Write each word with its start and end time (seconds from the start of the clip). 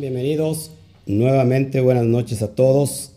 bienvenidos 0.00 0.70
nuevamente. 1.04 1.80
Buenas 1.80 2.06
noches 2.06 2.40
a 2.42 2.48
todos. 2.48 3.12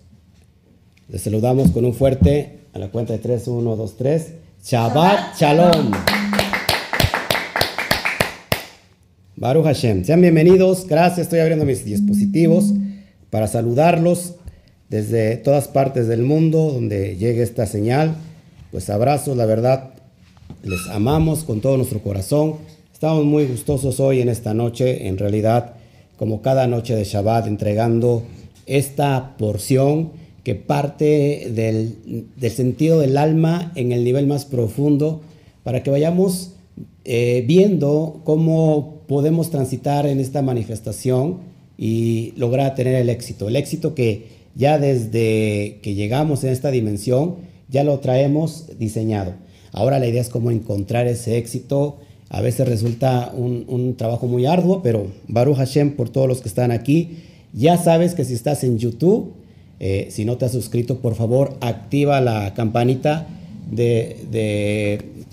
Les 1.08 1.22
saludamos 1.22 1.72
con 1.72 1.86
un 1.86 1.94
fuerte 1.94 2.60
a 2.74 2.80
la 2.80 2.90
cuenta 2.90 3.14
de 3.14 3.20
3, 3.20 3.48
1, 3.48 3.76
2, 3.76 3.98
3. 3.98 4.34
Shabbat 4.66 5.40
Shalom. 5.40 5.92
Baruch 9.38 9.64
Hashem. 9.64 10.04
Sean 10.04 10.22
bienvenidos. 10.22 10.86
Gracias. 10.86 11.20
Estoy 11.20 11.40
abriendo 11.40 11.64
mis 11.64 11.86
dispositivos 11.86 12.66
para 13.30 13.48
saludarlos 13.48 14.36
desde 14.90 15.38
todas 15.38 15.70
partes 15.70 16.08
del 16.08 16.24
mundo 16.24 16.72
donde 16.74 17.16
llegue 17.16 17.44
esta 17.44 17.66
señal. 17.66 18.16
Pues 18.72 18.90
abrazos, 18.90 19.38
la 19.38 19.46
verdad. 19.46 19.92
Les 20.64 20.90
amamos 20.90 21.46
con 21.46 21.62
todo 21.62 21.78
nuestro 21.78 22.02
corazón. 22.02 22.56
Estamos 22.92 23.24
muy 23.24 23.46
gustosos 23.46 24.02
hoy 24.02 24.20
en 24.20 24.28
esta 24.28 24.54
noche. 24.54 25.08
En 25.08 25.18
realidad 25.18 25.76
como 26.18 26.42
cada 26.42 26.68
noche 26.68 26.96
de 26.96 27.04
Shabbat, 27.04 27.48
entregando 27.48 28.24
esta 28.66 29.36
porción 29.38 30.12
que 30.44 30.56
parte 30.56 31.50
del, 31.54 32.28
sentido 32.52 33.00
del 33.00 33.18
alma 33.18 33.72
en 33.76 33.92
el 33.92 34.04
nivel 34.04 34.28
más 34.28 34.46
profundo, 34.46 35.22
para 35.64 35.84
que 35.84 35.92
vayamos 35.92 36.52
eh, 37.06 37.44
viendo 37.48 38.22
cómo 38.24 39.02
podemos 39.08 39.50
transitar 39.50 40.06
en 40.06 40.20
esta 40.20 40.42
manifestación 40.42 41.38
y 41.78 42.34
lograr 42.36 42.76
tener 42.76 42.96
el 42.96 43.10
éxito. 43.10 43.48
El 43.48 43.56
éxito 43.56 43.96
que 43.96 44.28
ya 44.56 44.78
desde 44.78 45.80
que 45.82 45.96
llegamos 45.96 46.44
en 46.44 46.52
esta 46.52 46.72
dimensión, 46.72 47.36
ya 47.70 47.84
lo 47.84 48.00
traemos 48.00 48.66
diseñado. 48.78 49.34
Ahora 49.72 49.98
la 49.98 50.08
idea 50.08 50.22
es 50.22 50.30
cómo 50.30 50.52
encontrar 50.52 51.08
ese 51.08 51.38
éxito 51.38 51.98
a 52.34 52.42
veces 52.42 52.68
resulta 52.68 53.32
un, 53.32 53.94
trabajo 53.96 54.28
muy 54.28 54.48
arduo, 54.48 54.82
pero 54.82 55.06
Baruch 55.28 55.56
Hashem 55.56 55.92
por 55.92 56.10
todos 56.10 56.28
los 56.28 56.42
que 56.42 56.50
están 56.50 56.72
aquí. 56.72 57.20
Ya 57.54 57.78
sabes 57.78 58.16
que 58.16 58.26
si 58.26 58.34
estás 58.34 58.64
en 58.64 58.80
YouTube, 58.80 59.34
eh, 59.80 60.08
si 60.10 60.26
no 60.26 60.36
te 60.36 60.46
has 60.46 60.52
suscrito, 60.52 60.98
por 60.98 61.14
favor, 61.14 61.56
activa 61.62 62.22
la 62.22 62.56
campanita 62.56 63.28
de, 63.70 64.18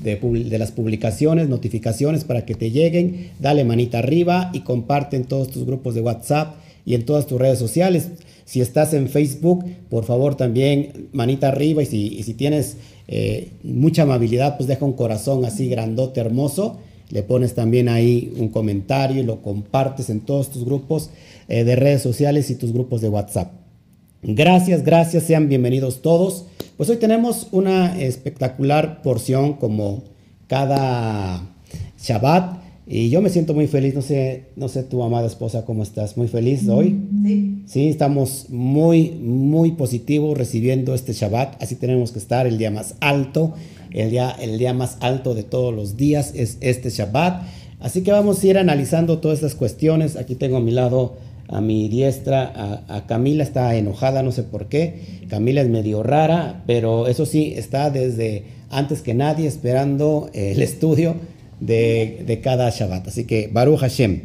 de, 0.02 0.58
las 0.58 0.72
publicaciones, 0.72 1.48
notificaciones 1.48 2.24
para 2.24 2.44
que 2.44 2.54
te 2.54 2.70
lleguen. 2.70 3.30
Dale 3.40 3.64
manita 3.64 4.00
arriba 4.00 4.50
y 4.52 4.60
comparte 4.60 5.16
en 5.16 5.24
todos 5.24 5.48
tus 5.48 5.64
grupos 5.64 5.94
de 5.94 6.02
WhatsApp 6.02 6.56
y 6.84 6.94
en 6.96 7.06
todas 7.06 7.26
tus 7.26 7.40
redes 7.40 7.58
sociales. 7.58 8.10
Si 8.44 8.60
estás 8.60 8.92
en 8.92 9.08
Facebook, 9.08 9.64
por 9.88 10.04
favor 10.04 10.34
también 10.34 11.08
manita 11.12 11.48
arriba 11.48 11.82
y 11.82 11.86
si, 11.86 12.22
si 12.24 12.34
tienes 12.34 12.76
eh, 13.08 13.48
mucha 13.62 14.02
amabilidad, 14.02 14.58
pues 14.58 14.68
deja 14.68 14.84
un 14.84 14.92
corazón 14.92 15.46
así 15.46 15.66
grandote, 15.70 16.20
hermoso 16.20 16.76
le 17.10 17.22
pones 17.22 17.54
también 17.54 17.88
ahí 17.88 18.32
un 18.38 18.48
comentario 18.48 19.20
y 19.20 19.24
lo 19.26 19.42
compartes 19.42 20.10
en 20.10 20.20
todos 20.20 20.50
tus 20.50 20.64
grupos 20.64 21.10
eh, 21.48 21.64
de 21.64 21.76
redes 21.76 22.02
sociales 22.02 22.50
y 22.50 22.54
tus 22.54 22.72
grupos 22.72 23.00
de 23.00 23.08
WhatsApp. 23.08 23.52
Gracias, 24.22 24.84
gracias, 24.84 25.24
sean 25.24 25.48
bienvenidos 25.48 26.02
todos. 26.02 26.46
Pues 26.76 26.88
hoy 26.88 26.96
tenemos 26.96 27.48
una 27.52 28.00
espectacular 28.00 29.02
porción 29.02 29.54
como 29.54 30.04
cada 30.46 31.48
Shabbat 32.02 32.60
y 32.86 33.08
yo 33.08 33.22
me 33.22 33.30
siento 33.30 33.54
muy 33.54 33.66
feliz, 33.66 33.94
no 33.94 34.02
sé, 34.02 34.46
no 34.56 34.68
sé 34.68 34.82
tu 34.82 35.02
amada 35.02 35.26
esposa 35.26 35.64
cómo 35.64 35.82
estás, 35.82 36.16
muy 36.16 36.28
feliz 36.28 36.68
hoy. 36.68 36.98
Sí. 37.24 37.62
Sí, 37.66 37.88
estamos 37.88 38.46
muy, 38.50 39.12
muy 39.12 39.72
positivos 39.72 40.36
recibiendo 40.36 40.94
este 40.94 41.12
Shabbat, 41.12 41.62
así 41.62 41.76
tenemos 41.76 42.12
que 42.12 42.18
estar 42.18 42.46
el 42.46 42.58
día 42.58 42.70
más 42.70 42.96
alto 43.00 43.54
el 43.92 44.10
día, 44.10 44.30
el 44.40 44.58
día 44.58 44.72
más 44.72 44.96
alto 45.00 45.34
de 45.34 45.42
todos 45.42 45.74
los 45.74 45.96
días 45.96 46.32
es 46.34 46.58
este 46.60 46.90
Shabbat. 46.90 47.42
Así 47.80 48.02
que 48.02 48.12
vamos 48.12 48.42
a 48.42 48.46
ir 48.46 48.58
analizando 48.58 49.18
todas 49.18 49.38
estas 49.38 49.54
cuestiones. 49.54 50.16
Aquí 50.16 50.34
tengo 50.34 50.58
a 50.58 50.60
mi 50.60 50.70
lado, 50.70 51.16
a 51.48 51.60
mi 51.60 51.88
diestra, 51.88 52.84
a, 52.88 53.06
Camila 53.06 53.42
está 53.42 53.74
enojada, 53.74 54.22
no 54.22 54.32
sé 54.32 54.42
por 54.42 54.66
qué. 54.66 55.20
Camila 55.28 55.62
es 55.62 55.68
medio 55.68 56.02
rara, 56.02 56.62
pero 56.66 57.08
eso 57.08 57.26
sí, 57.26 57.54
está 57.56 57.90
desde 57.90 58.44
antes 58.70 59.02
que 59.02 59.14
nadie 59.14 59.48
esperando 59.48 60.30
el 60.34 60.60
estudio 60.62 61.16
de, 61.60 62.40
cada 62.42 62.70
Shabbat. 62.70 63.08
Así 63.08 63.24
que 63.24 63.48
Baruch 63.52 63.80
Hashem. 63.80 64.20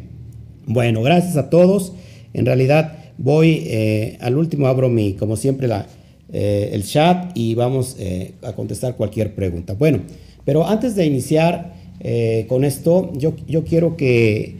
Bueno, 0.66 1.02
gracias 1.02 1.36
a 1.36 1.48
todos. 1.48 1.92
En 2.34 2.44
realidad 2.44 2.98
voy 3.18 3.62
eh, 3.66 4.18
al 4.20 4.36
último, 4.36 4.66
abro 4.66 4.90
mi, 4.90 5.14
como 5.14 5.36
siempre, 5.36 5.66
la, 5.66 5.86
eh, 6.32 6.70
el 6.72 6.84
chat 6.84 7.30
y 7.36 7.54
vamos 7.54 7.96
eh, 7.98 8.32
a 8.42 8.52
contestar 8.52 8.96
cualquier 8.96 9.34
pregunta. 9.34 9.74
Bueno, 9.74 10.00
pero 10.44 10.66
antes 10.66 10.96
de 10.96 11.06
iniciar 11.06 11.74
eh, 12.00 12.46
con 12.48 12.64
esto, 12.64 13.12
yo, 13.14 13.34
yo 13.46 13.64
quiero 13.64 13.96
que, 13.96 14.56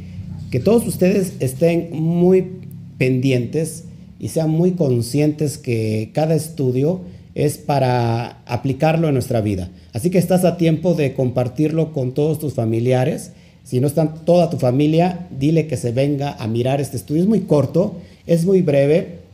que, 0.51 0.61
todos 0.61 0.87
ustedes 0.87 1.35
estén 1.41 1.89
muy 1.93 2.53
pendientes 2.99 3.85
y 4.21 4.29
sean 4.29 4.51
muy 4.51 4.73
conscientes 4.73 5.59
que 5.59 6.11
cada 6.13 6.35
estudio 6.35 7.01
es 7.35 7.59
para 7.59 8.43
aplicarlo 8.47 9.09
en 9.09 9.15
nuestra 9.15 9.41
vida. 9.41 9.71
Así 9.93 10.11
que 10.11 10.19
estás 10.19 10.45
a 10.45 10.57
tiempo 10.57 10.95
de 10.95 11.15
compartirlo 11.15 11.93
con 11.93 12.15
todos 12.15 12.39
tus 12.39 12.55
familiares. 12.55 13.33
Si 13.65 13.81
no 13.81 13.89
están 13.89 14.25
toda 14.25 14.49
tu 14.51 14.59
familia, 14.59 15.27
dile 15.37 15.67
que 15.67 15.77
se 15.77 15.91
venga 15.91 16.33
a 16.39 16.47
mirar 16.47 16.81
este 16.81 16.97
estudio. 16.97 17.23
Es 17.23 17.29
muy 17.29 17.41
corto, 17.41 17.97
es 18.27 18.47
muy 18.47 18.63
breve, 18.63 19.26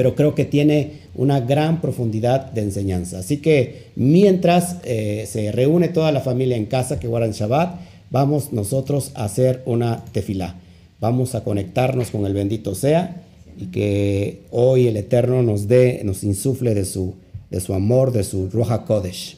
pero 0.00 0.14
creo 0.14 0.34
que 0.34 0.46
tiene 0.46 0.92
una 1.14 1.40
gran 1.40 1.82
profundidad 1.82 2.52
de 2.52 2.62
enseñanza. 2.62 3.18
Así 3.18 3.36
que 3.36 3.88
mientras 3.96 4.76
eh, 4.84 5.28
se 5.30 5.52
reúne 5.52 5.88
toda 5.88 6.10
la 6.10 6.20
familia 6.20 6.56
en 6.56 6.64
casa 6.64 6.98
que 6.98 7.06
guardan 7.06 7.32
Shabbat, 7.32 7.78
vamos 8.08 8.50
nosotros 8.50 9.10
a 9.14 9.24
hacer 9.24 9.60
una 9.66 10.02
tefilá. 10.12 10.54
Vamos 11.00 11.34
a 11.34 11.44
conectarnos 11.44 12.10
con 12.10 12.24
el 12.24 12.32
bendito 12.32 12.74
sea 12.74 13.20
y 13.58 13.66
que 13.66 14.40
hoy 14.50 14.86
el 14.86 14.96
Eterno 14.96 15.42
nos 15.42 15.68
dé, 15.68 16.00
nos 16.02 16.24
insufle 16.24 16.72
de 16.72 16.86
su, 16.86 17.16
de 17.50 17.60
su 17.60 17.74
amor, 17.74 18.10
de 18.10 18.24
su 18.24 18.48
Roja 18.48 18.86
Kodesh. 18.86 19.36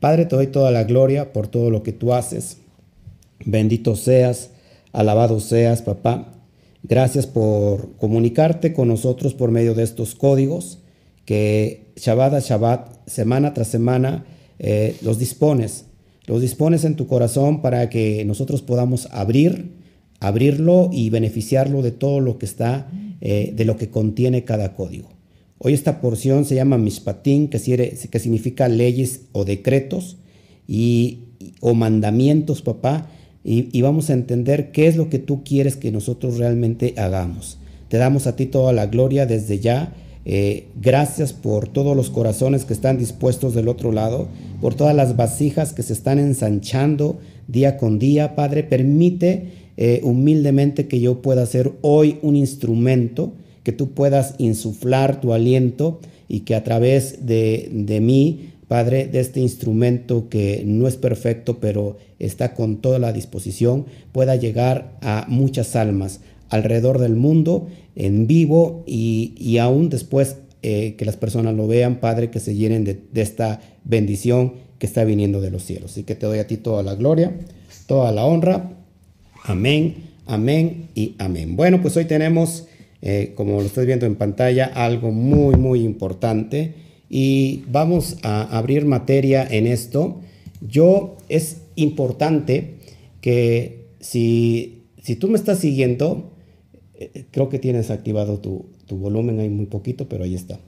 Padre, 0.00 0.24
te 0.24 0.34
doy 0.34 0.46
toda 0.46 0.70
la 0.70 0.84
gloria 0.84 1.34
por 1.34 1.46
todo 1.46 1.68
lo 1.68 1.82
que 1.82 1.92
tú 1.92 2.14
haces. 2.14 2.56
Bendito 3.44 3.96
seas, 3.96 4.48
alabado 4.94 5.40
seas, 5.40 5.82
papá. 5.82 6.32
Gracias 6.82 7.26
por 7.26 7.96
comunicarte 7.96 8.72
con 8.72 8.88
nosotros 8.88 9.34
por 9.34 9.50
medio 9.50 9.74
de 9.74 9.82
estos 9.82 10.14
códigos 10.14 10.78
que 11.24 11.92
Shabbat 11.96 12.34
a 12.34 12.40
Shabbat, 12.40 13.08
semana 13.08 13.54
tras 13.54 13.68
semana, 13.68 14.24
eh, 14.58 14.96
los 15.02 15.18
dispones. 15.18 15.84
Los 16.26 16.40
dispones 16.40 16.84
en 16.84 16.96
tu 16.96 17.06
corazón 17.06 17.60
para 17.62 17.90
que 17.90 18.24
nosotros 18.24 18.62
podamos 18.62 19.08
abrir, 19.10 19.72
abrirlo 20.20 20.90
y 20.92 21.10
beneficiarlo 21.10 21.82
de 21.82 21.92
todo 21.92 22.20
lo 22.20 22.38
que 22.38 22.46
está, 22.46 22.90
eh, 23.20 23.52
de 23.54 23.64
lo 23.64 23.76
que 23.76 23.90
contiene 23.90 24.44
cada 24.44 24.74
código. 24.74 25.10
Hoy 25.58 25.74
esta 25.74 26.00
porción 26.00 26.46
se 26.46 26.54
llama 26.54 26.78
Mishpatim, 26.78 27.48
que, 27.48 27.58
que 27.58 28.18
significa 28.18 28.68
leyes 28.68 29.26
o 29.32 29.44
decretos 29.44 30.16
y, 30.66 31.24
o 31.60 31.74
mandamientos, 31.74 32.62
papá, 32.62 33.10
y, 33.42 33.80
vamos 33.80 34.10
a 34.10 34.12
entender 34.12 34.70
qué 34.70 34.86
es 34.86 34.96
lo 34.96 35.08
que 35.08 35.18
tú 35.18 35.42
quieres 35.44 35.76
que 35.76 35.90
nosotros 35.90 36.36
realmente 36.36 36.94
hagamos. 36.98 37.56
Te 37.88 37.96
damos 37.96 38.26
a 38.26 38.36
ti 38.36 38.46
toda 38.46 38.72
la 38.72 38.86
gloria 38.86 39.24
desde 39.24 39.58
ya. 39.58 39.94
Eh, 40.26 40.66
gracias 40.80 41.32
por 41.32 41.66
todos 41.66 41.96
los 41.96 42.10
corazones 42.10 42.66
que 42.66 42.74
están 42.74 42.98
dispuestos 42.98 43.54
del 43.54 43.68
otro 43.68 43.92
lado, 43.92 44.28
por 44.60 44.74
todas 44.74 44.94
las 44.94 45.16
vasijas 45.16 45.72
que 45.72 45.82
se 45.82 45.94
están 45.94 46.18
ensanchando 46.18 47.18
día 47.48 47.78
con 47.78 47.98
día. 47.98 48.36
Padre, 48.36 48.62
permite 48.62 49.46
eh, 49.78 50.02
humildemente 50.04 50.86
que 50.86 51.00
yo 51.00 51.22
pueda 51.22 51.46
ser 51.46 51.72
hoy 51.80 52.18
un 52.20 52.36
instrumento, 52.36 53.32
que 53.62 53.72
tú 53.72 53.92
puedas 53.92 54.34
insuflar 54.36 55.22
tu 55.22 55.32
aliento 55.32 56.00
y 56.28 56.40
que 56.40 56.54
a 56.54 56.62
través 56.62 57.24
de, 57.26 57.70
de 57.72 58.00
mí 58.00 58.50
Padre, 58.70 59.08
de 59.08 59.18
este 59.18 59.40
instrumento 59.40 60.28
que 60.28 60.62
no 60.64 60.86
es 60.86 60.94
perfecto, 60.94 61.58
pero 61.58 61.98
está 62.20 62.54
con 62.54 62.76
toda 62.76 63.00
la 63.00 63.12
disposición, 63.12 63.86
pueda 64.12 64.36
llegar 64.36 64.96
a 65.02 65.26
muchas 65.26 65.74
almas 65.74 66.20
alrededor 66.50 67.00
del 67.00 67.16
mundo, 67.16 67.66
en 67.96 68.28
vivo 68.28 68.84
y, 68.86 69.58
aún 69.58 69.88
después 69.88 70.36
eh, 70.62 70.94
que 70.96 71.04
las 71.04 71.16
personas 71.16 71.56
lo 71.56 71.66
vean, 71.66 71.96
Padre, 71.96 72.30
que 72.30 72.38
se 72.38 72.54
llenen 72.54 72.84
de, 72.84 73.02
esta 73.14 73.60
bendición 73.82 74.52
que 74.78 74.86
está 74.86 75.02
viniendo 75.02 75.40
de 75.40 75.50
los 75.50 75.64
cielos. 75.64 75.90
Así 75.90 76.04
que 76.04 76.14
te 76.14 76.26
doy 76.26 76.38
a 76.38 76.46
ti 76.46 76.56
toda 76.56 76.84
la 76.84 76.94
gloria, 76.94 77.36
toda 77.88 78.12
la 78.12 78.24
honra. 78.24 78.70
Amén, 79.42 79.96
amén 80.26 80.90
y 80.94 81.16
amén. 81.18 81.56
Bueno, 81.56 81.82
pues 81.82 81.96
hoy 81.96 82.04
tenemos, 82.04 82.68
eh, 83.02 83.32
como 83.34 83.54
lo 83.58 83.66
estás 83.66 83.84
viendo 83.84 84.06
en 84.06 84.14
pantalla, 84.14 84.66
algo 84.66 85.10
muy, 85.10 85.56
muy 85.56 85.80
importante 85.80 86.88
y 87.10 87.64
vamos 87.68 88.18
a 88.22 88.56
abrir 88.56 88.86
materia 88.86 89.44
en 89.44 89.66
esto. 89.66 90.20
Yo 90.60 91.16
es 91.28 91.58
importante 91.74 92.76
que 93.20 93.88
si, 93.98 94.84
si 95.02 95.16
tú 95.16 95.28
me 95.28 95.36
estás 95.36 95.58
siguiendo, 95.58 96.30
eh, 96.94 97.24
creo 97.32 97.48
que 97.48 97.58
tienes 97.58 97.90
activado 97.90 98.38
tu, 98.38 98.70
volumen 98.90 99.38
ahí 99.38 99.48
muy 99.48 99.66
poquito, 99.66 100.08
pero 100.08 100.24
ahí 100.24 100.34
está. 100.34 100.58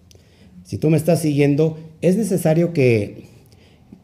Si 0.65 0.79
tú 0.79 0.91
me 0.91 0.97
estás 0.97 1.21
siguiendo, 1.21 1.79
es 2.03 2.17
necesario 2.17 2.73
que, 2.73 3.25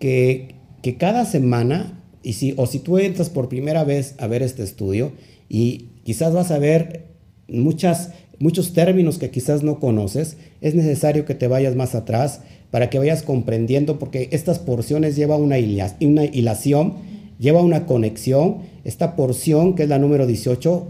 que, 0.01 0.57
que 0.83 0.97
cada 0.97 1.25
semana, 1.25 2.03
y 2.23 2.33
si, 2.33 2.53
o 2.57 2.67
si 2.67 2.81
tú 2.81 2.99
entras 2.99 3.31
por 3.31 3.49
primera 3.49 3.85
vez 3.85 4.17
a 4.19 4.27
ver 4.27 4.43
este 4.43 4.65
estudio, 4.65 5.13
y 5.49 5.91
quizás 6.05 6.33
vas 6.35 6.51
a 6.51 6.59
ver 6.59 7.07
muchas, 7.49 8.11
muchos 8.39 8.73
términos 8.73 9.19
que 9.19 9.31
quizás 9.31 9.63
no 9.63 9.81
conoces, 9.81 10.37
es 10.61 10.75
necesario 10.75 11.25
que 11.25 11.35
te 11.35 11.49
vayas 11.49 11.77
más 11.77 11.95
atrás 11.95 12.41
para 12.71 12.91
que 12.91 12.99
vayas 12.99 13.23
comprendiendo, 13.23 13.99
porque 13.99 14.29
estas 14.33 14.59
porciones 14.59 15.17
llevan 15.17 15.43
una, 15.43 15.57
una 16.01 16.25
hilación, 16.25 16.95
lleva 17.39 17.63
una 17.63 17.87
conexión. 17.87 18.59
Esta 18.85 19.17
porción, 19.17 19.75
que 19.75 19.85
es 19.85 19.89
la 19.89 19.99
número 19.99 20.27
18, 20.27 20.87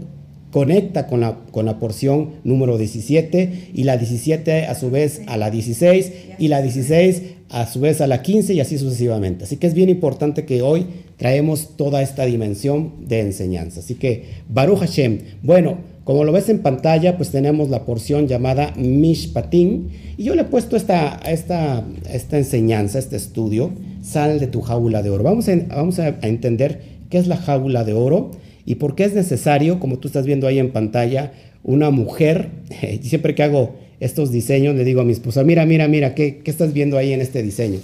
conecta 0.51 1.07
con 1.07 1.21
la, 1.21 1.37
con 1.51 1.65
la 1.65 1.79
porción 1.79 2.31
número 2.43 2.77
17 2.77 3.71
y 3.73 3.83
la 3.83 3.97
17 3.97 4.65
a 4.65 4.75
su 4.75 4.89
vez 4.89 5.21
a 5.27 5.37
la 5.37 5.51
16 5.51 6.11
y 6.39 6.47
la 6.47 6.61
16 6.61 7.21
a 7.49 7.65
su 7.65 7.79
vez 7.79 7.99
a 8.01 8.07
la 8.07 8.21
15 8.21 8.53
y 8.53 8.59
así 8.59 8.77
sucesivamente. 8.77 9.43
Así 9.45 9.57
que 9.57 9.67
es 9.67 9.73
bien 9.73 9.89
importante 9.89 10.45
que 10.45 10.61
hoy 10.61 10.85
traemos 11.17 11.75
toda 11.77 12.01
esta 12.01 12.25
dimensión 12.25 12.93
de 13.07 13.21
enseñanza. 13.21 13.79
Así 13.79 13.95
que 13.95 14.25
Baruch 14.47 14.79
Hashem, 14.79 15.19
bueno, 15.43 15.77
como 16.09 16.23
lo 16.23 16.31
ves 16.31 16.49
en 16.49 16.63
pantalla, 16.63 17.17
pues 17.17 17.29
tenemos 17.29 17.69
la 17.69 17.85
porción 17.85 18.27
llamada 18.27 18.73
Mishpatim 18.75 19.89
y 20.17 20.23
yo 20.23 20.33
le 20.33 20.41
he 20.41 20.45
puesto 20.45 20.75
esta, 20.75 21.19
esta, 21.23 21.85
esta 22.11 22.39
enseñanza, 22.39 22.97
este 22.97 23.15
estudio, 23.15 23.69
sal 24.01 24.39
de 24.39 24.47
tu 24.47 24.61
jaula 24.61 25.03
de 25.03 25.11
oro. 25.11 25.23
Vamos 25.23 25.47
a, 25.49 25.55
vamos 25.67 25.99
a 25.99 26.07
entender 26.23 26.81
qué 27.11 27.19
es 27.19 27.27
la 27.27 27.37
jaula 27.37 27.83
de 27.83 27.93
oro 27.93 28.31
y 28.65 28.73
por 28.73 28.95
qué 28.95 29.03
es 29.03 29.13
necesario, 29.13 29.79
como 29.79 29.99
tú 29.99 30.07
estás 30.07 30.25
viendo 30.25 30.47
ahí 30.47 30.57
en 30.57 30.71
pantalla, 30.71 31.31
una 31.63 31.91
mujer. 31.91 32.49
Siempre 33.03 33.35
que 33.35 33.43
hago 33.43 33.75
estos 33.99 34.31
diseños 34.31 34.75
le 34.75 34.85
digo 34.85 35.01
a 35.01 35.05
mi 35.05 35.11
esposa, 35.11 35.43
mira, 35.43 35.67
mira, 35.67 35.87
mira, 35.87 36.15
¿qué, 36.15 36.39
qué 36.39 36.49
estás 36.49 36.73
viendo 36.73 36.97
ahí 36.97 37.13
en 37.13 37.21
este 37.21 37.43
diseño? 37.43 37.81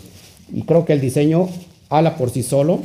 Y 0.51 0.63
creo 0.63 0.83
que 0.83 0.93
el 0.93 0.99
diseño 0.99 1.47
habla 1.89 2.17
por 2.17 2.31
sí 2.31 2.41
solo. 2.41 2.81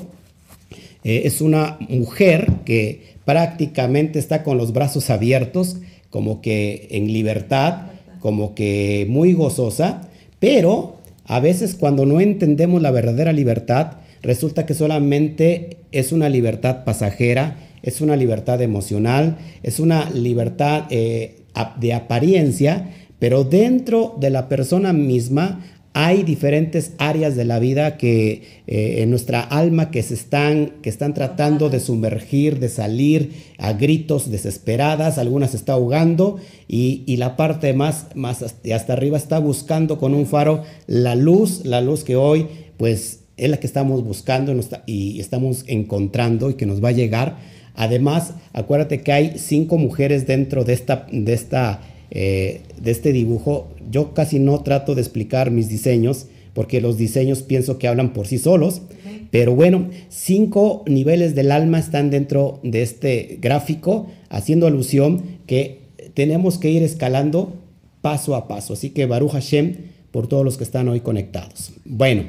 Eh, 1.03 1.23
es 1.25 1.41
una 1.41 1.79
mujer 1.89 2.53
que 2.67 3.10
prácticamente 3.31 4.19
está 4.19 4.43
con 4.43 4.59
los 4.59 4.73
brazos 4.73 5.09
abiertos, 5.09 5.77
como 6.11 6.41
que 6.41 6.89
en 6.91 7.13
libertad, 7.13 7.83
como 8.19 8.57
que 8.57 9.07
muy 9.09 9.35
gozosa, 9.35 10.09
pero 10.41 10.97
a 11.27 11.39
veces 11.39 11.77
cuando 11.77 12.07
no 12.07 12.21
entendemos 12.21 12.83
la 12.83 12.91
verdadera 12.91 13.33
libertad, 13.33 13.99
resulta 14.21 14.67
que 14.67 14.75
solamente 14.75 15.77
es 15.93 16.11
una 16.11 16.29
libertad 16.29 16.83
pasajera, 16.83 17.57
es 17.85 18.01
una 18.01 18.17
libertad 18.17 18.61
emocional, 18.63 19.39
es 19.63 19.79
una 19.79 20.11
libertad 20.11 20.87
eh, 20.91 21.37
de 21.79 21.95
apariencia, 21.95 22.91
pero 23.21 23.45
dentro 23.45 24.17
de 24.19 24.31
la 24.31 24.49
persona 24.49 24.93
misma 24.93 25.65
hay 25.93 26.23
diferentes 26.23 26.93
áreas 26.99 27.35
de 27.35 27.45
la 27.45 27.59
vida 27.59 27.97
que 27.97 28.43
eh, 28.67 29.03
en 29.03 29.11
nuestra 29.11 29.41
alma 29.41 29.91
que 29.91 30.03
se 30.03 30.15
están, 30.15 30.75
que 30.83 30.89
están 30.89 31.15
tratando 31.15 31.69
de 31.69 31.81
sumergir, 31.81 32.61
de 32.61 32.69
salir 32.69 33.33
a 33.59 33.73
gritos 33.73 34.31
desesperadas, 34.31 35.19
algunas 35.19 35.55
está 35.55 35.73
ahogando 35.73 36.39
y, 36.69 37.17
la 37.17 37.37
parte 37.37 37.73
más, 37.73 38.07
más 38.15 38.43
hasta 38.43 38.93
arriba 38.93 39.17
está 39.17 39.41
buscando 39.41 39.99
con 39.99 40.15
un 40.15 40.27
faro 40.27 40.63
la 40.87 41.17
luz, 41.17 41.65
la 41.65 41.81
luz 41.81 42.05
que 42.05 42.17
hoy 42.17 42.47
pues 42.77 43.21
es 43.37 43.51
la 43.51 43.57
que 43.57 43.67
estamos 43.67 44.05
buscando 44.05 44.55
y 44.87 45.19
estamos 45.19 45.65
encontrando 45.67 46.51
y 46.51 46.55
que 46.55 46.67
nos 46.67 46.83
va 46.83 46.91
a 46.91 46.93
llegar. 46.93 47.39
Además, 47.75 48.35
acuérdate 48.53 49.01
que 49.01 49.13
hay 49.13 49.39
cinco 49.39 49.79
mujeres 49.79 50.27
dentro 50.27 50.65
de, 50.65 50.75
esta, 50.75 51.07
de, 51.11 51.33
esta, 51.33 51.81
eh, 52.11 52.63
de 52.81 52.91
este 52.91 53.13
dibujo. 53.13 53.69
Yo 53.91 54.15
casi 54.15 54.39
no 54.39 54.63
trato 54.63 54.95
de 54.95 55.01
explicar 55.01 55.51
mis 55.51 55.69
diseños 55.69 56.27
porque 56.55 56.81
los 56.81 56.99
diseños 56.99 57.43
pienso 57.43 57.79
que 57.79 57.89
hablan 57.89 58.13
por 58.13 58.27
sí 58.27 58.39
solos. 58.39 58.83
Pero 59.31 59.55
bueno, 59.55 59.89
cinco 60.09 60.83
niveles 60.87 61.35
del 61.35 61.53
alma 61.53 61.79
están 61.79 62.11
dentro 62.11 62.59
de 62.65 62.83
este 62.83 63.39
gráfico, 63.41 64.09
haciendo 64.29 64.67
alusión 64.67 65.23
que 65.47 65.83
tenemos 66.15 66.59
que 66.59 66.71
ir 66.71 66.83
escalando 66.83 67.55
paso 68.01 68.35
a 68.35 68.49
paso. 68.49 68.73
Así 68.73 68.91
que 68.91 69.07
Baruch 69.07 69.33
Hashem 69.33 69.75
por 70.11 70.27
todos 70.27 70.45
los 70.45 70.57
que 70.57 70.65
están 70.65 70.89
hoy 70.89 71.01
conectados. 71.01 71.73
Bueno, 71.85 72.25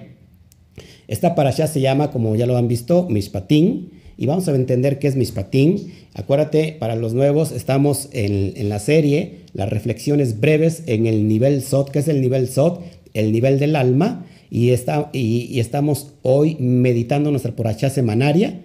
esta 1.08 1.34
para 1.34 1.50
allá 1.50 1.68
se 1.68 1.82
llama, 1.82 2.12
como 2.12 2.36
ya 2.36 2.46
lo 2.46 2.58
han 2.58 2.68
visto, 2.68 3.08
Mishpatim 3.10 3.90
y 4.18 4.26
vamos 4.26 4.48
a 4.48 4.56
entender 4.56 5.00
qué 5.00 5.08
es 5.08 5.16
Mishpatim. 5.16 5.92
Acuérdate, 6.14 6.76
para 6.80 6.96
los 6.96 7.14
nuevos 7.14 7.52
estamos 7.52 8.10
en, 8.12 8.70
la 8.70 8.80
serie, 8.80 9.40
las 9.54 9.70
reflexiones 9.70 10.40
breves 10.40 10.84
en 10.88 11.08
el 11.08 11.28
nivel 11.28 11.62
SOT, 11.62 11.90
que 11.90 12.00
es 12.00 12.08
el 12.08 12.22
nivel 12.22 12.48
SOT, 12.48 12.82
el 13.14 13.32
nivel 13.32 13.60
del 13.60 13.76
alma, 13.76 14.26
y, 14.50 14.72
está, 14.72 15.10
y, 15.14 15.60
estamos 15.60 16.14
hoy 16.22 16.58
meditando 16.60 17.32
nuestra 17.32 17.56
porachá 17.56 17.90
semanaria 17.90 18.62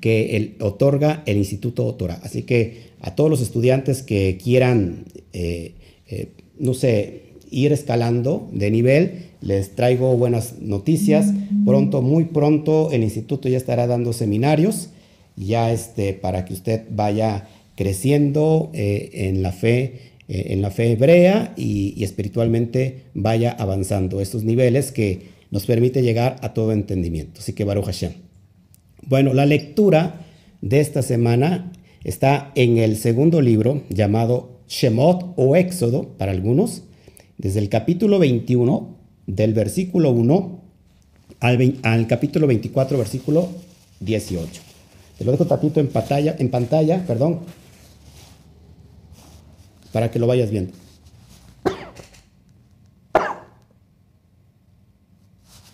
que 0.00 0.36
el, 0.36 0.56
otorga 0.60 1.22
el 1.26 1.36
Instituto 1.36 1.94
Torah. 1.94 2.20
Así 2.22 2.42
que 2.42 2.86
a 3.00 3.14
todos 3.14 3.30
los 3.30 3.40
estudiantes 3.40 4.02
que 4.02 4.38
quieran, 4.42 5.04
eh, 5.32 5.74
eh, 6.08 6.28
no 6.58 6.74
sé, 6.74 7.25
ir 7.50 7.72
escalando 7.72 8.48
de 8.52 8.70
nivel, 8.70 9.26
les 9.40 9.74
traigo 9.74 10.16
buenas 10.16 10.60
noticias. 10.60 11.32
Pronto, 11.64 12.02
muy 12.02 12.24
pronto, 12.24 12.90
el 12.92 13.02
instituto 13.02 13.48
ya 13.48 13.56
estará 13.56 13.86
dando 13.86 14.12
seminarios 14.12 14.90
ya 15.36 15.70
este, 15.70 16.14
para 16.14 16.44
que 16.44 16.54
usted 16.54 16.82
vaya 16.90 17.48
creciendo 17.76 18.70
eh, 18.72 19.10
en 19.12 19.42
la 19.42 19.52
fe, 19.52 20.12
eh, 20.28 20.46
en 20.48 20.62
la 20.62 20.70
fe 20.70 20.92
hebrea 20.92 21.52
y, 21.56 22.02
espiritualmente 22.02 23.02
vaya 23.14 23.50
avanzando 23.50 24.20
estos 24.20 24.44
niveles 24.44 24.92
que 24.92 25.36
nos 25.50 25.66
permite 25.66 26.02
llegar 26.02 26.36
a 26.40 26.54
todo 26.54 26.72
entendimiento. 26.72 27.40
Así 27.40 27.52
que 27.52 27.64
Baruch 27.64 27.84
Hashem. 27.84 28.12
Bueno, 29.06 29.34
la 29.34 29.46
lectura 29.46 30.26
de 30.62 30.80
esta 30.80 31.02
semana 31.02 31.70
está 32.02 32.50
en 32.54 32.78
el 32.78 32.96
segundo 32.96 33.40
libro 33.40 33.82
llamado 33.88 34.56
Shemot 34.68 35.34
o 35.36 35.54
Éxodo 35.54 36.08
para 36.18 36.32
algunos, 36.32 36.82
desde 37.38 37.60
el 37.60 37.68
capítulo 37.68 38.18
21, 38.18 38.96
del 39.26 39.52
versículo 39.54 40.10
1 40.10 40.60
al, 41.40 42.06
capítulo 42.06 42.46
24, 42.46 42.98
versículo 42.98 43.48
18. 44.00 44.62
Te 45.18 45.24
lo 45.24 45.32
dejo 45.32 45.46
tantito 45.46 45.80
en 45.80 45.88
pantalla, 45.88 46.36
en 46.38 46.50
pantalla, 46.50 47.04
perdón, 47.06 47.40
para 49.92 50.10
que 50.10 50.18
lo 50.18 50.26
vayas 50.26 50.50
viendo. 50.50 50.72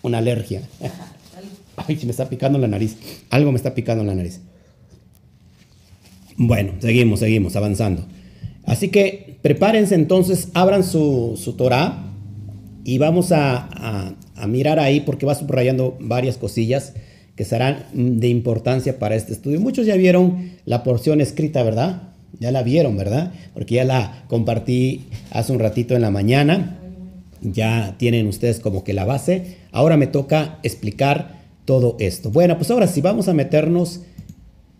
Una 0.01 0.17
alergia. 0.17 0.61
Ay, 1.77 1.97
se 1.97 2.05
me 2.05 2.11
está 2.11 2.29
picando 2.29 2.59
la 2.59 2.67
nariz. 2.67 2.97
Algo 3.29 3.51
me 3.51 3.57
está 3.57 3.73
picando 3.73 4.03
la 4.03 4.13
nariz. 4.13 4.41
Bueno, 6.35 6.73
seguimos, 6.79 7.19
seguimos, 7.19 7.55
avanzando. 7.55 8.05
Así 8.65 8.89
que 8.89 9.37
prepárense 9.41 9.95
entonces, 9.95 10.49
abran 10.53 10.83
su, 10.83 11.39
su 11.41 11.53
Torah 11.53 12.03
y 12.83 12.97
vamos 12.97 13.31
a, 13.31 14.15
a 14.35 14.47
mirar 14.47 14.79
ahí 14.79 15.01
porque 15.01 15.25
va 15.25 15.35
subrayando 15.35 15.97
varias 15.99 16.37
cosillas 16.37 16.93
que 17.35 17.45
serán 17.45 17.85
de 17.93 18.27
importancia 18.27 18.99
para 18.99 19.15
este 19.15 19.33
estudio. 19.33 19.59
Muchos 19.59 19.85
ya 19.85 19.95
vieron 19.95 20.51
la 20.65 20.83
porción 20.83 21.21
escrita, 21.21 21.63
¿verdad? 21.63 22.13
Ya 22.39 22.51
la 22.51 22.63
vieron, 22.63 22.97
¿verdad? 22.97 23.31
Porque 23.53 23.75
ya 23.75 23.85
la 23.85 24.23
compartí 24.27 25.05
hace 25.31 25.51
un 25.51 25.59
ratito 25.59 25.95
en 25.95 26.01
la 26.01 26.11
mañana. 26.11 26.79
Ya 27.41 27.95
tienen 27.97 28.27
ustedes 28.27 28.59
como 28.59 28.83
que 28.83 28.93
la 28.93 29.05
base. 29.05 29.57
Ahora 29.71 29.97
me 29.97 30.07
toca 30.07 30.59
explicar 30.63 31.41
todo 31.65 31.95
esto. 31.99 32.29
Bueno, 32.29 32.57
pues 32.57 32.69
ahora 32.71 32.87
sí, 32.87 33.01
vamos 33.01 33.27
a 33.27 33.33
meternos 33.33 34.01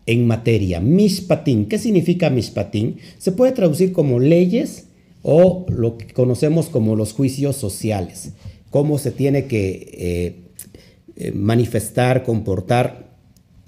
en 0.06 0.26
materia. 0.26 0.80
Mishpatim. 0.80 1.66
¿Qué 1.66 1.78
significa 1.78 2.30
Mishpatim? 2.30 2.96
Se 3.18 3.32
puede 3.32 3.52
traducir 3.52 3.92
como 3.92 4.20
leyes 4.20 4.86
o 5.22 5.64
lo 5.68 5.96
que 5.96 6.12
conocemos 6.12 6.68
como 6.68 6.96
los 6.96 7.12
juicios 7.12 7.56
sociales. 7.56 8.32
Cómo 8.70 8.98
se 8.98 9.10
tiene 9.10 9.46
que 9.46 9.90
eh, 9.92 10.36
eh, 11.16 11.32
manifestar, 11.32 12.22
comportar 12.24 13.14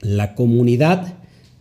la 0.00 0.34
comunidad 0.34 1.14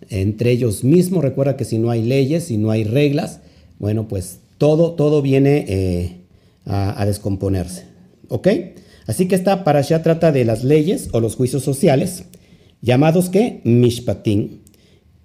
entre 0.10 0.52
ellos 0.52 0.84
mismos. 0.84 1.24
Recuerda 1.24 1.56
que 1.58 1.66
si 1.66 1.78
no 1.78 1.90
hay 1.90 2.04
leyes, 2.04 2.46
si 2.46 2.58
no 2.58 2.72
hay 2.72 2.84
reglas, 2.84 3.40
bueno, 3.80 4.08
pues 4.08 4.40
todo, 4.58 4.94
todo 4.94 5.22
viene 5.22 5.66
eh, 5.68 6.18
a, 6.66 7.06
descomponerse. 7.06 7.86
¿Ok? 8.30 8.48
Así 9.08 9.28
que 9.28 9.36
esta 9.36 9.64
allá 9.66 10.02
trata 10.02 10.32
de 10.32 10.46
las 10.46 10.64
leyes 10.64 11.10
o 11.12 11.20
los 11.20 11.36
juicios 11.36 11.64
sociales, 11.64 12.26
llamados 12.82 13.30
que 13.30 13.62
Mishpatim. 13.64 14.62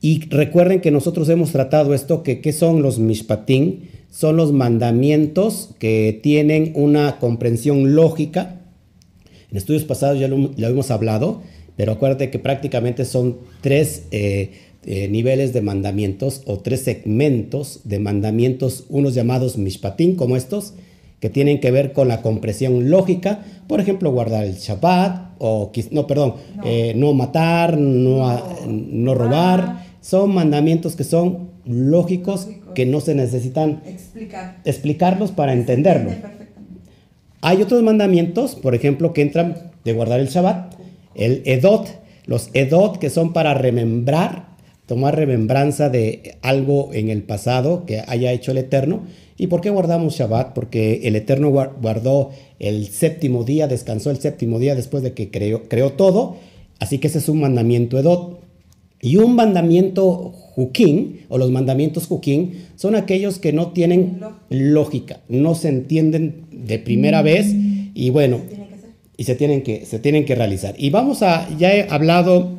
Y 0.00 0.28
recuerden 0.30 0.80
que 0.80 0.90
nosotros 0.90 1.28
hemos 1.28 1.52
tratado 1.52 1.92
esto, 1.92 2.22
que 2.22 2.40
¿qué 2.40 2.52
son 2.52 2.82
los 2.82 2.98
Mishpatim? 2.98 3.80
Son 4.10 4.36
los 4.36 4.52
mandamientos 4.52 5.70
que 5.78 6.18
tienen 6.22 6.72
una 6.74 7.18
comprensión 7.18 7.94
lógica, 7.94 8.60
en 9.50 9.56
estudios 9.56 9.84
pasados 9.84 10.18
ya 10.18 10.28
lo, 10.28 10.50
hemos 10.56 10.90
hablado, 10.90 11.42
pero 11.76 11.92
acuérdate 11.92 12.30
que 12.30 12.38
prácticamente 12.38 13.04
son 13.04 13.38
tres 13.60 14.04
eh, 14.10 14.52
eh, 14.86 15.08
niveles 15.08 15.52
de 15.52 15.60
mandamientos 15.60 16.42
o 16.46 16.58
tres 16.58 16.80
segmentos 16.80 17.80
de 17.84 17.98
mandamientos, 17.98 18.86
unos 18.88 19.14
llamados 19.14 19.58
mishpatim 19.58 20.16
como 20.16 20.36
estos, 20.36 20.74
que 21.20 21.28
tienen 21.28 21.60
que 21.60 21.70
ver 21.70 21.92
con 21.92 22.08
la 22.08 22.22
comprensión 22.22 22.88
lógica, 22.88 23.44
por 23.66 23.80
ejemplo, 23.80 24.10
guardar 24.10 24.44
el 24.44 24.54
Shabbat, 24.54 25.34
o 25.38 25.70
no, 25.90 26.06
perdón, 26.06 26.34
no, 26.56 26.62
eh, 26.64 27.14
matar, 27.14 27.78
no, 27.78 28.42
no 28.66 29.14
robar, 29.14 29.89
son 30.00 30.34
mandamientos 30.34 30.96
que 30.96 31.04
son 31.04 31.50
lógicos, 31.64 32.48
que 32.74 32.86
no 32.86 33.00
se 33.00 33.14
necesitan 33.14 33.82
Explicar. 33.86 34.60
explicarlos 34.64 35.30
para 35.32 35.52
entenderlo. 35.52 36.10
Hay 37.42 37.62
otros 37.62 37.82
mandamientos, 37.82 38.54
por 38.54 38.74
ejemplo, 38.74 39.12
que 39.12 39.22
entran 39.22 39.70
de 39.84 39.92
guardar 39.92 40.20
el 40.20 40.28
Shabbat, 40.28 40.74
el 41.14 41.42
Edot, 41.46 41.88
los 42.26 42.50
Edot 42.52 42.98
que 42.98 43.10
son 43.10 43.32
para 43.32 43.54
remembrar, 43.54 44.50
tomar 44.86 45.16
remembranza 45.16 45.88
de 45.88 46.36
algo 46.42 46.90
en 46.92 47.08
el 47.10 47.22
pasado 47.22 47.86
que 47.86 48.02
haya 48.06 48.32
hecho 48.32 48.50
el 48.52 48.58
Eterno. 48.58 49.04
¿Y 49.38 49.46
por 49.46 49.62
qué 49.62 49.70
guardamos 49.70 50.16
Shabbat? 50.16 50.52
Porque 50.52 51.00
el 51.04 51.16
Eterno 51.16 51.50
guar- 51.50 51.72
guardó 51.80 52.30
el 52.58 52.88
séptimo 52.88 53.44
día, 53.44 53.68
descansó 53.68 54.10
el 54.10 54.18
séptimo 54.18 54.58
día 54.58 54.74
después 54.74 55.02
de 55.02 55.14
que 55.14 55.30
creó, 55.30 55.62
creó 55.68 55.92
todo. 55.92 56.36
Así 56.78 56.98
que 56.98 57.06
ese 57.08 57.18
es 57.18 57.28
un 57.30 57.40
mandamiento 57.40 57.98
Edot. 57.98 58.40
Y 59.02 59.16
un 59.16 59.34
mandamiento 59.34 60.32
Juquín, 60.54 61.20
o 61.28 61.38
los 61.38 61.50
mandamientos 61.50 62.06
Juquín, 62.06 62.66
son 62.76 62.94
aquellos 62.94 63.38
que 63.38 63.52
no 63.52 63.68
tienen 63.72 64.20
lógica, 64.50 65.20
no 65.28 65.54
se 65.54 65.68
entienden 65.68 66.44
de 66.52 66.78
primera 66.78 67.22
vez 67.22 67.46
y 67.94 68.10
bueno, 68.10 68.40
y 69.16 69.24
se 69.24 69.34
tienen 69.34 69.62
que, 69.62 69.86
se 69.86 69.98
tienen 69.98 70.24
que 70.24 70.34
realizar. 70.34 70.74
Y 70.78 70.90
vamos 70.90 71.22
a, 71.22 71.48
ya 71.58 71.74
he 71.74 71.88
hablado 71.88 72.58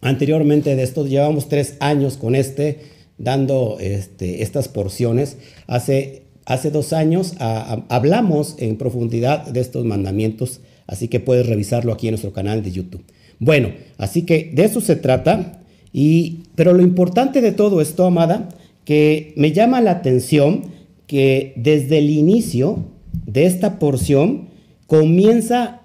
anteriormente 0.00 0.76
de 0.76 0.82
esto, 0.82 1.06
llevamos 1.06 1.48
tres 1.48 1.76
años 1.80 2.16
con 2.16 2.34
este, 2.34 2.78
dando 3.18 3.78
este, 3.80 4.42
estas 4.42 4.68
porciones. 4.68 5.38
Hace, 5.66 6.22
hace 6.44 6.70
dos 6.70 6.92
años 6.92 7.34
a- 7.38 7.72
a- 7.74 7.84
hablamos 7.96 8.56
en 8.58 8.76
profundidad 8.76 9.46
de 9.46 9.60
estos 9.60 9.84
mandamientos, 9.84 10.60
así 10.86 11.08
que 11.08 11.20
puedes 11.20 11.46
revisarlo 11.46 11.92
aquí 11.92 12.06
en 12.08 12.12
nuestro 12.12 12.32
canal 12.32 12.62
de 12.62 12.70
YouTube. 12.72 13.04
Bueno, 13.40 13.70
así 13.98 14.22
que 14.22 14.50
de 14.54 14.64
eso 14.64 14.80
se 14.80 14.96
trata. 14.96 15.60
Y, 15.94 16.40
pero 16.56 16.72
lo 16.74 16.82
importante 16.82 17.40
de 17.40 17.52
todo 17.52 17.80
esto, 17.80 18.04
amada, 18.04 18.48
que 18.84 19.32
me 19.36 19.52
llama 19.52 19.80
la 19.80 19.92
atención 19.92 20.64
que 21.06 21.52
desde 21.56 21.98
el 21.98 22.10
inicio 22.10 22.84
de 23.26 23.46
esta 23.46 23.78
porción 23.78 24.48
comienza 24.88 25.80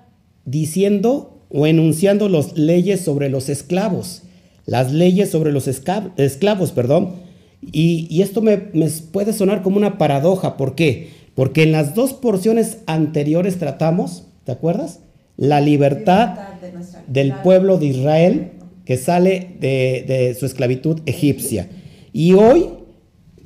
diciendo 0.45 1.43
o 1.49 1.67
enunciando 1.67 2.27
las 2.29 2.57
leyes 2.57 3.01
sobre 3.01 3.29
los 3.29 3.49
esclavos, 3.49 4.23
las 4.65 4.91
leyes 4.91 5.29
sobre 5.29 5.51
los 5.51 5.67
esclav- 5.67 6.11
esclavos, 6.17 6.71
perdón. 6.71 7.13
Y, 7.71 8.07
y 8.09 8.21
esto 8.21 8.41
me, 8.41 8.57
me 8.73 8.89
puede 9.11 9.33
sonar 9.33 9.61
como 9.61 9.77
una 9.77 9.97
paradoja, 9.97 10.57
¿por 10.57 10.75
qué? 10.75 11.09
Porque 11.35 11.63
en 11.63 11.71
las 11.71 11.93
dos 11.95 12.13
porciones 12.13 12.79
anteriores 12.87 13.57
tratamos, 13.57 14.23
¿te 14.43 14.51
acuerdas? 14.51 14.99
La 15.37 15.61
libertad 15.61 16.29
Libertad 16.33 16.61
de 16.61 16.71
nuestra- 16.73 17.03
del 17.07 17.33
pueblo 17.43 17.77
de 17.77 17.85
Israel 17.87 18.51
que 18.89 18.97
sale 18.97 19.49
de, 19.59 20.35
su 20.39 20.47
esclavitud 20.47 21.01
egipcia. 21.05 21.69
Y 22.11 22.33
hoy, 22.33 22.65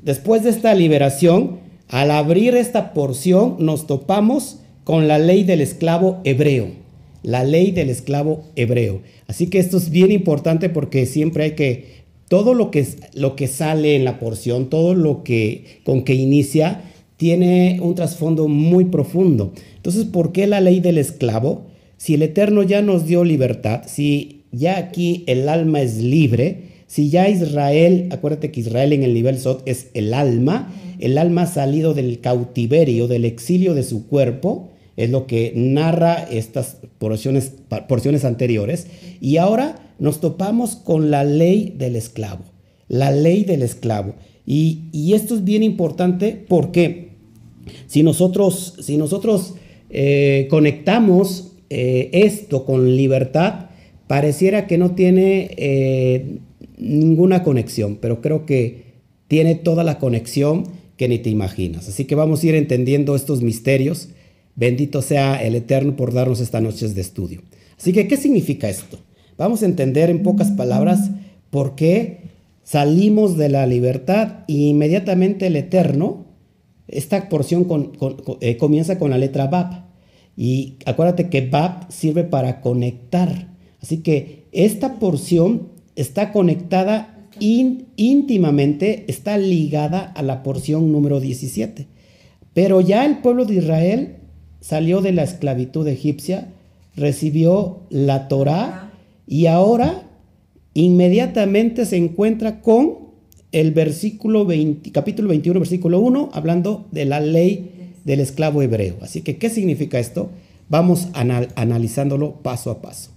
después 0.02 0.42
de 0.44 0.50
esta 0.50 0.74
liberación, 0.74 1.60
al 1.90 2.12
abrir 2.12 2.56
esta 2.56 2.94
porción, 2.94 3.58
nos 3.60 3.86
topamos 3.86 4.60
con 4.86 5.10
la 5.10 5.20
ley 5.20 5.44
del 5.44 5.60
esclavo 5.60 6.22
hebreo. 6.24 6.68
La 7.24 7.44
ley 7.44 7.72
del 7.72 7.90
esclavo 7.90 8.46
hebreo. 8.56 9.02
Así 9.28 9.48
que 9.48 9.60
esto 9.60 9.76
es 9.76 9.90
bien 9.90 10.14
importante 10.14 10.70
porque 10.70 11.06
siempre 11.06 11.44
hay 11.44 11.52
que, 11.56 12.06
todo 12.30 12.54
lo 12.54 12.72
que, 12.72 12.88
lo 13.14 13.36
que 13.36 13.48
sale 13.48 13.98
en 13.98 14.06
la 14.06 14.20
porción, 14.20 14.70
todo 14.70 14.96
lo 14.96 15.26
que 15.26 15.82
con 15.84 16.06
que 16.06 16.14
inicia, 16.14 16.84
tiene 17.18 17.80
un 17.82 17.96
trasfondo 17.96 18.48
muy 18.48 18.86
profundo. 18.86 19.52
Entonces, 19.76 20.06
¿por 20.06 20.32
qué 20.32 20.48
la 20.48 20.62
ley 20.62 20.80
del 20.80 20.98
esclavo? 20.98 21.66
Si 21.98 22.14
el 22.14 22.22
Eterno 22.22 22.64
ya 22.64 22.82
nos 22.82 23.06
dio 23.08 23.26
libertad, 23.26 23.82
si 23.88 24.43
ya 24.54 24.78
aquí 24.78 25.24
el 25.28 25.50
alma 25.50 25.82
es 25.82 25.98
libre, 25.98 26.72
si 26.88 27.10
ya 27.10 27.28
Israel, 27.28 28.08
acuérdate 28.12 28.52
que 28.52 28.60
Israel 28.60 28.94
en 28.94 29.04
el 29.04 29.14
nivel 29.14 29.40
Sot 29.40 29.64
es 29.66 29.88
el 29.94 30.14
alma, 30.14 30.72
el 31.00 31.18
alma 31.18 31.44
ha 31.44 31.48
salido 31.48 31.94
del 31.94 32.20
cautiverio, 32.20 33.08
del 33.08 33.26
exilio 33.26 33.74
de 33.74 33.84
su 33.84 34.08
cuerpo, 34.08 34.70
es 34.96 35.10
lo 35.10 35.26
que 35.26 35.54
narra 35.56 36.14
estas 36.16 36.78
porciones, 37.00 37.54
porciones 37.88 38.26
anteriores, 38.26 38.88
y 39.20 39.38
ahora 39.38 39.94
nos 39.98 40.20
topamos 40.20 40.76
con 40.76 41.10
la 41.10 41.24
ley 41.24 41.74
del 41.78 41.96
esclavo, 41.96 42.44
la 42.88 43.12
ley 43.12 43.44
del 43.44 43.64
esclavo. 43.64 44.14
Y, 44.46 44.84
y 44.92 45.14
esto 45.14 45.36
es 45.36 45.44
bien 45.44 45.64
importante 45.64 46.46
porque 46.48 47.14
si 47.88 48.04
nosotros, 48.04 48.76
si 48.82 48.98
nosotros 48.98 49.56
eh, 49.90 50.48
conectamos 50.50 51.54
eh, 51.70 52.10
esto 52.14 52.66
con 52.66 52.96
libertad, 52.96 53.70
pareciera 54.14 54.68
que 54.68 54.78
no 54.78 54.92
tiene 54.92 55.50
eh, 55.58 56.38
ninguna 56.78 57.42
conexión, 57.42 57.98
pero 58.00 58.22
creo 58.22 58.46
que 58.46 58.94
tiene 59.28 59.56
toda 59.56 59.84
la 59.84 59.98
conexión 59.98 60.66
que 60.98 61.08
ni 61.08 61.18
te 61.18 61.32
imaginas. 61.32 61.90
Así 61.90 62.06
que 62.06 62.14
vamos 62.14 62.44
a 62.44 62.46
ir 62.46 62.54
entendiendo 62.54 63.16
estos 63.16 63.42
misterios. 63.42 64.10
Bendito 64.56 65.02
sea 65.02 65.44
el 65.44 65.56
Eterno 65.56 65.96
por 65.96 66.14
darnos 66.14 66.42
estas 66.42 66.62
noches 66.62 66.94
de 66.94 67.02
estudio. 67.02 67.42
Así 67.76 67.92
que, 67.92 68.08
¿qué 68.08 68.16
significa 68.16 68.70
esto? 68.70 69.00
Vamos 69.36 69.64
a 69.64 69.66
entender 69.66 70.12
en 70.12 70.22
pocas 70.22 70.52
palabras 70.52 71.10
por 71.50 71.74
qué 71.74 72.30
salimos 72.62 73.36
de 73.36 73.50
la 73.50 73.66
libertad 73.66 74.44
y 74.46 74.68
inmediatamente 74.68 75.48
el 75.48 75.56
Eterno 75.56 76.28
esta 76.88 77.30
porción 77.30 77.68
eh, 78.42 78.58
comienza 78.58 79.00
con 79.00 79.10
la 79.10 79.18
letra 79.18 79.48
Bab. 79.48 79.86
Y 80.38 80.76
acuérdate 80.86 81.30
que 81.30 81.50
Bab 81.50 81.92
sirve 81.92 82.24
para 82.24 82.62
conectar. 82.62 83.53
Así 83.84 83.98
que 83.98 84.46
esta 84.52 84.98
porción 84.98 85.68
está 85.96 86.32
conectada 86.32 87.28
ín- 87.40 87.84
íntimamente, 87.98 89.04
está 89.08 89.38
ligada 89.38 90.00
a 90.16 90.24
la 90.24 90.42
porción 90.42 90.92
número 90.92 91.20
17. 91.20 91.86
Pero 92.56 92.82
ya 92.82 93.06
el 93.06 93.20
pueblo 93.20 93.46
de 93.46 93.56
Israel 93.56 94.16
salió 94.62 95.02
de 95.02 95.12
la 95.12 95.24
esclavitud 95.24 95.88
egipcia, 95.88 96.48
recibió 96.96 97.82
la 97.90 98.28
Torá 98.30 98.92
y 99.28 99.48
ahora 99.48 100.04
inmediatamente 100.74 101.86
se 101.86 101.98
encuentra 101.98 102.62
con 102.62 102.98
el 103.52 103.72
versículo 103.72 104.46
20, 104.46 104.92
capítulo 104.92 105.30
21, 105.30 105.60
versículo 105.60 106.00
1, 106.00 106.30
hablando 106.34 106.88
de 106.92 107.06
la 107.06 107.20
ley 107.20 107.70
del 108.04 108.20
esclavo 108.20 108.62
hebreo. 108.62 108.96
Así 109.02 109.22
que, 109.22 109.38
¿qué 109.38 109.50
significa 109.50 110.00
esto? 110.00 110.30
Vamos 110.70 111.08
anal- 111.14 111.50
analizándolo 111.56 112.36
paso 112.42 112.72
a 112.72 112.82
paso. 112.82 113.12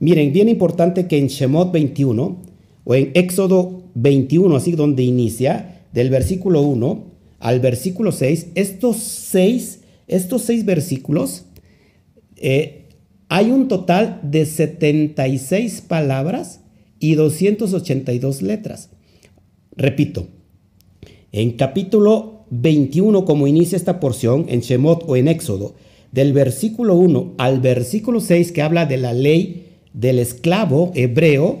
Miren, 0.00 0.32
bien 0.32 0.48
importante 0.48 1.06
que 1.06 1.18
en 1.18 1.28
Shemot 1.28 1.72
21 1.72 2.42
o 2.84 2.94
en 2.94 3.10
Éxodo 3.14 3.82
21, 3.94 4.56
así 4.56 4.72
donde 4.72 5.02
inicia, 5.02 5.82
del 5.92 6.10
versículo 6.10 6.62
1 6.62 7.04
al 7.38 7.60
versículo 7.60 8.10
6, 8.10 8.48
estos 8.54 8.96
seis, 8.96 9.80
versículos, 10.64 11.44
eh, 12.36 12.88
hay 13.28 13.50
un 13.50 13.68
total 13.68 14.20
de 14.22 14.44
76 14.46 15.82
palabras 15.82 16.60
y 16.98 17.14
282 17.14 18.42
letras. 18.42 18.90
Repito, 19.76 20.28
en 21.32 21.52
capítulo 21.52 22.44
21, 22.50 23.24
como 23.24 23.46
inicia 23.46 23.76
esta 23.76 24.00
porción, 24.00 24.46
en 24.48 24.60
Shemot 24.60 25.04
o 25.06 25.16
en 25.16 25.28
Éxodo, 25.28 25.74
del 26.12 26.32
versículo 26.32 26.94
1 26.96 27.34
al 27.38 27.60
versículo 27.60 28.20
6, 28.20 28.52
que 28.52 28.62
habla 28.62 28.86
de 28.86 28.96
la 28.96 29.12
ley 29.12 29.63
del 29.94 30.18
esclavo 30.18 30.92
hebreo, 30.94 31.60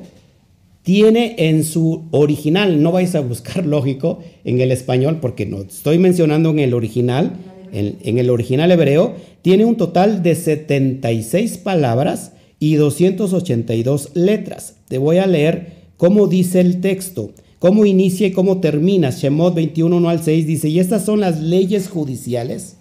tiene 0.82 1.34
en 1.38 1.64
su 1.64 2.02
original, 2.10 2.82
no 2.82 2.92
vais 2.92 3.14
a 3.14 3.20
buscar 3.20 3.64
lógico 3.66 4.18
en 4.44 4.60
el 4.60 4.70
español, 4.70 5.18
porque 5.20 5.46
no 5.46 5.62
estoy 5.62 5.98
mencionando 5.98 6.50
en 6.50 6.58
el 6.58 6.74
original, 6.74 7.32
en, 7.72 8.18
el 8.18 8.30
original 8.30 8.70
hebreo, 8.70 9.14
tiene 9.42 9.64
un 9.64 9.76
total 9.76 10.22
de 10.22 10.34
76 10.34 11.58
palabras 11.58 12.32
y 12.60 12.74
282 12.74 14.10
letras. 14.14 14.76
Te 14.88 14.98
voy 14.98 15.16
a 15.16 15.26
leer 15.26 15.72
cómo 15.96 16.28
dice 16.28 16.60
el 16.60 16.80
texto, 16.80 17.32
cómo 17.58 17.84
inicia 17.86 18.26
y 18.26 18.32
cómo 18.32 18.60
termina. 18.60 19.10
Shemot 19.10 19.54
21, 19.54 19.96
1 19.96 20.08
al 20.08 20.22
6 20.22 20.46
dice, 20.46 20.68
y 20.68 20.78
estas 20.78 21.04
son 21.04 21.18
las 21.18 21.40
leyes 21.40 21.88
judiciales 21.88 22.76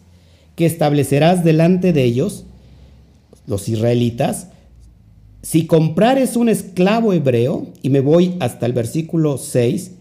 que 0.56 0.66
establecerás 0.66 1.44
delante 1.44 1.94
de 1.94 2.04
ellos, 2.04 2.46
los 3.48 3.68
israelitas, 3.68 4.50
si 5.44 5.68
comprares 5.68 6.36
un 6.38 6.50
esclavo 6.50 7.14
hebreo, 7.14 7.68
y 7.82 7.90
me 7.90 8.00
voy 8.00 8.36
hasta 8.40 8.66
el 8.66 8.74
versículo 8.74 9.38
6, 9.38 9.92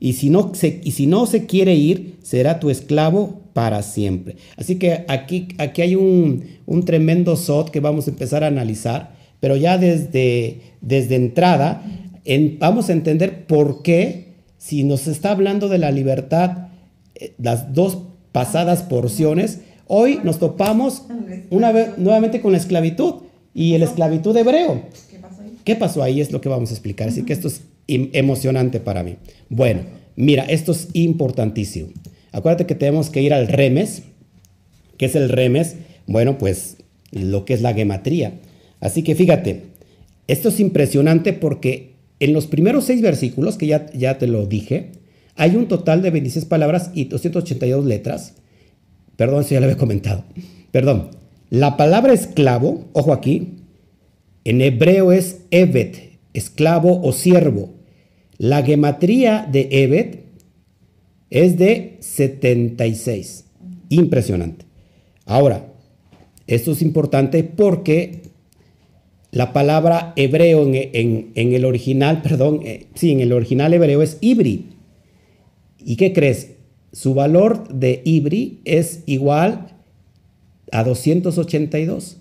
y 0.00 0.14
si 0.14 0.30
no 0.30 0.54
se, 0.54 0.80
y 0.82 0.92
si 0.92 1.06
no 1.06 1.26
se 1.26 1.44
quiere 1.46 1.74
ir, 1.74 2.16
será 2.22 2.58
tu 2.60 2.70
esclavo 2.70 3.40
para 3.52 3.82
siempre. 3.82 4.36
Así 4.56 4.76
que 4.76 5.04
aquí, 5.08 5.48
aquí 5.58 5.82
hay 5.82 5.94
un, 5.96 6.44
un 6.66 6.84
tremendo 6.84 7.36
sot 7.36 7.70
que 7.70 7.80
vamos 7.80 8.06
a 8.06 8.10
empezar 8.10 8.42
a 8.44 8.46
analizar, 8.46 9.14
pero 9.40 9.56
ya 9.56 9.76
desde, 9.76 10.60
desde 10.80 11.16
entrada 11.16 11.82
en- 12.24 12.58
vamos 12.60 12.88
a 12.88 12.92
entender 12.92 13.46
por 13.46 13.82
qué, 13.82 14.34
si 14.56 14.84
nos 14.84 15.08
está 15.08 15.32
hablando 15.32 15.68
de 15.68 15.78
la 15.78 15.90
libertad, 15.90 16.68
eh, 17.16 17.34
las 17.38 17.74
dos 17.74 17.98
pasadas 18.30 18.82
porciones, 18.84 19.60
hoy 19.88 20.20
nos 20.24 20.38
topamos 20.38 21.02
una 21.50 21.72
vez 21.72 21.98
nuevamente 21.98 22.40
con 22.40 22.52
la 22.52 22.58
esclavitud 22.58 23.14
y 23.54 23.76
la 23.78 23.84
esclavitud 23.84 24.36
hebreo. 24.36 24.82
¿Qué 25.10 25.18
pasó 25.18 25.42
ahí? 25.42 25.58
¿Qué 25.64 25.76
pasó 25.76 26.02
ahí? 26.02 26.20
Es 26.20 26.32
lo 26.32 26.40
que 26.40 26.48
vamos 26.48 26.70
a 26.70 26.74
explicar. 26.74 27.08
Así 27.08 27.22
que 27.22 27.32
esto 27.32 27.48
es 27.48 27.62
emocionante 27.86 28.80
para 28.80 29.02
mí. 29.02 29.16
Bueno, 29.48 29.82
mira, 30.16 30.44
esto 30.44 30.72
es 30.72 30.88
importantísimo. 30.92 31.88
Acuérdate 32.32 32.66
que 32.66 32.74
tenemos 32.74 33.10
que 33.10 33.22
ir 33.22 33.34
al 33.34 33.48
remes. 33.48 34.02
¿Qué 34.96 35.06
es 35.06 35.14
el 35.16 35.28
remes? 35.28 35.76
Bueno, 36.06 36.38
pues 36.38 36.78
lo 37.10 37.44
que 37.44 37.54
es 37.54 37.62
la 37.62 37.74
gematría. 37.74 38.40
Así 38.80 39.02
que 39.02 39.14
fíjate, 39.14 39.64
esto 40.26 40.48
es 40.48 40.60
impresionante 40.60 41.32
porque 41.32 41.92
en 42.20 42.32
los 42.32 42.46
primeros 42.46 42.84
seis 42.84 43.02
versículos, 43.02 43.56
que 43.56 43.66
ya, 43.66 43.90
ya 43.92 44.18
te 44.18 44.26
lo 44.26 44.46
dije, 44.46 44.92
hay 45.34 45.56
un 45.56 45.66
total 45.66 46.02
de 46.02 46.10
26 46.10 46.44
palabras 46.44 46.90
y 46.94 47.04
282 47.04 47.84
letras. 47.84 48.34
Perdón 49.16 49.44
si 49.44 49.54
ya 49.54 49.60
lo 49.60 49.66
había 49.66 49.76
comentado. 49.76 50.24
Perdón. 50.70 51.21
La 51.52 51.76
palabra 51.76 52.14
esclavo, 52.14 52.88
ojo 52.94 53.12
aquí, 53.12 53.58
en 54.42 54.62
hebreo 54.62 55.12
es 55.12 55.42
evet, 55.50 55.98
esclavo 56.32 57.02
o 57.02 57.12
siervo. 57.12 57.74
La 58.38 58.62
gematría 58.62 59.46
de 59.52 59.68
evet 59.70 60.24
es 61.28 61.58
de 61.58 61.98
76. 62.00 63.44
Impresionante. 63.90 64.64
Ahora, 65.26 65.66
esto 66.46 66.72
es 66.72 66.80
importante 66.80 67.44
porque 67.44 68.22
la 69.30 69.52
palabra 69.52 70.14
hebreo 70.16 70.62
en, 70.64 71.32
el 71.34 71.64
original, 71.66 72.22
perdón, 72.22 72.62
eh, 72.64 72.86
sí, 72.94 73.12
en 73.12 73.20
el 73.20 73.30
original 73.30 73.74
hebreo 73.74 74.00
es 74.00 74.16
ibri. 74.22 74.70
¿Y 75.78 75.96
qué 75.96 76.14
crees? 76.14 76.52
Su 76.92 77.12
valor 77.12 77.68
de 77.68 78.00
ibri 78.06 78.62
es 78.64 79.02
igual 79.04 79.71
a 80.72 80.82
282. 80.82 82.16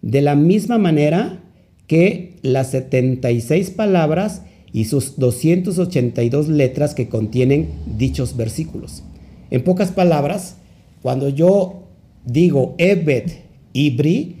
De 0.00 0.22
la 0.22 0.34
misma 0.34 0.78
manera 0.78 1.42
que 1.86 2.36
las 2.42 2.70
76 2.70 3.70
palabras 3.70 4.42
y 4.72 4.86
sus 4.86 5.18
282 5.18 6.48
letras 6.48 6.94
que 6.94 7.08
contienen 7.08 7.68
dichos 7.96 8.36
versículos. 8.36 9.02
En 9.50 9.62
pocas 9.62 9.92
palabras, 9.92 10.56
cuando 11.02 11.28
yo 11.28 11.84
digo 12.24 12.74
Evet 12.78 13.44
Ibri, 13.72 14.36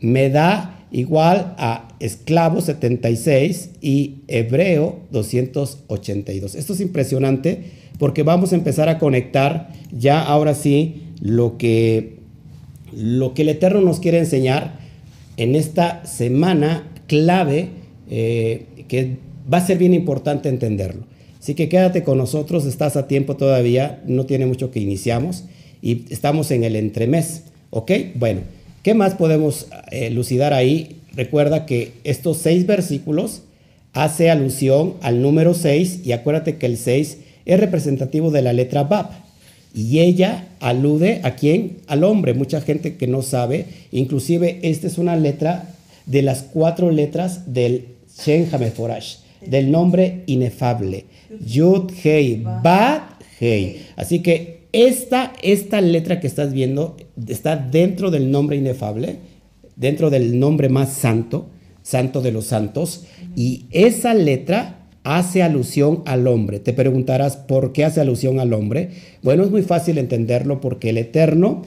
me 0.00 0.28
da 0.28 0.86
igual 0.90 1.54
a 1.58 1.88
esclavo 2.00 2.60
76 2.60 3.70
y 3.80 4.22
hebreo 4.28 5.00
282. 5.10 6.54
Esto 6.54 6.72
es 6.74 6.80
impresionante 6.80 7.64
porque 7.98 8.22
vamos 8.22 8.52
a 8.52 8.56
empezar 8.56 8.88
a 8.88 8.98
conectar 8.98 9.72
ya 9.92 10.20
ahora 10.20 10.54
sí 10.54 11.02
lo 11.20 11.56
que, 11.56 12.21
lo 12.96 13.34
que 13.34 13.42
el 13.42 13.48
Eterno 13.50 13.80
nos 13.80 14.00
quiere 14.00 14.18
enseñar 14.18 14.78
en 15.36 15.54
esta 15.54 16.04
semana 16.06 16.90
clave 17.06 17.68
eh, 18.10 18.66
que 18.88 19.16
va 19.52 19.58
a 19.58 19.66
ser 19.66 19.78
bien 19.78 19.94
importante 19.94 20.48
entenderlo. 20.48 21.04
Así 21.40 21.54
que 21.54 21.68
quédate 21.68 22.04
con 22.04 22.18
nosotros, 22.18 22.66
estás 22.66 22.96
a 22.96 23.08
tiempo 23.08 23.36
todavía, 23.36 24.02
no 24.06 24.26
tiene 24.26 24.46
mucho 24.46 24.70
que 24.70 24.80
iniciamos 24.80 25.44
y 25.80 26.04
estamos 26.10 26.50
en 26.52 26.62
el 26.62 26.76
entremés, 26.76 27.44
¿ok? 27.70 27.90
Bueno, 28.14 28.42
¿qué 28.82 28.94
más 28.94 29.14
podemos 29.14 29.66
eh, 29.90 30.10
lucidar 30.10 30.52
ahí? 30.52 31.00
Recuerda 31.14 31.66
que 31.66 31.92
estos 32.04 32.38
seis 32.38 32.66
versículos 32.66 33.42
hace 33.92 34.30
alusión 34.30 34.94
al 35.02 35.20
número 35.20 35.54
6 35.54 36.00
y 36.04 36.12
acuérdate 36.12 36.56
que 36.56 36.66
el 36.66 36.76
6 36.76 37.18
es 37.44 37.60
representativo 37.60 38.30
de 38.30 38.42
la 38.42 38.52
letra 38.52 38.84
Bab. 38.84 39.10
Y 39.74 40.00
ella 40.00 40.48
alude 40.60 41.20
a 41.22 41.34
quién? 41.34 41.78
Al 41.86 42.04
hombre. 42.04 42.34
Mucha 42.34 42.60
gente 42.60 42.96
que 42.96 43.06
no 43.06 43.22
sabe. 43.22 43.66
Inclusive 43.90 44.60
esta 44.62 44.86
es 44.86 44.98
una 44.98 45.16
letra 45.16 45.74
de 46.06 46.22
las 46.22 46.42
cuatro 46.42 46.90
letras 46.90 47.52
del 47.52 47.86
Shen 48.18 48.48
Hameforash, 48.52 49.16
del 49.46 49.70
nombre 49.70 50.22
inefable. 50.26 51.06
Yud, 51.46 51.90
Hei, 52.02 52.42
Bad, 52.42 53.02
Hei. 53.40 53.82
Así 53.96 54.20
que 54.20 54.62
esta, 54.72 55.32
esta 55.42 55.80
letra 55.80 56.20
que 56.20 56.26
estás 56.26 56.52
viendo 56.52 56.96
está 57.28 57.56
dentro 57.56 58.10
del 58.10 58.30
nombre 58.30 58.56
inefable, 58.56 59.18
dentro 59.76 60.10
del 60.10 60.38
nombre 60.38 60.68
más 60.68 60.92
santo, 60.92 61.48
santo 61.82 62.20
de 62.20 62.32
los 62.32 62.46
santos. 62.46 63.04
Y 63.36 63.64
esa 63.70 64.14
letra 64.14 64.81
hace 65.04 65.42
alusión 65.42 66.02
al 66.06 66.26
hombre. 66.26 66.60
Te 66.60 66.72
preguntarás 66.72 67.36
por 67.36 67.72
qué 67.72 67.84
hace 67.84 68.00
alusión 68.00 68.40
al 68.40 68.52
hombre. 68.52 68.90
Bueno, 69.22 69.44
es 69.44 69.50
muy 69.50 69.62
fácil 69.62 69.98
entenderlo 69.98 70.60
porque 70.60 70.90
el 70.90 70.98
Eterno 70.98 71.62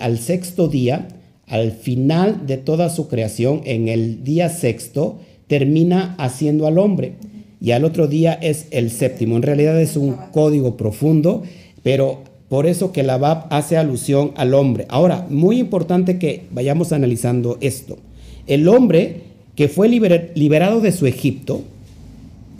al 0.00 0.18
sexto 0.18 0.68
día, 0.68 1.08
al 1.46 1.72
final 1.72 2.46
de 2.46 2.56
toda 2.56 2.88
su 2.88 3.08
creación, 3.08 3.62
en 3.64 3.88
el 3.88 4.24
día 4.24 4.48
sexto, 4.48 5.18
termina 5.46 6.14
haciendo 6.18 6.66
al 6.66 6.78
hombre. 6.78 7.14
Y 7.60 7.70
al 7.72 7.84
otro 7.84 8.06
día 8.06 8.34
es 8.34 8.66
el 8.70 8.90
séptimo. 8.90 9.36
En 9.36 9.42
realidad 9.42 9.80
es 9.80 9.96
un 9.96 10.16
código 10.32 10.76
profundo, 10.76 11.42
pero 11.82 12.22
por 12.48 12.66
eso 12.66 12.92
que 12.92 13.02
la 13.02 13.18
Bab 13.18 13.46
hace 13.50 13.76
alusión 13.76 14.32
al 14.36 14.54
hombre. 14.54 14.86
Ahora, 14.88 15.26
muy 15.30 15.58
importante 15.58 16.18
que 16.18 16.44
vayamos 16.50 16.92
analizando 16.92 17.58
esto. 17.60 17.98
El 18.46 18.68
hombre 18.68 19.22
que 19.56 19.68
fue 19.68 19.88
liberado 19.88 20.80
de 20.80 20.92
su 20.92 21.06
Egipto 21.06 21.64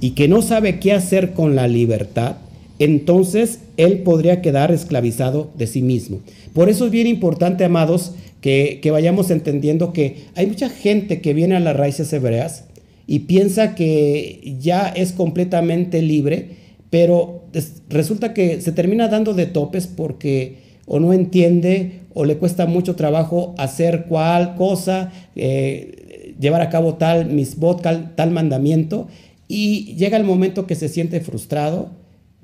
y 0.01 0.11
que 0.11 0.29
no 0.29 0.43
sabe 0.43 0.81
qué 0.81 0.93
hacer 0.93 1.33
con 1.33 1.55
la 1.55 1.69
libertad, 1.69 2.37
entonces 2.79 3.61
él 3.77 3.99
podría 3.99 4.43
quedar 4.43 4.71
esclavizado 4.71 5.51
de 5.57 5.67
sí 5.67 5.83
mismo. 5.83 6.21
Por 6.53 6.69
eso 6.69 6.87
es 6.87 6.91
bien 6.91 7.07
importante, 7.07 7.65
amados, 7.65 8.13
que, 8.41 8.81
vayamos 8.91 9.31
entendiendo 9.31 9.93
que 9.93 10.25
hay 10.35 10.47
mucha 10.47 10.69
gente 10.69 11.21
que 11.21 11.35
viene 11.35 11.57
a 11.57 11.61
las 11.61 11.77
raíces 11.77 12.13
hebreas 12.13 12.65
y 13.07 13.21
piensa 13.21 13.75
que 13.75 14.57
ya 14.61 14.89
es 14.89 15.13
completamente 15.13 16.01
libre, 16.03 16.51
pero 16.91 17.45
resulta 17.89 18.35
que 18.35 18.61
se 18.61 18.73
termina 18.73 19.09
dando 19.09 19.35
de 19.35 19.47
topes 19.47 19.87
porque 19.87 20.59
o 20.87 21.01
no 21.01 21.13
entiende 21.13 22.01
o 22.15 22.25
le 22.25 22.37
cuesta 22.37 22.67
mucho 22.67 22.95
trabajo 22.95 23.55
hacer 23.59 24.05
cual 24.05 24.55
cosa, 24.55 25.13
eh, 25.35 25.96
llevar 26.39 26.61
a 26.61 26.71
cabo 26.71 26.95
tal 26.95 27.27
misbot, 27.27 27.83
tal, 27.83 28.31
mandamiento, 28.31 29.09
y 29.49 29.95
llega 29.95 30.17
el 30.17 30.25
momento 30.25 30.67
que 30.67 30.75
se 30.75 30.89
siente 30.89 31.21
frustrado. 31.21 31.91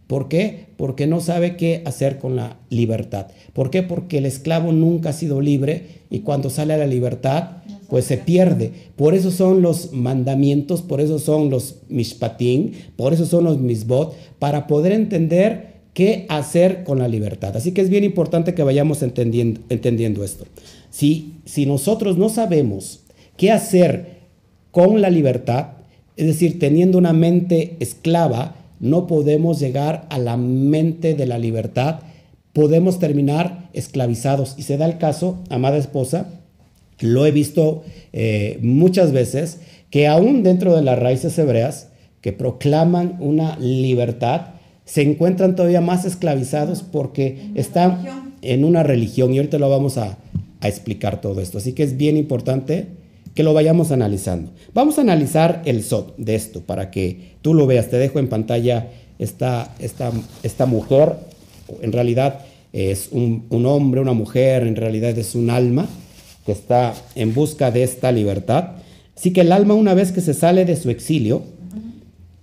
¿Por 0.06 0.28
qué? 0.28 0.66
Porque 0.76 1.06
no 1.06 1.20
sabe 1.20 1.56
qué 1.56 1.82
hacer 1.86 2.18
con 2.18 2.36
la 2.36 2.58
libertad. 2.68 3.28
¿Por 3.52 3.70
qué? 3.70 3.82
Porque 3.82 4.18
el 4.18 4.26
esclavo 4.26 4.72
nunca 4.72 5.10
ha 5.10 5.14
sido 5.14 5.40
libre 5.40 6.02
y 6.10 6.20
cuando 6.20 6.50
sale 6.50 6.74
a 6.74 6.78
la 6.78 6.86
libertad, 6.86 7.62
pues 7.88 8.04
se 8.04 8.18
pierde. 8.18 8.72
Por 8.96 9.14
eso 9.14 9.30
son 9.30 9.62
los 9.62 9.92
mandamientos, 9.92 10.82
por 10.82 11.00
eso 11.00 11.18
son 11.18 11.50
los 11.50 11.76
mishpatim, 11.88 12.72
por 12.96 13.12
eso 13.14 13.26
son 13.26 13.44
los 13.44 13.58
misbot, 13.58 14.14
para 14.38 14.66
poder 14.66 14.92
entender 14.92 15.72
qué 15.94 16.26
hacer 16.28 16.84
con 16.84 16.98
la 16.98 17.08
libertad. 17.08 17.56
Así 17.56 17.72
que 17.72 17.80
es 17.80 17.90
bien 17.90 18.04
importante 18.04 18.54
que 18.54 18.62
vayamos 18.62 19.02
entendiendo, 19.02 19.60
entendiendo 19.68 20.24
esto. 20.24 20.46
Si, 20.90 21.34
si 21.44 21.66
nosotros 21.66 22.18
no 22.18 22.28
sabemos 22.28 23.01
qué 23.36 23.50
hacer 23.50 24.22
con 24.70 25.00
la 25.00 25.10
libertad, 25.10 25.68
es 26.16 26.26
decir, 26.26 26.58
teniendo 26.58 26.98
una 26.98 27.12
mente 27.12 27.76
esclava, 27.80 28.56
no 28.80 29.06
podemos 29.06 29.60
llegar 29.60 30.06
a 30.10 30.18
la 30.18 30.36
mente 30.36 31.14
de 31.14 31.26
la 31.26 31.38
libertad, 31.38 32.00
podemos 32.52 32.98
terminar 32.98 33.68
esclavizados. 33.72 34.54
Y 34.58 34.62
se 34.62 34.76
da 34.76 34.86
el 34.86 34.98
caso, 34.98 35.38
amada 35.50 35.76
esposa, 35.76 36.26
lo 37.00 37.26
he 37.26 37.30
visto 37.30 37.84
eh, 38.12 38.58
muchas 38.62 39.12
veces, 39.12 39.60
que 39.90 40.08
aún 40.08 40.42
dentro 40.42 40.74
de 40.74 40.82
las 40.82 40.98
raíces 40.98 41.38
hebreas, 41.38 41.88
que 42.20 42.32
proclaman 42.32 43.16
una 43.20 43.56
libertad, 43.58 44.54
se 44.84 45.02
encuentran 45.02 45.54
todavía 45.54 45.80
más 45.80 46.04
esclavizados 46.04 46.82
porque 46.82 47.50
están 47.54 48.32
en 48.42 48.64
una 48.64 48.82
religión. 48.82 49.32
Y 49.32 49.38
ahorita 49.38 49.58
lo 49.58 49.68
vamos 49.68 49.98
a, 49.98 50.18
a 50.60 50.68
explicar 50.68 51.20
todo 51.20 51.40
esto. 51.40 51.58
Así 51.58 51.72
que 51.72 51.82
es 51.82 51.96
bien 51.96 52.16
importante 52.16 53.01
que 53.34 53.42
lo 53.42 53.54
vayamos 53.54 53.92
analizando. 53.92 54.52
Vamos 54.74 54.98
a 54.98 55.02
analizar 55.02 55.62
el 55.64 55.82
SOT 55.82 56.16
de 56.16 56.34
esto 56.34 56.60
para 56.60 56.90
que 56.90 57.36
tú 57.42 57.54
lo 57.54 57.66
veas. 57.66 57.88
Te 57.88 57.98
dejo 57.98 58.18
en 58.18 58.28
pantalla 58.28 58.88
esta, 59.18 59.74
esta, 59.78 60.12
esta 60.42 60.66
mujer, 60.66 61.14
en 61.80 61.92
realidad 61.92 62.40
es 62.72 63.08
un, 63.12 63.46
hombre, 63.66 64.00
una 64.00 64.14
mujer, 64.14 64.66
en 64.66 64.76
realidad 64.76 65.16
es 65.18 65.34
un 65.34 65.50
alma 65.50 65.86
que 66.46 66.52
está 66.52 66.94
en 67.14 67.34
busca 67.34 67.70
de 67.70 67.82
esta 67.82 68.10
libertad. 68.10 68.70
Así 69.16 69.32
que 69.32 69.42
el 69.42 69.52
alma 69.52 69.74
una 69.74 69.94
vez 69.94 70.10
que 70.10 70.20
se 70.20 70.34
sale 70.34 70.64
de 70.64 70.76
su 70.76 70.90
exilio, 70.90 71.42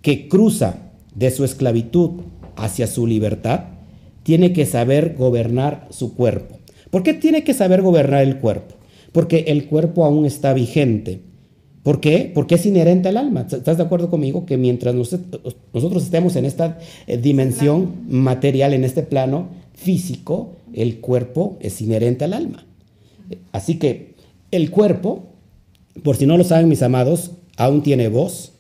que 0.02 0.28
cruza 0.28 0.78
de 1.16 1.32
su 1.32 1.44
esclavitud 1.44 2.22
hacia 2.56 2.88
su 2.88 3.08
libertad, 3.08 3.66
tiene 4.24 4.54
que 4.54 4.66
saber 4.66 5.16
gobernar 5.18 5.88
su 5.90 6.16
cuerpo. 6.16 6.60
¿Por 6.92 7.04
qué 7.04 7.14
tiene 7.14 7.44
que 7.44 7.54
saber 7.54 7.82
gobernar 7.82 8.24
el 8.24 8.38
cuerpo? 8.38 8.76
Porque 9.12 9.46
el 9.48 9.66
cuerpo 9.68 10.06
aún 10.06 10.26
está 10.26 10.54
vigente. 10.54 11.22
¿Por 11.84 12.02
qué? 12.02 12.32
Porque 12.34 12.56
es 12.56 12.66
inherente 12.66 13.10
al 13.10 13.18
alma. 13.18 13.48
¿Estás 13.50 13.78
de 13.78 13.84
acuerdo 13.84 14.10
conmigo 14.10 14.46
que 14.46 14.58
mientras 14.58 14.94
nosotros 14.94 16.04
estemos 16.04 16.36
en 16.36 16.46
esta 16.46 16.78
eh, 17.08 17.18
dimensión 17.18 18.06
material, 18.08 18.74
en 18.74 18.84
este 18.84 19.02
plano 19.02 19.48
físico, 19.74 20.56
el 20.74 21.00
cuerpo 21.00 21.58
es 21.62 21.82
inherente 21.82 22.26
al 22.26 22.34
alma? 22.34 22.66
Así 23.52 23.76
que 23.76 24.16
el 24.52 24.72
cuerpo, 24.72 25.24
por 26.04 26.16
si 26.18 26.26
no 26.26 26.38
lo 26.38 26.44
saben 26.44 26.68
mis 26.68 26.84
amados, 26.84 27.32
aún 27.56 27.82
tiene 27.82 28.10
voz, 28.10 28.54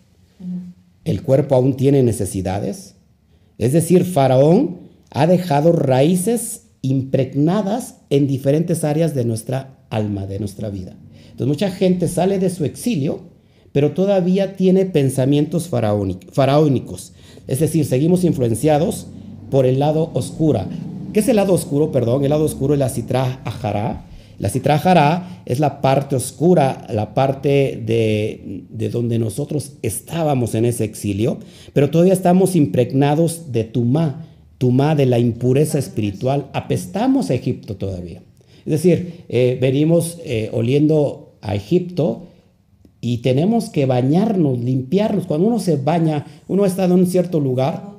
el 1.04 1.24
cuerpo 1.24 1.56
aún 1.56 1.76
tiene 1.76 2.04
necesidades. 2.04 2.96
Es 3.58 3.74
decir, 3.74 4.06
Faraón 4.06 4.78
ha 5.12 5.28
dejado 5.28 5.72
raíces 5.72 6.64
impregnadas 6.82 7.96
en 8.10 8.28
diferentes 8.28 8.84
áreas 8.84 9.14
de 9.16 9.26
nuestra 9.26 9.80
alma, 9.90 10.26
de 10.26 10.40
nuestra 10.40 10.70
vida. 10.70 10.96
Entonces 11.32 11.48
mucha 11.48 11.72
gente 11.72 12.08
sale 12.08 12.40
de 12.40 12.50
su 12.50 12.66
exilio, 12.66 13.22
pero 13.72 13.92
todavía 13.92 14.56
tiene 14.56 14.86
pensamientos 14.86 15.70
faraónicos. 15.70 17.14
Es 17.48 17.60
decir, 17.60 17.86
seguimos 17.86 18.24
influenciados 18.24 19.08
por 19.50 19.66
el 19.66 19.80
lado 19.80 20.12
oscuro. 20.14 20.62
¿Qué 21.14 21.22
es 21.22 21.28
el 21.28 21.38
lado 21.38 21.54
oscuro? 21.54 21.92
Perdón, 21.92 22.24
el 22.24 22.30
lado 22.30 22.46
oscuro 22.46 22.74
es 22.74 22.80
la 22.80 22.90
citra 22.90 23.42
ajara. 23.44 24.06
La 24.38 24.50
citra 24.50 24.76
ajara 24.76 25.42
es 25.46 25.60
la 25.60 25.82
parte 25.82 26.16
oscura, 26.16 26.86
la 26.90 27.14
parte 27.14 27.82
de, 27.86 28.64
de, 28.70 28.90
donde 28.90 29.20
nosotros 29.20 29.74
estábamos 29.82 30.56
en 30.56 30.66
ese 30.66 30.86
exilio, 30.86 31.40
pero 31.74 31.90
todavía 31.90 32.14
estamos 32.14 32.56
impregnados 32.56 33.52
de 33.52 33.66
tumá, 33.66 34.29
tumá 34.60 34.94
de 34.94 35.08
la 35.08 35.18
impureza 35.18 35.80
espiritual. 35.80 36.50
Apestamos 36.54 37.32
a 37.32 37.34
Egipto 37.34 37.78
todavía. 37.78 38.22
Es 38.66 38.84
decir, 38.84 39.24
eh, 39.30 39.58
venimos 39.60 40.20
eh, 40.24 40.52
oliendo 40.54 41.38
a 41.42 41.56
Egipto 41.56 42.28
y 43.02 43.20
tenemos 43.20 43.70
que 43.70 43.86
bañarnos, 43.86 44.60
limpiarnos. 44.60 45.26
Cuando 45.26 45.48
uno 45.48 45.60
se 45.60 45.78
baña, 45.78 46.28
uno 46.48 46.66
está 46.66 46.86
en 46.86 46.92
un 46.92 47.08
cierto 47.08 47.40
lugar, 47.40 47.90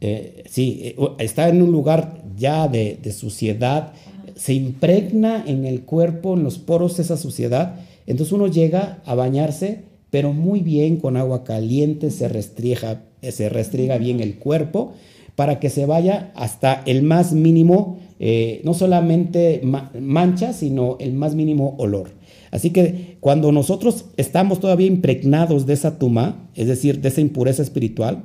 eh, 0.00 0.42
sí, 0.50 0.96
está 1.18 1.48
en 1.48 1.62
un 1.62 1.70
lugar 1.70 2.24
ya 2.36 2.66
de, 2.66 2.98
de, 3.00 3.12
suciedad, 3.12 3.92
se 4.34 4.52
impregna 4.52 5.44
en 5.46 5.64
el 5.64 5.82
cuerpo, 5.82 6.34
en 6.34 6.42
los 6.42 6.58
poros 6.58 6.98
esa 6.98 7.16
suciedad. 7.16 7.76
Entonces 8.06 8.32
uno 8.32 8.48
llega 8.48 9.00
a 9.04 9.14
bañarse, 9.14 9.84
pero 10.10 10.32
muy 10.32 10.60
bien 10.60 10.96
con 10.96 11.16
agua 11.16 11.44
caliente, 11.44 12.10
se 12.10 12.26
restriega, 12.26 13.04
se 13.22 13.48
restriega 13.48 13.96
bien 13.96 14.18
el 14.18 14.40
cuerpo 14.40 14.94
para 15.34 15.60
que 15.60 15.70
se 15.70 15.86
vaya 15.86 16.32
hasta 16.34 16.82
el 16.86 17.02
más 17.02 17.32
mínimo 17.32 17.98
eh, 18.24 18.60
no 18.62 18.72
solamente 18.72 19.62
mancha, 19.98 20.52
sino 20.52 20.96
el 21.00 21.12
más 21.12 21.34
mínimo 21.34 21.74
olor. 21.78 22.10
Así 22.52 22.70
que 22.70 23.16
cuando 23.18 23.50
nosotros 23.50 24.04
estamos 24.16 24.60
todavía 24.60 24.86
impregnados 24.86 25.66
de 25.66 25.72
esa 25.72 25.98
tuma, 25.98 26.48
es 26.54 26.68
decir, 26.68 27.00
de 27.00 27.08
esa 27.08 27.20
impureza 27.20 27.62
espiritual, 27.62 28.22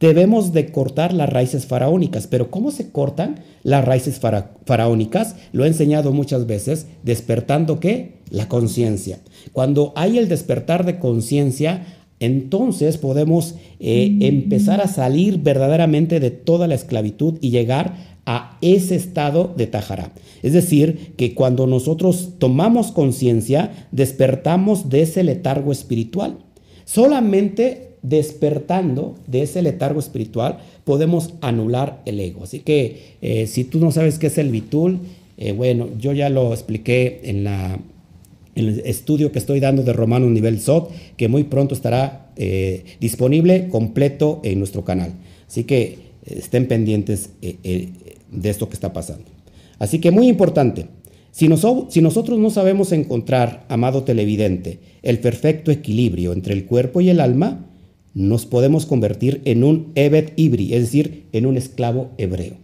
debemos 0.00 0.52
de 0.52 0.70
cortar 0.70 1.14
las 1.14 1.30
raíces 1.30 1.64
faraónicas. 1.64 2.26
Pero 2.26 2.50
¿cómo 2.50 2.70
se 2.70 2.90
cortan 2.90 3.40
las 3.62 3.86
raíces 3.86 4.20
faraónicas? 4.20 5.36
Lo 5.52 5.64
he 5.64 5.68
enseñado 5.68 6.12
muchas 6.12 6.46
veces, 6.46 6.86
despertando 7.02 7.80
qué? 7.80 8.18
La 8.28 8.48
conciencia. 8.48 9.20
Cuando 9.52 9.94
hay 9.96 10.18
el 10.18 10.28
despertar 10.28 10.84
de 10.84 10.98
conciencia, 10.98 11.86
entonces 12.20 12.98
podemos 12.98 13.54
eh, 13.80 14.16
empezar 14.20 14.80
a 14.80 14.88
salir 14.88 15.38
verdaderamente 15.38 16.20
de 16.20 16.30
toda 16.30 16.66
la 16.66 16.74
esclavitud 16.74 17.34
y 17.40 17.50
llegar 17.50 18.18
a 18.26 18.58
ese 18.60 18.96
estado 18.96 19.54
de 19.56 19.66
Tajara. 19.66 20.12
Es 20.42 20.52
decir, 20.52 21.14
que 21.16 21.34
cuando 21.34 21.66
nosotros 21.66 22.34
tomamos 22.38 22.92
conciencia, 22.92 23.86
despertamos 23.90 24.90
de 24.90 25.02
ese 25.02 25.24
letargo 25.24 25.72
espiritual. 25.72 26.38
Solamente 26.84 27.88
despertando 28.02 29.16
de 29.26 29.42
ese 29.42 29.62
letargo 29.62 29.98
espiritual 29.98 30.58
podemos 30.84 31.34
anular 31.40 32.02
el 32.04 32.20
ego. 32.20 32.44
Así 32.44 32.60
que 32.60 33.16
eh, 33.22 33.46
si 33.46 33.64
tú 33.64 33.80
no 33.80 33.92
sabes 33.92 34.18
qué 34.18 34.28
es 34.28 34.38
el 34.38 34.50
bitul, 34.50 35.00
eh, 35.36 35.52
bueno, 35.52 35.88
yo 35.98 36.12
ya 36.12 36.28
lo 36.28 36.52
expliqué 36.52 37.20
en, 37.24 37.44
la, 37.44 37.78
el 38.58 38.80
estudio 38.84 39.32
que 39.32 39.38
estoy 39.38 39.60
dando 39.60 39.82
de 39.82 39.92
Romano 39.92 40.28
Nivel 40.28 40.60
SOT, 40.60 40.90
que 41.16 41.28
muy 41.28 41.44
pronto 41.44 41.74
estará 41.74 42.32
eh, 42.36 42.84
disponible 43.00 43.68
completo 43.68 44.40
en 44.44 44.58
nuestro 44.58 44.84
canal. 44.84 45.14
Así 45.46 45.64
que 45.64 45.98
estén 46.24 46.68
pendientes 46.68 47.30
de 47.40 48.50
esto 48.50 48.68
que 48.68 48.74
está 48.74 48.92
pasando. 48.92 49.24
Así 49.78 50.00
que 50.00 50.10
muy 50.10 50.28
importante, 50.28 50.86
si, 51.30 51.48
si, 51.88 52.02
nosotros 52.02 52.38
no 52.38 52.50
sabemos 52.50 52.92
encontrar, 52.92 53.64
amado 53.68 54.02
televidente, 54.02 54.80
el 55.02 55.20
perfecto 55.20 55.70
equilibrio 55.70 56.32
entre 56.32 56.54
el 56.54 56.66
cuerpo 56.66 57.00
y 57.00 57.10
el 57.10 57.20
alma, 57.20 57.66
nos 58.14 58.46
podemos 58.46 58.86
convertir 58.86 59.42
en 59.44 59.62
un 59.62 59.92
Evet 59.94 60.32
Ibri, 60.36 60.74
es 60.74 60.82
decir, 60.82 61.26
en 61.32 61.46
un 61.46 61.56
esclavo 61.56 62.10
hebreo. 62.18 62.54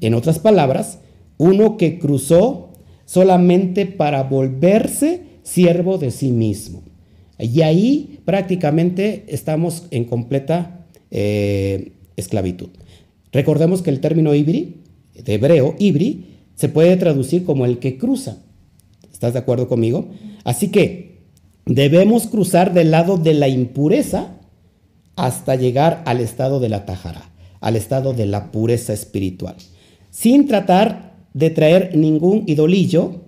En 0.00 0.14
otras 0.14 0.38
palabras, 0.38 1.00
uno 1.36 1.76
que 1.76 1.98
cruzó 1.98 2.70
solamente 3.04 3.84
para 3.84 4.22
volverse 4.22 5.25
siervo 5.46 5.96
de 5.96 6.10
sí 6.10 6.32
mismo. 6.32 6.82
Y 7.38 7.62
ahí 7.62 8.20
prácticamente 8.24 9.24
estamos 9.28 9.84
en 9.90 10.04
completa 10.04 10.84
eh, 11.10 11.92
esclavitud. 12.16 12.68
Recordemos 13.32 13.82
que 13.82 13.90
el 13.90 14.00
término 14.00 14.34
Ibri 14.34 14.86
de 15.24 15.34
hebreo, 15.34 15.74
ibri, 15.78 16.26
se 16.54 16.68
puede 16.68 16.96
traducir 16.96 17.44
como 17.44 17.64
el 17.64 17.78
que 17.78 17.98
cruza. 17.98 18.38
¿Estás 19.12 19.32
de 19.32 19.38
acuerdo 19.38 19.68
conmigo? 19.68 20.08
Así 20.44 20.68
que 20.68 21.20
debemos 21.64 22.26
cruzar 22.26 22.72
del 22.72 22.90
lado 22.90 23.16
de 23.16 23.34
la 23.34 23.48
impureza 23.48 24.34
hasta 25.16 25.56
llegar 25.56 26.02
al 26.06 26.20
estado 26.20 26.60
de 26.60 26.68
la 26.68 26.84
tajara, 26.84 27.30
al 27.60 27.76
estado 27.76 28.12
de 28.12 28.26
la 28.26 28.52
pureza 28.52 28.92
espiritual, 28.92 29.56
sin 30.10 30.46
tratar 30.46 31.14
de 31.32 31.50
traer 31.50 31.96
ningún 31.96 32.44
idolillo 32.46 33.22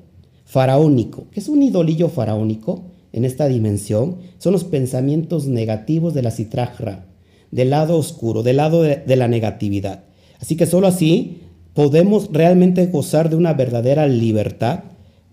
faraónico. 0.49 1.27
¿Qué 1.31 1.41
es 1.41 1.49
un 1.49 1.63
idolillo 1.63 2.09
faraónico 2.09 2.85
en 3.13 3.27
esta 3.27 3.49
dimensión? 3.49 4.17
Son 4.39 4.55
los 4.55 4.65
pensamientos 4.65 5.47
negativos 5.47 6.15
de 6.15 6.23
la 6.23 6.31
citrajra, 6.31 7.05
del 7.51 7.69
lado 7.71 7.99
oscuro, 7.99 8.43
del 8.43 8.57
lado 8.57 8.83
de, 8.83 9.17
la 9.17 9.29
negatividad. 9.29 10.05
Así 10.41 10.57
que 10.57 10.65
solo 10.65 10.87
así 10.87 11.43
podemos 11.75 12.31
realmente 12.33 12.87
gozar 12.87 13.29
de 13.29 13.37
una 13.37 13.53
verdadera 13.53 14.07
libertad, 14.07 14.85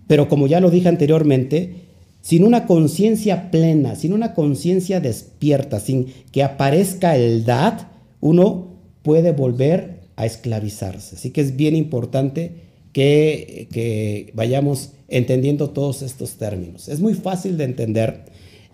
pero 0.06 0.28
como 0.28 0.48
ya 0.48 0.60
lo 0.60 0.70
dije 0.70 0.88
anteriormente, 0.88 1.86
sin 2.20 2.44
una 2.44 2.66
conciencia 2.66 3.50
plena, 3.50 3.94
sin 3.94 4.12
una 4.12 4.34
conciencia 4.34 5.00
despierta, 5.00 5.80
sin 5.80 6.08
que 6.30 6.42
aparezca 6.42 7.16
el 7.16 7.46
dad, 7.46 7.88
uno 8.20 8.74
puede 9.02 9.32
volver 9.32 10.00
a 10.16 10.26
esclavizarse. 10.26 11.16
Así 11.16 11.30
que 11.30 11.40
es 11.40 11.56
bien 11.56 11.74
importante 11.74 12.66
que, 12.96 14.32
vayamos 14.32 14.92
entendiendo 15.08 15.70
todos 15.70 16.00
estos 16.00 16.36
términos. 16.36 16.88
Es 16.88 17.00
muy 17.00 17.12
fácil 17.12 17.58
de 17.58 17.64
entender. 17.64 18.24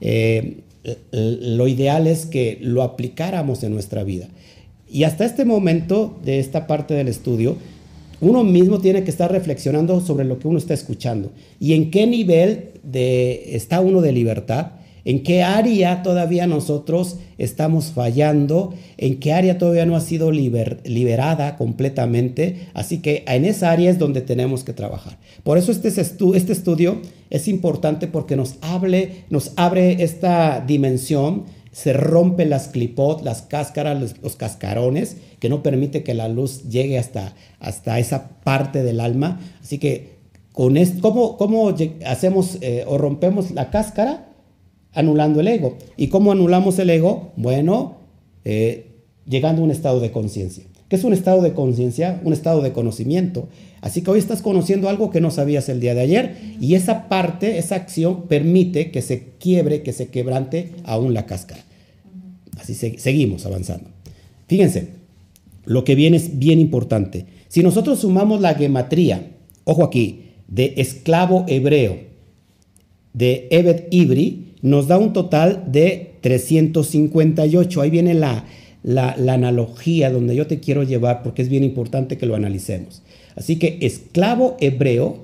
Eh, 0.01 0.59
lo 1.11 1.67
ideal 1.67 2.07
es 2.07 2.27
que 2.27 2.59
lo 2.61 2.83
aplicáramos 2.83 3.65
en 3.65 3.73
nuestra 3.73 4.05
vida. 4.05 4.29
Y 4.89 5.05
hasta 5.05 5.25
este 5.25 5.45
momento 5.45 6.21
de 6.25 6.39
esta 6.39 6.69
parte 6.69 6.95
del 6.95 7.09
estudio, 7.09 7.57
uno 8.21 8.45
mismo 8.45 8.81
tiene 8.81 9.03
que 9.03 9.11
estar 9.11 9.31
reflexionando 9.33 10.01
sobre 10.01 10.25
lo 10.25 10.39
que 10.39 10.47
uno 10.47 10.59
está 10.59 10.75
escuchando 10.75 11.33
y 11.59 11.73
en 11.73 11.91
qué 11.91 12.07
nivel 12.07 12.71
de, 12.85 13.57
está 13.57 13.81
uno 13.81 14.01
de 14.03 14.13
libertad, 14.13 14.73
en 15.05 15.23
qué 15.23 15.43
área 15.43 16.03
todavía 16.03 16.47
nosotros 16.47 17.17
estamos 17.39 17.87
fallando, 17.93 18.73
en 18.99 19.19
qué 19.19 19.33
área 19.33 19.59
todavía 19.59 19.87
no 19.87 19.97
ha 19.97 20.01
sido 20.01 20.31
liberada 20.31 21.57
completamente. 21.57 22.69
Así 22.75 22.99
que 22.99 23.25
en 23.27 23.45
esa 23.45 23.71
área 23.71 23.91
es 23.91 23.99
donde 23.99 24.21
tenemos 24.21 24.63
que 24.65 24.73
trabajar. 24.73 25.19
Por 25.43 25.59
eso 25.59 25.73
este, 25.73 25.89
este 25.89 26.53
estudio 26.53 27.01
es 27.31 27.49
importante 27.49 28.07
porque 28.07 28.37
nos, 28.37 28.57
abre 28.61 30.03
esta 30.03 30.61
dimensión 30.61 31.45
se 31.73 31.95
rompen 31.95 32.51
las 32.51 32.69
clipot, 32.69 33.23
las 33.23 33.41
cáscaras, 33.41 34.15
los, 34.23 34.37
cascarones, 34.37 35.17
que 35.41 35.49
no 35.49 35.63
permite 35.63 36.03
que 36.03 36.13
la 36.13 36.29
luz 36.29 36.69
llegue 36.69 36.99
hasta, 36.99 37.35
esa 37.99 38.29
parte 38.45 38.83
del 38.83 39.01
alma. 39.01 39.41
Así 39.63 39.79
que, 39.79 40.13
con 40.53 40.77
esto, 40.77 41.01
¿cómo, 41.01 41.39
cómo 41.39 41.75
hacemos 42.05 42.59
eh, 42.61 42.85
o 42.87 42.99
rompemos 42.99 43.53
la 43.53 43.71
cáscara? 43.71 44.32
Anulando 44.93 45.41
el 45.41 45.49
ego. 45.49 45.79
¿Y 45.97 46.09
cómo 46.09 46.33
anulamos 46.33 46.79
el 46.79 46.91
ego? 46.91 47.33
Bueno, 47.37 47.97
eh, 48.45 48.87
llegando 49.27 49.63
a 49.63 49.65
un 49.65 49.71
estado 49.71 50.01
de 50.01 50.11
conciencia. 50.11 50.65
¿Qué 50.89 50.97
es 50.97 51.05
un 51.05 51.15
estado 51.15 51.41
de 51.41 51.55
conciencia? 51.55 52.21
Un 52.23 52.35
estado 52.35 52.61
de 52.61 52.73
conocimiento. 52.73 53.49
Así 53.81 54.03
que 54.03 54.11
hoy 54.11 54.19
estás 54.19 54.43
conociendo 54.43 54.89
algo 54.89 55.11
que 55.11 55.21
no 55.21 55.31
sabías 55.31 55.69
el 55.69 55.81
día 55.81 55.95
de 55.95 56.03
ayer 56.03 56.37
y 56.61 56.75
esa 56.75 57.09
parte, 57.09 57.59
esa 57.59 57.77
acción 57.77 58.29
permite 58.29 58.91
que 58.91 59.03
se 59.03 59.31
quiebre, 59.39 59.83
que 59.83 59.93
se 59.93 60.09
quebrante 60.09 60.73
aún 60.85 61.15
la 61.15 61.27
cáscara. 61.27 61.65
Así 62.61 62.75
seguimos 62.75 63.47
avanzando. 63.47 63.89
Fíjense, 64.47 64.89
lo 65.65 65.83
que 65.85 65.95
viene 65.95 66.19
es 66.19 66.39
bien 66.39 66.61
importante. 66.61 67.27
Si 67.49 67.63
nosotros 67.63 68.01
sumamos 68.01 68.41
la 68.41 68.55
gematría, 68.55 69.31
ojo 69.65 69.85
aquí, 69.85 70.27
de 70.47 70.75
esclavo 70.77 71.45
hebreo, 71.49 71.99
de 73.15 73.49
Evet 73.51 73.89
Ibri, 73.91 74.52
nos 74.63 74.87
da 74.87 74.97
un 74.97 75.13
total 75.13 75.65
de 75.71 76.15
358. 76.23 77.81
Ahí 77.81 77.91
viene 77.91 78.15
la, 78.15 78.47
la, 78.83 79.13
analogía 79.13 80.11
donde 80.11 80.35
yo 80.35 80.47
te 80.47 80.61
quiero 80.61 80.85
llevar 80.85 81.23
porque 81.23 81.43
es 81.43 81.49
bien 81.49 81.65
importante 81.65 82.17
que 82.17 82.27
lo 82.27 82.35
analicemos. 82.35 83.03
Así 83.37 83.59
que 83.59 83.79
esclavo 83.83 84.57
hebreo 84.61 85.19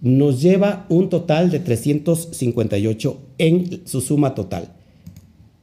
nos 0.00 0.42
lleva 0.42 0.86
un 0.88 1.08
total 1.08 1.50
de 1.50 1.60
358 1.60 3.18
en 3.38 3.86
su 3.86 4.00
suma 4.00 4.34
total. 4.34 4.68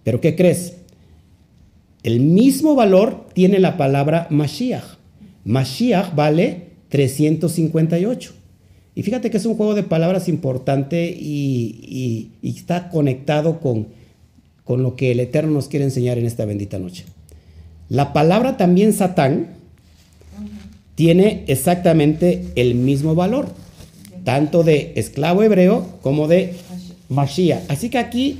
Pero 0.03 0.19
¿qué 0.19 0.35
crees? 0.35 0.77
El 2.03 2.21
mismo 2.21 2.75
valor 2.75 3.27
tiene 3.33 3.59
la 3.59 3.77
palabra 3.77 4.27
Mashiach. 4.31 4.97
Mashiach 5.43 6.15
vale 6.15 6.69
358. 6.89 8.40
Y 8.95 9.03
fíjate 9.03 9.31
que 9.31 9.37
es 9.37 9.45
un 9.45 9.55
juego 9.55 9.73
de 9.73 9.83
palabras 9.83 10.27
importante 10.27 11.05
y, 11.05 12.31
está 12.43 12.89
conectado 12.89 13.59
con, 13.59 13.87
con 14.63 14.83
lo 14.83 14.95
que 14.95 15.11
el 15.11 15.19
Eterno 15.19 15.51
nos 15.51 15.67
quiere 15.67 15.85
enseñar 15.85 16.17
en 16.17 16.25
esta 16.25 16.45
bendita 16.45 16.77
noche. 16.77 17.05
La 17.89 18.13
palabra 18.13 18.57
también 18.57 18.93
Satán 18.93 19.47
tiene 20.95 21.45
exactamente 21.47 22.45
el 22.55 22.75
mismo 22.75 23.15
valor, 23.15 23.47
tanto 24.23 24.63
de 24.63 24.93
esclavo 24.95 25.43
hebreo 25.43 25.87
como 26.01 26.27
de 26.27 26.55
Mashiach. 27.09 27.63
Así 27.69 27.89
que 27.89 27.97
aquí 27.97 28.39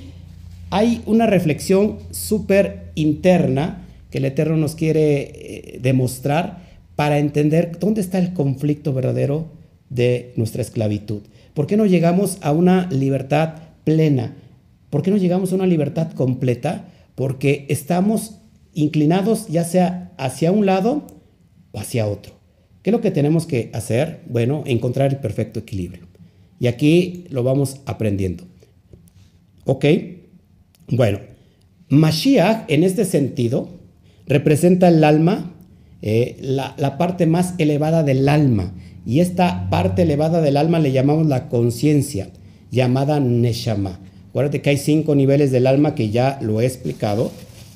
hay 0.70 1.02
una 1.06 1.28
reflexión 1.28 1.98
súper 2.12 2.92
interna 2.96 3.86
que 4.10 4.18
el 4.18 4.26
Eterno 4.26 4.58
nos 4.58 4.76
quiere 4.76 5.22
eh, 5.22 5.80
demostrar 5.82 6.62
para 6.96 7.20
entender 7.20 7.78
dónde 7.80 8.02
está 8.02 8.20
el 8.20 8.34
conflicto 8.34 8.94
verdadero 8.94 9.48
de 9.92 10.34
nuestra 10.38 10.64
esclavitud. 10.64 11.22
¿Por 11.54 11.68
qué 11.68 11.78
no 11.78 11.86
llegamos 11.86 12.38
a 12.42 12.54
una 12.54 12.90
libertad 12.90 13.56
plena? 13.84 14.36
¿Por 14.90 15.04
qué 15.04 15.12
no 15.12 15.18
llegamos 15.18 15.52
a 15.52 15.56
una 15.56 15.68
libertad 15.68 16.12
completa? 16.14 16.88
Porque 17.14 17.66
estamos 17.70 18.38
inclinados 18.74 19.48
ya 19.48 19.64
sea 19.66 20.14
hacia 20.18 20.52
un 20.52 20.66
lado 20.66 21.06
o 21.74 21.80
hacia 21.80 22.08
otro. 22.08 22.34
¿Qué 22.82 22.90
es 22.90 22.92
lo 22.94 23.02
que 23.02 23.12
tenemos 23.12 23.46
que 23.46 23.70
hacer? 23.74 24.22
Bueno, 24.28 24.64
encontrar 24.66 25.12
el 25.12 25.20
perfecto 25.20 25.60
equilibrio. 25.60 26.08
Y 26.60 26.68
aquí 26.68 27.26
lo 27.30 27.44
vamos 27.44 27.82
aprendiendo. 27.86 28.46
¿Ok? 29.66 29.86
Bueno, 30.88 31.20
Mashiach 31.90 32.64
en 32.70 32.84
este 32.84 33.04
sentido 33.04 33.70
representa 34.26 34.88
el 34.88 35.04
alma, 35.04 35.54
eh, 36.02 36.38
la, 36.40 36.76
la 36.78 36.98
parte 36.98 37.26
más 37.26 37.56
elevada 37.58 38.04
del 38.04 38.28
alma. 38.30 38.74
Y 39.06 39.20
esta 39.20 39.70
parte 39.70 40.04
elevada 40.04 40.42
del 40.42 40.58
alma 40.58 40.80
le 40.80 40.92
llamamos 40.92 41.28
la 41.28 41.50
conciencia, 41.50 42.30
llamada 42.72 43.20
Neshama. 43.20 44.00
Acuérdate 44.30 44.62
que 44.62 44.70
hay 44.70 44.78
cinco 44.78 45.16
niveles 45.16 45.52
del 45.52 45.68
alma 45.68 45.96
que 45.96 46.10
ya 46.10 46.40
lo 46.42 46.62
he 46.62 46.66
explicado 46.66 47.32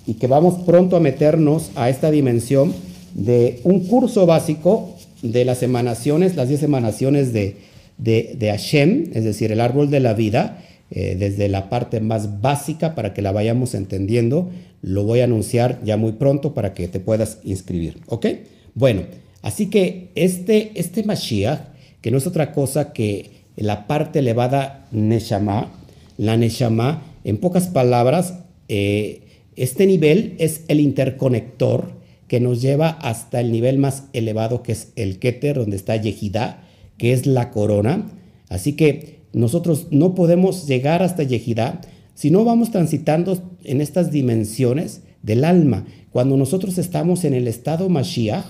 y 0.08 0.16
que 0.16 0.28
vamos 0.28 0.64
pronto 0.66 0.96
a 0.96 1.00
meternos 1.00 1.72
a 1.76 1.90
esta 1.90 2.12
dimensión 2.12 2.74
de 3.14 3.60
un 3.64 3.82
curso 3.88 4.26
básico 4.26 4.96
de 5.22 5.46
las 5.46 5.64
emanaciones, 5.64 6.36
las 6.36 6.48
diez 6.48 6.64
emanaciones 6.64 7.34
de, 7.34 7.58
de, 7.98 8.36
de 8.38 8.50
Hashem, 8.50 9.12
es 9.14 9.24
decir, 9.24 9.52
el 9.52 9.62
árbol 9.62 9.90
de 9.90 10.00
la 10.00 10.14
vida, 10.14 10.62
eh, 10.92 11.16
desde 11.18 11.50
la 11.50 11.70
parte 11.70 12.00
más 12.00 12.42
básica 12.42 12.94
para 12.94 13.14
que 13.14 13.24
la 13.24 13.32
vayamos 13.32 13.74
entendiendo. 13.74 14.50
Lo 14.82 15.04
voy 15.04 15.22
a 15.22 15.24
anunciar 15.24 15.80
ya 15.84 15.98
muy 15.98 16.12
pronto 16.12 16.54
para 16.54 16.74
que 16.74 16.88
te 16.88 17.00
puedas 17.00 17.40
inscribir. 17.44 17.98
¿Ok? 18.06 18.28
Bueno, 18.76 19.02
así 19.46 19.68
que 19.68 20.10
este, 20.16 20.72
este 20.76 21.04
Mashiach, 21.04 21.60
que 22.02 22.12
no 22.12 22.18
es 22.18 22.28
otra 22.28 22.52
cosa 22.52 22.92
que 22.92 23.46
la 23.56 23.88
parte 23.88 24.20
elevada 24.20 24.88
Neshama, 24.92 25.72
la 26.18 26.36
Neshama, 26.36 27.04
en 27.24 27.38
pocas 27.38 27.68
palabras, 27.68 28.40
eh, 28.68 29.22
este 29.56 29.86
nivel 29.86 30.36
es 30.40 30.64
el 30.68 30.80
interconector 30.80 31.94
que 32.28 32.40
nos 32.40 32.62
lleva 32.62 32.90
hasta 32.90 33.40
el 33.40 33.52
nivel 33.52 33.78
más 33.78 34.06
elevado 34.14 34.64
que 34.64 34.72
es 34.72 34.92
el 34.96 35.20
Keter, 35.20 35.58
donde 35.58 35.76
está 35.76 35.96
Yehidá, 35.96 36.64
que 36.98 37.14
es 37.14 37.26
la 37.26 37.52
corona. 37.52 38.08
Así 38.50 38.74
que 38.74 39.20
nosotros 39.34 39.88
no 39.92 40.16
podemos 40.16 40.68
llegar 40.68 41.04
hasta 41.04 41.24
Yehidá 41.24 41.82
si 42.14 42.32
no 42.32 42.46
vamos 42.46 42.72
transitando 42.72 43.42
en 43.64 43.82
estas 43.82 44.12
dimensiones 44.12 45.02
del 45.22 45.44
alma. 45.44 45.86
Cuando 46.12 46.38
nosotros 46.38 46.78
estamos 46.78 47.26
en 47.26 47.34
el 47.34 47.48
estado 47.48 47.90
Mashiach, 47.90 48.46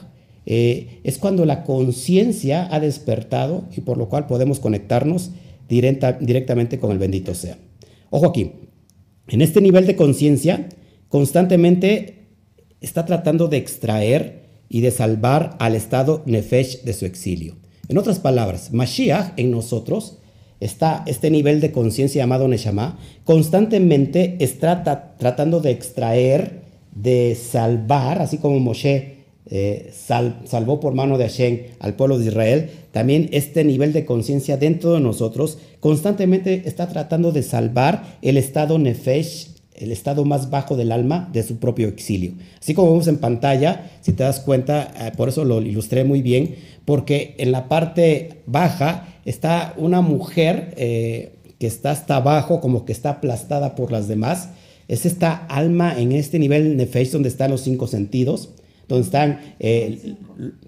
eh, 0.45 0.99
es 1.03 1.17
cuando 1.17 1.45
la 1.45 1.63
conciencia 1.63 2.67
ha 2.71 2.79
despertado 2.79 3.65
y 3.75 3.81
por 3.81 3.97
lo 3.97 4.09
cual 4.09 4.27
podemos 4.27 4.59
conectarnos 4.59 5.31
directamente 5.67 6.79
con 6.79 6.91
el 6.91 6.99
bendito 6.99 7.33
sea. 7.33 7.57
Ojo 8.11 8.27
aquí, 8.27 8.51
en 9.27 9.41
este 9.41 9.61
nivel 9.61 9.87
de 9.87 9.95
conciencia, 9.95 10.69
constantemente 11.09 12.27
está 12.81 13.05
tratando 13.05 13.47
de 13.47 13.57
extraer 13.57 14.45
y 14.69 14.81
de 14.81 14.91
salvar 14.91 15.55
al 15.59 15.75
estado 15.75 16.21
Nefesh 16.25 16.83
de 16.83 16.93
su 16.93 17.05
exilio. 17.05 17.55
En 17.87 17.97
otras 17.97 18.19
palabras, 18.19 18.71
Mashiach 18.71 19.33
en 19.37 19.51
nosotros 19.51 20.19
está 20.59 21.03
este 21.07 21.29
nivel 21.29 21.61
de 21.61 21.71
conciencia 21.71 22.23
llamado 22.23 22.47
Neshama, 22.47 22.99
constantemente 23.23 24.37
está 24.39 24.83
tratando 25.17 25.59
de 25.59 25.71
extraer, 25.71 26.61
de 26.93 27.35
salvar, 27.35 28.21
así 28.21 28.37
como 28.37 28.59
Moshe 28.59 29.14
eh, 29.47 29.91
salvó 29.93 30.79
por 30.79 30.95
mano 30.95 31.17
de 31.17 31.25
Hashem 31.25 31.59
al 31.79 31.95
pueblo 31.95 32.17
de 32.17 32.25
Israel, 32.25 32.69
también 32.91 33.29
este 33.31 33.63
nivel 33.63 33.93
de 33.93 34.05
conciencia 34.05 34.57
dentro 34.57 34.93
de 34.93 35.01
nosotros 35.01 35.59
constantemente 35.79 36.63
está 36.65 36.87
tratando 36.87 37.31
de 37.31 37.43
salvar 37.43 38.17
el 38.21 38.37
estado 38.37 38.79
Nefesh, 38.79 39.49
el 39.75 39.91
estado 39.91 40.25
más 40.25 40.49
bajo 40.49 40.75
del 40.75 40.91
alma 40.91 41.29
de 41.31 41.43
su 41.43 41.57
propio 41.57 41.87
exilio. 41.87 42.33
Así 42.59 42.73
como 42.73 42.91
vemos 42.91 43.07
en 43.07 43.17
pantalla, 43.17 43.91
si 44.01 44.13
te 44.13 44.23
das 44.23 44.39
cuenta, 44.39 44.91
eh, 44.99 45.11
por 45.15 45.29
eso 45.29 45.43
lo 45.43 45.61
ilustré 45.61 46.03
muy 46.05 46.21
bien, 46.21 46.55
porque 46.85 47.35
en 47.37 47.51
la 47.51 47.67
parte 47.67 48.41
baja 48.47 49.07
está 49.25 49.73
una 49.77 50.01
mujer 50.01 50.73
eh, 50.77 51.33
que 51.59 51.67
está 51.67 51.91
hasta 51.91 52.15
abajo, 52.15 52.61
como 52.61 52.85
que 52.85 52.93
está 52.93 53.09
aplastada 53.11 53.75
por 53.75 53.91
las 53.91 54.07
demás. 54.07 54.49
Es 54.87 55.05
esta 55.05 55.45
alma 55.47 55.99
en 55.99 56.11
este 56.11 56.39
nivel 56.39 56.77
nefesh 56.77 57.11
donde 57.11 57.29
están 57.29 57.51
los 57.51 57.61
cinco 57.61 57.87
sentidos, 57.87 58.49
donde 58.87 59.05
están, 59.05 59.39
eh, 59.59 60.15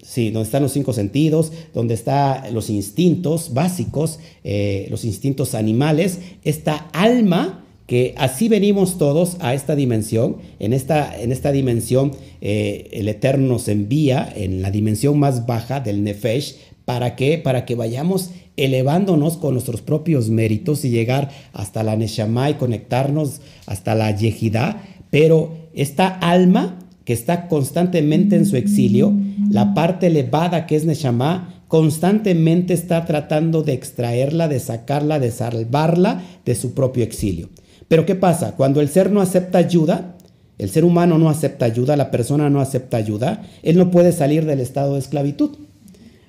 sí, 0.02 0.30
donde 0.30 0.46
están 0.46 0.62
los 0.62 0.72
cinco 0.72 0.92
sentidos, 0.92 1.52
donde 1.74 1.94
están 1.94 2.52
los 2.54 2.70
instintos 2.70 3.54
básicos, 3.54 4.18
eh, 4.44 4.86
los 4.90 5.04
instintos 5.04 5.54
animales. 5.54 6.18
Esta 6.44 6.88
alma 6.92 7.64
que 7.86 8.14
así 8.18 8.48
venimos 8.48 8.98
todos 8.98 9.36
a 9.40 9.54
esta 9.54 9.74
dimensión. 9.74 10.36
En 10.58 10.72
esta, 10.72 11.18
en 11.18 11.32
esta 11.32 11.52
dimensión 11.52 12.12
el 12.40 13.08
Eterno 13.08 13.48
nos 13.48 13.66
envía 13.68 14.30
en 14.36 14.60
la 14.60 14.70
dimensión 14.70 15.18
más 15.18 15.46
baja 15.46 15.80
del 15.80 16.04
Nefesh. 16.04 16.56
¿Para 16.84 17.16
qué? 17.16 17.38
Para 17.38 17.64
que 17.64 17.76
vayamos 17.76 18.30
elevándonos 18.58 19.36
con 19.36 19.54
nuestros 19.54 19.80
propios 19.80 20.28
méritos 20.28 20.84
y 20.84 20.90
llegar 20.90 21.30
hasta 21.52 21.82
la 21.84 21.96
Neshama 21.96 22.50
y 22.50 22.54
conectarnos 22.54 23.40
hasta 23.66 23.94
la 23.94 24.10
Yehidá, 24.10 24.82
pero 25.10 25.52
esta 25.74 26.08
alma 26.08 26.78
que 27.08 27.14
está 27.14 27.48
constantemente 27.48 28.36
en 28.36 28.44
su 28.44 28.58
exilio, 28.58 29.14
la 29.50 29.72
parte 29.72 30.08
elevada 30.08 30.66
que 30.66 30.76
es 30.76 30.84
Neshama, 30.84 31.62
constantemente 31.66 32.74
está 32.74 33.06
tratando 33.06 33.62
de 33.62 33.72
extraerla, 33.72 34.46
de 34.46 34.60
sacarla, 34.60 35.18
de 35.18 35.30
salvarla 35.30 36.20
de 36.44 36.54
su 36.54 36.74
propio 36.74 37.02
exilio. 37.02 37.48
Pero 37.88 38.04
¿qué 38.04 38.14
pasa? 38.14 38.56
Cuando 38.56 38.82
el 38.82 38.90
ser 38.90 39.10
no 39.10 39.22
acepta 39.22 39.56
ayuda, 39.56 40.16
el 40.58 40.68
ser 40.68 40.84
humano 40.84 41.16
no 41.16 41.30
acepta 41.30 41.64
ayuda, 41.64 41.96
la 41.96 42.10
persona 42.10 42.50
no 42.50 42.60
acepta 42.60 42.98
ayuda, 42.98 43.42
él 43.62 43.78
no 43.78 43.90
puede 43.90 44.12
salir 44.12 44.44
del 44.44 44.60
estado 44.60 44.92
de 44.92 44.98
esclavitud. 44.98 45.52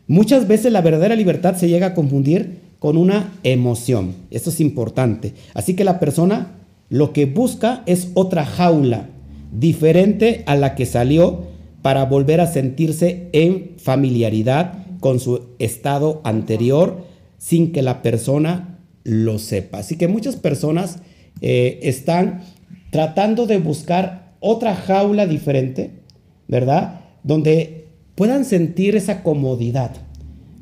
Muchas 0.08 0.48
veces 0.48 0.72
la 0.72 0.80
verdadera 0.80 1.18
libertad 1.18 1.58
se 1.58 1.68
llega 1.68 1.88
a 1.88 1.94
confundir 1.94 2.60
con 2.80 2.96
una 2.96 3.34
emoción. 3.44 4.16
Esto 4.32 4.50
es 4.50 4.62
importante. 4.62 5.34
Así 5.54 5.76
que 5.76 5.84
la 5.84 6.00
persona 6.00 6.52
lo 6.88 7.12
que 7.12 7.26
busca 7.26 7.84
es 7.86 8.12
otra 8.14 8.46
jaula, 8.46 9.10
diferente 9.52 10.44
a 10.46 10.56
la 10.56 10.76
que 10.76 10.86
salió 10.86 11.44
para 11.82 12.06
volver 12.06 12.42
a 12.42 12.48
sentirse 12.48 13.30
en 13.34 13.72
familiaridad 13.78 14.86
con 15.00 15.20
su 15.20 15.48
estado 15.60 16.22
anterior 16.24 17.06
sin 17.38 17.72
que 17.72 17.82
la 17.82 18.02
persona 18.02 18.80
lo 19.04 19.40
sepa. 19.40 19.80
Así 19.80 19.96
que 19.96 20.08
muchas 20.08 20.36
personas 20.36 21.00
eh, 21.42 21.80
están 21.84 22.42
tratando 22.92 23.48
de 23.48 23.58
buscar 23.58 24.34
otra 24.40 24.76
jaula 24.76 25.26
diferente, 25.26 25.92
¿verdad? 26.48 27.02
Donde 27.24 27.88
puedan 28.16 28.46
sentir 28.46 28.96
esa 28.96 29.24
comodidad. 29.24 29.92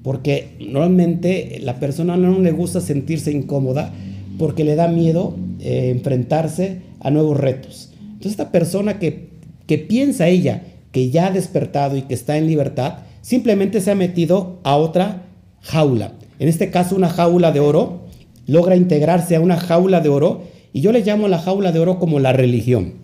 Porque 0.04 0.56
normalmente 0.60 1.60
la 1.62 1.80
persona 1.80 2.15
no 2.15 2.39
le 2.39 2.52
gusta 2.52 2.80
sentirse 2.80 3.32
incómoda 3.32 3.91
porque 4.38 4.63
le 4.63 4.76
da 4.76 4.88
miedo 4.88 5.36
eh, 5.60 5.89
enfrentarse 5.89 6.82
a 7.00 7.10
nuevos 7.10 7.38
retos. 7.38 7.87
Entonces 8.17 8.32
esta 8.32 8.51
persona 8.51 8.97
que, 8.97 9.30
que 9.67 9.77
piensa 9.77 10.27
ella 10.27 10.63
que 10.91 11.12
ya 11.12 11.27
ha 11.27 11.32
despertado 11.32 11.95
y 11.95 12.01
que 12.01 12.15
está 12.15 12.39
en 12.39 12.47
libertad, 12.47 12.95
simplemente 13.21 13.82
se 13.82 13.91
ha 13.91 13.95
metido 13.95 14.60
a 14.63 14.77
otra 14.77 15.27
jaula. 15.62 16.13
En 16.39 16.47
este 16.47 16.71
caso 16.71 16.95
una 16.95 17.10
jaula 17.10 17.51
de 17.51 17.60
oro, 17.60 18.08
logra 18.47 18.75
integrarse 18.75 19.36
a 19.36 19.39
una 19.39 19.58
jaula 19.58 20.01
de 20.01 20.10
oro 20.10 20.45
y 20.73 20.82
yo 20.82 20.91
le 20.91 21.01
llamo 21.03 21.27
la 21.27 21.38
jaula 21.38 21.71
de 21.71 21.77
oro 21.77 21.99
como 21.99 22.19
la 22.19 22.34
religión. 22.34 22.95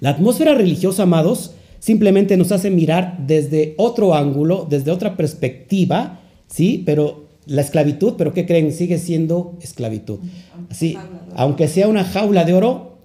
La 0.00 0.10
atmósfera 0.10 0.54
religiosa, 0.54 1.04
amados, 1.04 1.52
simplemente 1.78 2.36
nos 2.36 2.50
hace 2.50 2.70
mirar 2.70 3.18
desde 3.24 3.74
otro 3.78 4.16
ángulo, 4.16 4.66
desde 4.68 4.90
otra 4.90 5.16
perspectiva, 5.16 6.22
¿sí? 6.48 6.82
Pero 6.84 7.26
la 7.46 7.62
esclavitud, 7.62 8.14
pero 8.18 8.34
¿qué 8.34 8.46
creen? 8.46 8.72
Sigue 8.72 8.98
siendo 8.98 9.56
esclavitud. 9.60 10.18
Sí, 10.72 10.98
aunque 11.36 11.68
sea 11.68 11.86
una 11.86 12.02
jaula 12.02 12.44
de 12.44 12.54
oro, 12.54 12.95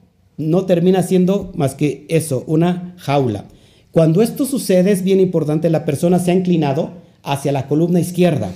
no 0.41 0.65
termina 0.65 1.03
siendo 1.03 1.51
más 1.55 1.75
que 1.75 2.05
eso, 2.09 2.43
una 2.47 2.95
jaula. 2.97 3.45
Cuando 3.91 4.21
esto 4.21 4.45
sucede 4.45 4.91
es 4.91 5.03
bien 5.03 5.19
importante, 5.19 5.69
la 5.69 5.85
persona 5.85 6.19
se 6.19 6.31
ha 6.31 6.33
inclinado 6.33 6.91
hacia 7.23 7.51
la 7.51 7.67
columna 7.67 7.99
izquierda, 7.99 8.49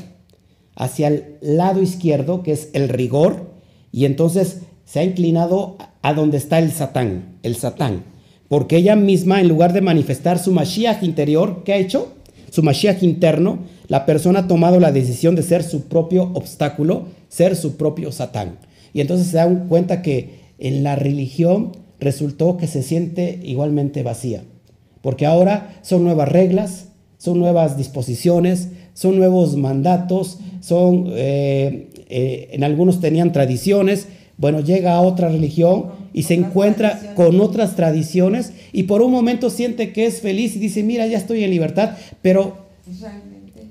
hacia 0.76 1.08
el 1.08 1.38
lado 1.42 1.82
izquierdo, 1.82 2.42
que 2.42 2.54
es 2.54 2.70
el 2.74 2.90
rigor, 2.90 3.52
y 3.92 4.06
entonces 4.06 4.62
se 4.86 5.00
ha 5.00 5.04
inclinado 5.04 5.78
a 6.02 6.14
donde 6.14 6.38
está 6.38 6.60
el 6.60 6.72
satán, 6.72 7.38
el 7.44 7.56
satán. 7.56 8.04
Porque 8.48 8.78
ella 8.78 8.96
misma, 8.96 9.42
en 9.42 9.48
lugar 9.48 9.74
de 9.74 9.82
manifestar 9.82 10.40
su 10.40 10.52
Mashiach 10.52 11.04
interior, 11.04 11.64
¿qué 11.66 11.74
ha 11.74 11.78
hecho? 11.78 12.14
Su 12.52 12.64
Mashiach 12.64 13.04
interno, 13.04 13.60
la 13.88 14.06
persona 14.06 14.40
ha 14.40 14.48
tomado 14.48 14.80
la 14.80 14.92
decisión 14.92 15.36
de 15.36 15.44
ser 15.44 15.64
su 15.64 15.84
propio 15.84 16.32
obstáculo, 16.34 17.08
ser 17.28 17.56
su 17.56 17.76
propio 17.76 18.12
satán. 18.12 18.60
Y 18.94 19.02
entonces 19.02 19.28
se 19.28 19.38
dan 19.38 19.68
cuenta 19.68 20.02
que 20.02 20.45
en 20.60 20.84
la 20.84 20.96
religión 20.96 21.72
resultó 22.00 22.58
que 22.58 22.68
se 22.68 22.84
siente 22.84 23.40
igualmente 23.44 24.04
vacía. 24.04 24.44
Porque 25.02 25.26
ahora 25.26 25.80
son 25.82 26.04
nuevas 26.04 26.30
reglas, 26.30 26.90
son 27.18 27.40
nuevas 27.40 27.78
disposiciones, 27.78 28.70
son 28.94 29.18
nuevos 29.18 29.56
mandatos, 29.58 30.40
son, 30.62 31.08
eh, 31.10 31.90
eh, 32.10 32.50
en 32.52 32.64
algunos 32.64 33.02
tenían 33.02 33.32
tradiciones, 33.32 34.08
bueno, 34.38 34.60
llega 34.60 34.96
a 34.96 35.02
otra 35.02 35.30
religión 35.30 35.92
y 36.12 36.24
se 36.24 36.34
encuentra 36.34 37.14
con 37.16 37.40
otras 37.40 37.76
tradiciones 37.76 38.54
y 38.74 38.84
por 38.84 39.02
un 39.02 39.12
momento 39.12 39.50
siente 39.50 39.94
que 39.94 40.06
es 40.06 40.22
feliz 40.22 40.56
y 40.56 40.60
dice, 40.60 40.84
mira, 40.84 41.08
ya 41.08 41.18
estoy 41.18 41.44
en 41.44 41.52
libertad, 41.52 41.98
pero 42.22 42.58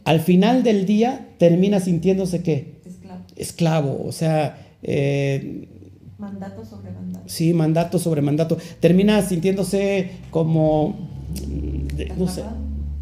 al 0.05 0.21
final 0.21 0.63
del 0.63 0.87
día 0.87 1.29
termina 1.39 1.81
sintiéndose 1.81 2.43
que 2.43 2.75
esclavo, 2.87 3.25
esclavo 3.37 4.05
o 4.07 4.13
sea... 4.13 4.59
Eh, 4.83 5.69
mandato 6.19 6.65
sobre 6.65 6.91
mandato. 6.93 7.25
Sí, 7.29 7.53
mandato 7.53 7.99
sobre 7.99 8.23
mandato. 8.23 8.59
Termina 8.81 9.23
sintiéndose 9.23 10.11
como, 10.31 11.09
no 12.17 12.29
sé, 12.29 12.43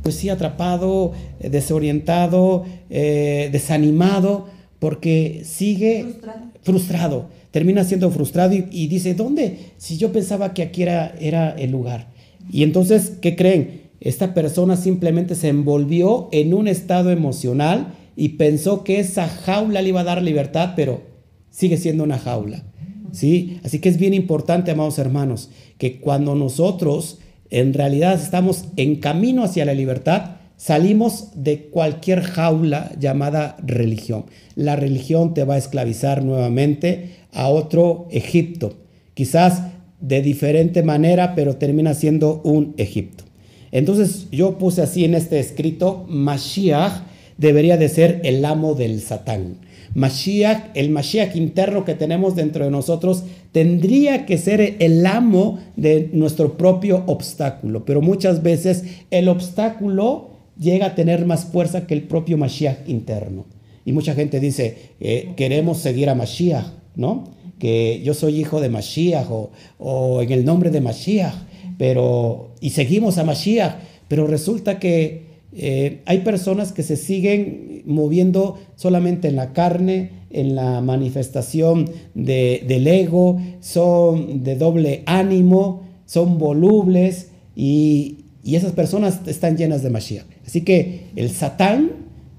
pues 0.03 0.17
sí, 0.17 0.29
atrapado, 0.29 1.13
eh, 1.41 1.49
desorientado, 1.49 2.65
eh, 2.91 3.49
desanimado, 3.53 4.47
porque 4.79 5.43
sigue 5.45 6.17
frustrado. 6.63 7.29
Termina 7.51 7.85
siendo 7.85 8.11
frustrado 8.11 8.55
y, 8.55 8.87
dice, 8.89 9.15
¿dónde? 9.15 9.73
Si 9.77 9.99
yo 9.99 10.11
pensaba 10.11 10.55
que 10.55 10.63
aquí 10.63 10.83
era, 10.83 11.15
era 11.21 11.51
el 11.51 11.71
lugar. 11.71 12.09
Y 12.51 12.63
entonces, 12.63 13.13
¿qué 13.21 13.37
creen? 13.37 13.83
Esta 14.01 14.35
persona 14.35 14.77
simplemente 14.77 15.35
se 15.35 15.49
envolvió 15.49 16.29
en 16.33 16.55
un 16.55 16.67
estado 16.67 17.11
emocional 17.11 17.95
y 18.17 18.31
pensó 18.31 18.83
que 18.83 18.99
esa 18.99 19.29
jaula 19.29 19.83
le 19.83 19.91
iba 19.91 20.01
a 20.01 20.05
dar 20.05 20.23
libertad, 20.23 20.73
pero 20.75 21.03
sigue 21.51 21.77
siendo 21.77 22.03
una 22.03 22.19
jaula. 22.19 22.65
¿Sí? 23.13 23.61
Así 23.63 23.79
que 23.79 23.89
es 23.89 23.99
bien 23.99 24.15
importante, 24.15 24.73
amados 24.73 24.99
hermanos, 24.99 25.51
que 25.79 26.01
cuando 26.01 26.35
nosotros 26.35 27.19
en 27.51 27.75
realidad 27.75 28.15
estamos 28.21 28.65
en 28.77 28.97
camino 28.97 29.45
hacia 29.45 29.65
la 29.65 29.75
libertad, 29.75 30.37
salimos 30.57 31.29
de 31.35 31.65
cualquier 31.65 32.23
jaula 32.23 32.93
llamada 32.99 33.57
religión. 33.65 34.25
La 34.55 34.75
religión 34.75 35.35
te 35.35 35.45
va 35.45 35.55
a 35.55 35.59
esclavizar 35.59 36.25
nuevamente 36.25 37.17
a 37.33 37.49
otro 37.49 38.09
Egipto, 38.11 38.79
quizás 39.15 39.65
de 40.01 40.23
diferente 40.23 40.83
manera, 40.83 41.35
pero 41.35 41.57
termina 41.57 41.95
siendo 41.95 42.41
un 42.45 42.75
Egipto. 42.77 43.25
Entonces 43.71 44.29
yo 44.31 44.59
puse 44.59 44.83
así 44.83 45.05
en 45.05 45.15
este 45.15 45.39
escrito, 45.41 46.07
Mashiach 46.09 47.03
debería 47.39 47.77
de 47.77 47.89
ser 47.89 48.21
el 48.25 48.45
amo 48.45 48.75
del 48.75 49.01
Satán. 49.01 49.57
Mashiach, 49.95 50.71
el 50.75 50.91
Mashiach 50.91 51.37
interno 51.37 51.85
que 51.85 51.95
tenemos 51.95 52.35
dentro 52.35 52.65
de 52.65 52.71
nosotros, 52.71 53.25
tendría 53.53 54.27
que 54.27 54.39
ser 54.39 54.77
el 54.79 55.07
amo 55.07 55.59
de 55.77 56.11
nuestro 56.13 56.57
propio 56.57 57.05
obstáculo. 57.07 57.85
Pero 57.85 58.01
muchas 58.01 58.43
veces 58.43 58.85
el 59.11 59.29
obstáculo 59.29 60.31
llega 60.59 60.87
a 60.87 60.95
tener 60.95 61.27
más 61.27 61.45
fuerza 61.45 61.87
que 61.87 61.95
el 61.95 62.03
propio 62.03 62.39
Mashiach 62.39 62.89
interno. 62.89 63.47
Y 63.85 63.93
mucha 63.93 64.15
gente 64.15 64.41
dice, 64.41 64.77
eh, 65.01 65.33
queremos 65.37 65.79
seguir 65.79 66.09
a 66.09 66.15
Mashiach, 66.15 66.67
¿no? 66.95 67.25
Que 67.59 68.01
yo 68.05 68.15
soy 68.15 68.41
hijo 68.41 68.61
de 68.61 68.69
Mashiach 68.69 69.31
o, 69.31 69.51
o 69.79 70.23
en 70.23 70.33
el 70.33 70.45
nombre 70.45 70.71
de 70.71 70.81
Mashiach, 70.81 71.35
pero, 71.79 72.51
y 72.61 72.71
seguimos 72.71 73.19
a 73.19 73.25
Mashiach, 73.25 73.75
pero 74.09 74.27
resulta 74.27 74.79
que 74.79 75.33
eh, 75.55 76.01
hay 76.07 76.19
personas 76.19 76.73
que 76.73 76.83
se 76.83 76.97
siguen 76.97 77.72
moviendo 77.87 78.59
solamente 78.77 79.29
en 79.29 79.37
la 79.37 79.53
carne, 79.53 80.11
en 80.31 80.55
la 80.55 80.81
manifestación 80.81 81.91
del 82.15 82.87
ego, 82.87 83.41
son 83.61 84.43
de 84.43 84.57
doble 84.57 85.03
ánimo, 85.07 85.83
son 86.07 86.39
volubles 86.39 87.29
y, 87.55 88.19
esas 88.45 88.73
personas 88.73 89.21
están 89.27 89.57
llenas 89.57 89.85
de 89.85 89.91
Mashiach. 89.91 90.27
Así 90.45 90.63
que 90.63 91.07
el 91.15 91.31
Satán, 91.31 91.93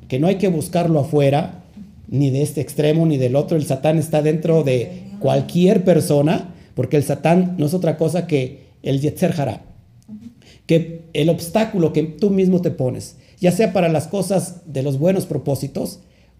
que 0.09 0.19
no 0.19 0.27
hay 0.27 0.35
que 0.35 0.49
buscarlo 0.49 0.99
afuera, 0.99 1.63
ni 2.09 2.29
de 2.29 2.41
este 2.41 2.59
extremo 2.59 3.05
ni 3.05 3.17
del 3.17 3.37
otro, 3.37 3.55
el 3.55 3.63
Satán 3.63 3.97
está 3.97 4.21
dentro 4.21 4.63
de 4.63 5.03
cualquier 5.19 5.85
persona, 5.85 6.53
porque 6.75 6.97
el 6.97 7.03
Satán 7.03 7.55
no 7.57 7.67
es 7.67 7.73
otra 7.73 7.97
cosa 7.97 8.27
que 8.27 8.63
el 8.83 8.99
Yetzer 8.99 9.33
Hará 9.39 9.61
que 10.65 11.05
el 11.13 11.29
obstáculo 11.29 11.93
que 11.93 12.03
tú 12.03 12.29
mismo 12.29 12.61
te 12.61 12.71
pones, 12.71 13.17
ya 13.43 13.51
sea 13.51 13.73
para 13.73 13.89
las 13.89 14.07
cosas 14.07 14.61
de 14.71 14.83
los 14.83 14.97
buenos 14.97 15.25
propósitos 15.25 15.99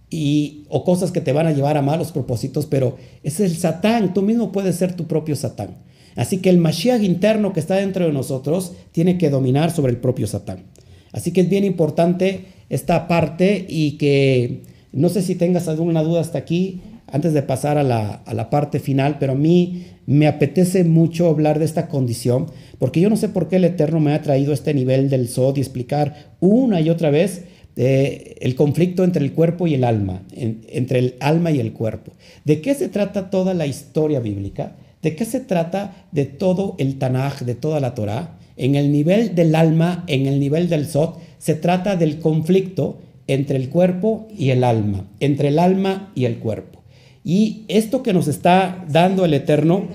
y, 0.09 0.63
o 0.69 0.85
cosas 0.85 1.11
que 1.11 1.19
te 1.19 1.33
van 1.33 1.47
a 1.47 1.51
llevar 1.51 1.75
a 1.75 1.81
malos 1.81 2.13
propósitos, 2.13 2.65
pero 2.65 2.95
es 3.23 3.41
el 3.41 3.53
Satán, 3.57 4.13
tú 4.13 4.21
mismo 4.21 4.53
puedes 4.53 4.77
ser 4.77 4.95
tu 4.95 5.05
propio 5.05 5.35
Satán. 5.35 5.75
Así 6.15 6.37
que 6.37 6.49
el 6.49 6.59
Mashiach 6.59 7.03
interno 7.03 7.51
que 7.51 7.59
está 7.59 7.75
dentro 7.75 8.05
de 8.05 8.13
nosotros 8.13 8.71
tiene 8.93 9.17
que 9.17 9.29
dominar 9.29 9.71
sobre 9.71 9.91
el 9.91 9.97
propio 9.97 10.27
Satán. 10.27 10.63
Así 11.11 11.33
que 11.33 11.41
es 11.41 11.49
bien 11.49 11.65
importante 11.65 12.45
esta 12.69 13.09
parte 13.09 13.65
y 13.67 13.97
que 13.97 14.61
no 14.93 15.09
sé 15.09 15.23
si 15.23 15.35
tengas 15.35 15.67
alguna 15.67 16.03
duda 16.03 16.21
hasta 16.21 16.37
aquí 16.37 16.79
antes 17.13 17.33
de 17.33 17.43
pasar 17.43 17.77
a 17.77 17.83
la, 17.83 18.49
parte 18.49 18.79
final, 18.79 19.17
pero 19.19 19.33
a 19.33 19.35
mí 19.35 19.85
me 20.07 20.25
apetece 20.25 20.83
mucho 20.83 21.29
hablar 21.29 21.59
de 21.59 21.65
esta 21.65 21.87
condición, 21.87 22.47
porque 22.79 23.01
yo 23.01 23.09
no 23.11 23.17
sé 23.17 23.29
por 23.29 23.47
qué 23.47 23.57
el 23.57 23.65
Eterno 23.65 23.99
me 23.99 24.15
ha 24.15 24.21
traído 24.23 24.49
a 24.49 24.55
este 24.55 24.73
nivel 24.73 25.11
del 25.11 25.29
Sod 25.29 25.57
y 25.57 25.59
explicar 25.61 26.33
una 26.39 26.81
y 26.81 26.89
otra 26.89 27.11
vez 27.11 27.43
eh, 27.75 28.35
el 28.41 28.55
conflicto 28.55 29.03
entre 29.03 29.23
el 29.23 29.33
cuerpo 29.33 29.67
y 29.67 29.75
el 29.75 29.83
alma, 29.83 30.23
entre 30.35 30.97
el 30.97 31.15
alma 31.19 31.51
y 31.51 31.59
el 31.59 31.71
cuerpo. 31.71 32.13
¿De 32.45 32.61
qué 32.61 32.73
se 32.73 32.89
trata 32.89 33.29
toda 33.29 33.53
la 33.53 33.67
historia 33.67 34.19
bíblica? 34.19 34.75
¿De 35.03 35.15
qué 35.15 35.25
se 35.25 35.39
trata 35.39 36.07
de 36.11 36.25
todo 36.25 36.73
el 36.79 36.97
Tanaj, 36.97 37.43
de 37.43 37.53
toda 37.53 37.79
la 37.79 37.93
Torah? 37.93 38.39
En 38.57 38.73
el 38.73 38.91
nivel 38.91 39.35
del 39.35 39.53
alma, 39.53 40.03
en 40.07 40.25
el 40.25 40.39
nivel 40.39 40.67
del 40.67 40.87
Sod, 40.87 41.17
se 41.37 41.53
trata 41.53 41.95
del 41.95 42.17
conflicto 42.17 42.97
entre 43.27 43.57
el 43.57 43.69
cuerpo 43.69 44.27
y 44.35 44.49
el 44.49 44.63
alma, 44.63 45.05
entre 45.19 45.49
el 45.49 45.59
alma 45.59 46.11
y 46.15 46.25
el 46.25 46.39
cuerpo. 46.39 46.72
Y 47.23 47.63
esto 47.67 48.03
que 48.03 48.13
nos 48.13 48.27
está 48.27 48.85
dando 48.89 49.25
el 49.25 49.33
Eterno, 49.33 49.87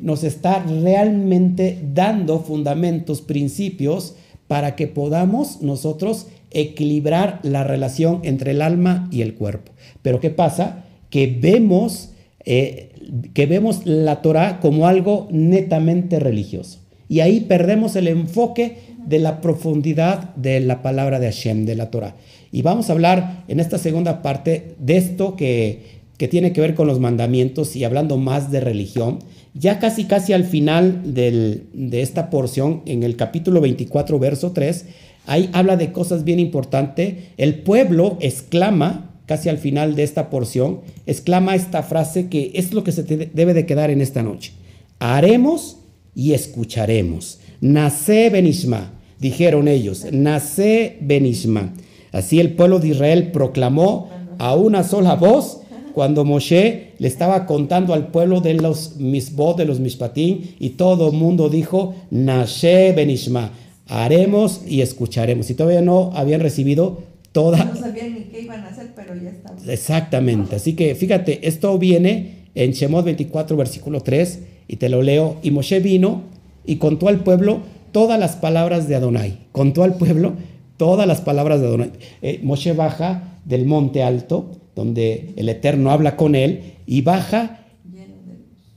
nos 0.00 0.22
está 0.22 0.62
realmente 0.62 1.78
dando 1.92 2.40
fundamentos, 2.40 3.20
principios, 3.20 4.14
para 4.46 4.76
que 4.76 4.86
podamos 4.86 5.60
nosotros 5.60 6.26
equilibrar 6.50 7.40
la 7.42 7.64
relación 7.64 8.20
entre 8.22 8.52
el 8.52 8.62
alma 8.62 9.08
y 9.12 9.22
el 9.22 9.34
cuerpo. 9.34 9.72
Pero 10.02 10.20
¿qué 10.20 10.30
pasa? 10.30 10.84
Que 11.10 11.26
vemos, 11.26 12.10
eh, 12.44 12.92
que 13.34 13.46
vemos 13.46 13.82
la 13.84 14.22
Torah 14.22 14.60
como 14.60 14.86
algo 14.86 15.28
netamente 15.30 16.18
religioso. 16.18 16.78
Y 17.08 17.20
ahí 17.20 17.40
perdemos 17.40 17.96
el 17.96 18.08
enfoque 18.08 18.78
de 19.06 19.18
la 19.18 19.40
profundidad 19.40 20.34
de 20.34 20.60
la 20.60 20.82
palabra 20.82 21.18
de 21.18 21.26
Hashem, 21.26 21.64
de 21.64 21.74
la 21.74 21.90
Torah. 21.90 22.16
Y 22.52 22.62
vamos 22.62 22.88
a 22.88 22.92
hablar 22.92 23.44
en 23.48 23.60
esta 23.60 23.78
segunda 23.78 24.22
parte 24.22 24.74
de 24.78 24.96
esto 24.96 25.36
que 25.36 25.97
que 26.18 26.28
tiene 26.28 26.52
que 26.52 26.60
ver 26.60 26.74
con 26.74 26.88
los 26.88 26.98
mandamientos 26.98 27.76
y 27.76 27.84
hablando 27.84 28.18
más 28.18 28.50
de 28.50 28.60
religión, 28.60 29.20
ya 29.54 29.78
casi 29.78 30.04
casi 30.04 30.32
al 30.32 30.44
final 30.44 31.14
de 31.14 32.00
esta 32.02 32.28
porción, 32.28 32.82
en 32.86 33.04
el 33.04 33.16
capítulo 33.16 33.60
24, 33.60 34.18
verso 34.18 34.52
3, 34.52 34.84
ahí 35.26 35.48
habla 35.52 35.76
de 35.76 35.92
cosas 35.92 36.24
bien 36.24 36.40
importantes. 36.40 37.14
El 37.36 37.60
pueblo 37.60 38.18
exclama, 38.20 39.14
casi 39.26 39.48
al 39.48 39.58
final 39.58 39.94
de 39.94 40.02
esta 40.02 40.28
porción, 40.28 40.80
exclama 41.06 41.54
esta 41.54 41.84
frase 41.84 42.28
que 42.28 42.50
es 42.54 42.72
lo 42.74 42.82
que 42.82 42.92
se 42.92 43.04
debe 43.04 43.54
de 43.54 43.64
quedar 43.64 43.90
en 43.90 44.00
esta 44.00 44.22
noche. 44.22 44.52
Haremos 44.98 45.78
y 46.16 46.32
escucharemos. 46.32 47.38
Nace 47.60 48.28
Benishma, 48.30 48.92
dijeron 49.20 49.68
ellos, 49.68 50.04
nace 50.10 50.98
Benishma. 51.00 51.74
Así 52.10 52.40
el 52.40 52.54
pueblo 52.54 52.80
de 52.80 52.88
Israel 52.88 53.30
proclamó 53.30 54.10
a 54.38 54.56
una 54.56 54.82
sola 54.82 55.14
voz 55.14 55.60
cuando 55.98 56.24
Moshe 56.24 56.92
le 56.98 57.08
estaba 57.08 57.44
contando 57.44 57.92
al 57.92 58.12
pueblo 58.12 58.40
de 58.40 58.54
los 58.54 58.98
misbot, 58.98 59.56
de 59.56 59.64
los 59.64 59.80
mishpatim, 59.80 60.42
y 60.60 60.70
todo 60.70 61.08
el 61.10 61.16
mundo 61.16 61.48
dijo, 61.48 61.92
Nashe 62.12 62.92
benishma, 62.92 63.50
haremos 63.88 64.60
y 64.64 64.80
escucharemos. 64.80 65.50
Y 65.50 65.54
todavía 65.54 65.82
no 65.82 66.12
habían 66.14 66.40
recibido 66.40 67.02
toda... 67.32 67.64
No 67.64 67.74
sabían 67.74 68.14
ni 68.14 68.20
qué 68.26 68.42
iban 68.42 68.60
a 68.60 68.68
hacer, 68.68 68.92
pero 68.94 69.12
ya 69.16 69.30
estaban. 69.30 69.58
Exactamente. 69.68 70.54
Así 70.54 70.74
que 70.74 70.94
fíjate, 70.94 71.48
esto 71.48 71.76
viene 71.80 72.44
en 72.54 72.70
Shemot 72.70 73.04
24, 73.04 73.56
versículo 73.56 74.00
3, 74.00 74.38
y 74.68 74.76
te 74.76 74.88
lo 74.88 75.02
leo. 75.02 75.38
Y 75.42 75.50
Moshe 75.50 75.80
vino 75.80 76.22
y 76.64 76.76
contó 76.76 77.08
al 77.08 77.24
pueblo 77.24 77.62
todas 77.90 78.20
las 78.20 78.36
palabras 78.36 78.86
de 78.86 78.94
Adonai. 78.94 79.38
Contó 79.50 79.82
al 79.82 79.96
pueblo 79.96 80.34
todas 80.76 81.08
las 81.08 81.22
palabras 81.22 81.60
de 81.60 81.66
Adonai. 81.66 81.90
Eh, 82.22 82.38
Moshe 82.44 82.72
baja 82.72 83.40
del 83.44 83.66
monte 83.66 84.04
alto, 84.04 84.52
donde 84.78 85.32
el 85.34 85.48
Eterno 85.48 85.90
habla 85.90 86.14
con 86.14 86.36
él, 86.36 86.74
y 86.86 87.02
baja 87.02 87.64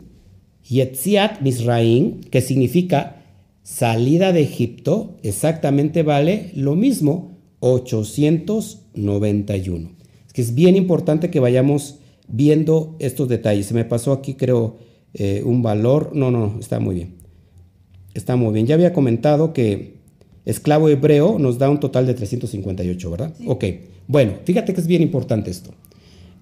Yetziat 0.68 1.42
Misraim, 1.42 2.22
que 2.22 2.42
significa 2.42 3.22
salida 3.64 4.32
de 4.32 4.42
Egipto, 4.42 5.18
exactamente 5.24 6.04
vale 6.04 6.52
lo 6.56 6.76
mismo, 6.76 7.38
891. 7.60 9.90
Es 10.28 10.34
que 10.34 10.42
es 10.42 10.56
bien 10.56 10.76
importante 10.76 11.30
que 11.30 11.40
vayamos 11.40 12.00
viendo 12.28 12.96
estos 13.00 13.30
detalles. 13.30 13.68
Se 13.68 13.74
me 13.74 13.86
pasó 13.86 14.12
aquí, 14.12 14.36
creo, 14.36 14.78
eh, 15.14 15.42
un 15.46 15.62
valor. 15.62 16.12
No, 16.14 16.32
no, 16.32 16.58
está 16.60 16.80
muy 16.80 16.96
bien. 16.96 17.16
Está 18.14 18.36
muy 18.36 18.54
bien. 18.54 18.68
Ya 18.68 18.76
había 18.76 18.94
comentado 18.94 19.54
que 19.54 19.96
esclavo 20.46 20.90
hebreo 20.90 21.40
nos 21.40 21.58
da 21.58 21.70
un 21.70 21.80
total 21.80 22.06
de 22.06 22.14
358, 22.14 23.12
¿verdad? 23.12 23.34
Ok. 23.48 23.66
Bueno, 24.08 24.34
fíjate 24.44 24.74
que 24.74 24.82
es 24.82 24.88
bien 24.88 25.02
importante 25.02 25.50
esto. 25.50 25.72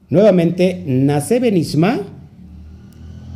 Nuevamente, 0.09 0.83
Nace 0.85 1.39
Benisma 1.39 2.01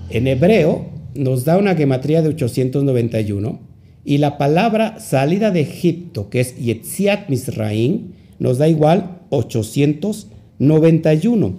en 0.10 0.28
hebreo 0.28 0.86
nos 1.16 1.46
da 1.46 1.58
una 1.58 1.76
gematría 1.76 2.22
de 2.22 2.30
891 2.30 3.60
y 4.06 4.20
la 4.20 4.38
palabra 4.38 5.00
salida 5.00 5.52
de 5.52 5.62
Egipto, 5.62 6.30
que 6.30 6.40
es 6.40 6.56
Yetziat 6.58 7.30
Misraim, 7.30 8.14
nos 8.40 8.58
da 8.58 8.68
igual 8.68 9.20
891. 9.30 11.56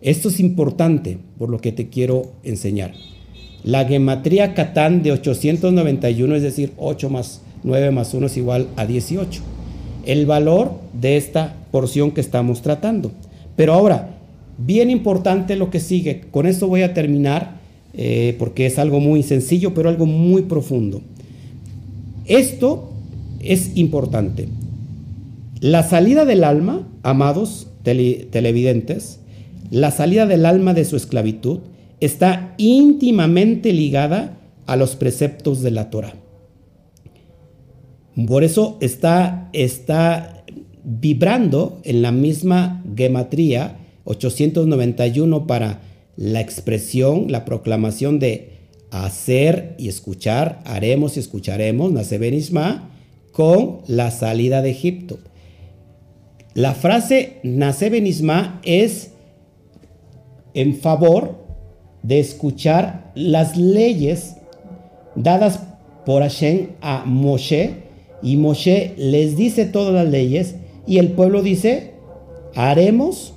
Esto 0.00 0.28
es 0.28 0.40
importante 0.40 1.18
por 1.38 1.50
lo 1.50 1.58
que 1.58 1.72
te 1.72 1.88
quiero 1.88 2.32
enseñar. 2.42 2.94
La 3.64 3.84
gematría 3.84 4.54
Catán 4.54 5.02
de 5.02 5.12
891, 5.12 6.36
es 6.36 6.42
decir, 6.42 6.72
8 6.78 7.10
más 7.10 7.42
9 7.64 7.90
más 7.90 8.14
1 8.14 8.26
es 8.26 8.36
igual 8.36 8.68
a 8.76 8.86
18. 8.86 9.42
El 10.06 10.26
valor 10.26 10.72
de 10.92 11.16
esta 11.16 11.56
porción 11.70 12.12
que 12.12 12.20
estamos 12.20 12.62
tratando. 12.62 13.12
Pero 13.56 13.74
ahora, 13.74 14.10
bien 14.56 14.90
importante 14.90 15.56
lo 15.56 15.70
que 15.70 15.80
sigue. 15.80 16.22
Con 16.30 16.46
esto 16.46 16.68
voy 16.68 16.82
a 16.82 16.94
terminar 16.94 17.57
eh, 18.00 18.36
porque 18.38 18.64
es 18.64 18.78
algo 18.78 19.00
muy 19.00 19.24
sencillo, 19.24 19.74
pero 19.74 19.88
algo 19.88 20.06
muy 20.06 20.42
profundo. 20.42 21.02
Esto 22.26 22.92
es 23.40 23.76
importante. 23.76 24.48
La 25.60 25.82
salida 25.82 26.24
del 26.24 26.44
alma, 26.44 26.86
amados 27.02 27.66
televidentes, 27.82 29.18
la 29.72 29.90
salida 29.90 30.26
del 30.26 30.46
alma 30.46 30.74
de 30.74 30.84
su 30.84 30.94
esclavitud 30.94 31.58
está 31.98 32.54
íntimamente 32.56 33.72
ligada 33.72 34.38
a 34.66 34.76
los 34.76 34.94
preceptos 34.94 35.60
de 35.62 35.72
la 35.72 35.90
Torah. 35.90 36.14
Por 38.28 38.44
eso 38.44 38.78
está, 38.80 39.50
está 39.52 40.44
vibrando 40.84 41.80
en 41.82 42.02
la 42.02 42.12
misma 42.12 42.84
gematría 42.96 43.76
891 44.04 45.48
para 45.48 45.87
la 46.18 46.40
expresión, 46.40 47.30
la 47.30 47.44
proclamación 47.44 48.18
de 48.18 48.50
hacer 48.90 49.76
y 49.78 49.88
escuchar, 49.88 50.60
haremos 50.64 51.16
y 51.16 51.20
escucharemos, 51.20 51.92
nace 51.92 52.18
Benisma, 52.18 52.90
con 53.30 53.82
la 53.86 54.10
salida 54.10 54.60
de 54.60 54.70
Egipto. 54.70 55.20
La 56.54 56.74
frase 56.74 57.36
nace 57.44 57.88
Benisma 57.88 58.60
es 58.64 59.12
en 60.54 60.74
favor 60.74 61.36
de 62.02 62.18
escuchar 62.18 63.12
las 63.14 63.56
leyes 63.56 64.38
dadas 65.14 65.60
por 66.04 66.22
Hashem 66.22 66.70
a 66.80 67.04
Moshe 67.04 67.74
y 68.24 68.36
Moshe 68.38 68.94
les 68.96 69.36
dice 69.36 69.66
todas 69.66 69.94
las 69.94 70.10
leyes 70.10 70.56
y 70.84 70.98
el 70.98 71.12
pueblo 71.12 71.42
dice 71.42 71.92
haremos 72.56 73.34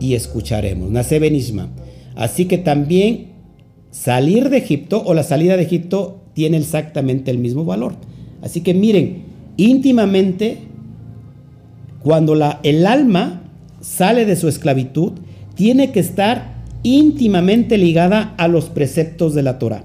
y 0.00 0.14
escucharemos. 0.14 0.90
Nace 0.90 1.20
Benisma. 1.20 1.70
Así 2.16 2.46
que 2.46 2.58
también 2.58 3.28
salir 3.90 4.48
de 4.48 4.58
Egipto 4.58 5.02
o 5.04 5.14
la 5.14 5.22
salida 5.22 5.56
de 5.56 5.62
Egipto 5.62 6.22
tiene 6.34 6.56
exactamente 6.56 7.30
el 7.30 7.38
mismo 7.38 7.64
valor. 7.64 7.94
Así 8.42 8.62
que 8.62 8.74
miren, 8.74 9.24
íntimamente, 9.56 10.58
cuando 12.02 12.34
el 12.62 12.86
alma 12.86 13.42
sale 13.80 14.24
de 14.24 14.36
su 14.36 14.48
esclavitud, 14.48 15.12
tiene 15.54 15.92
que 15.92 16.00
estar 16.00 16.56
íntimamente 16.82 17.78
ligada 17.78 18.34
a 18.36 18.48
los 18.48 18.66
preceptos 18.66 19.34
de 19.34 19.42
la 19.42 19.58
Torah. 19.58 19.84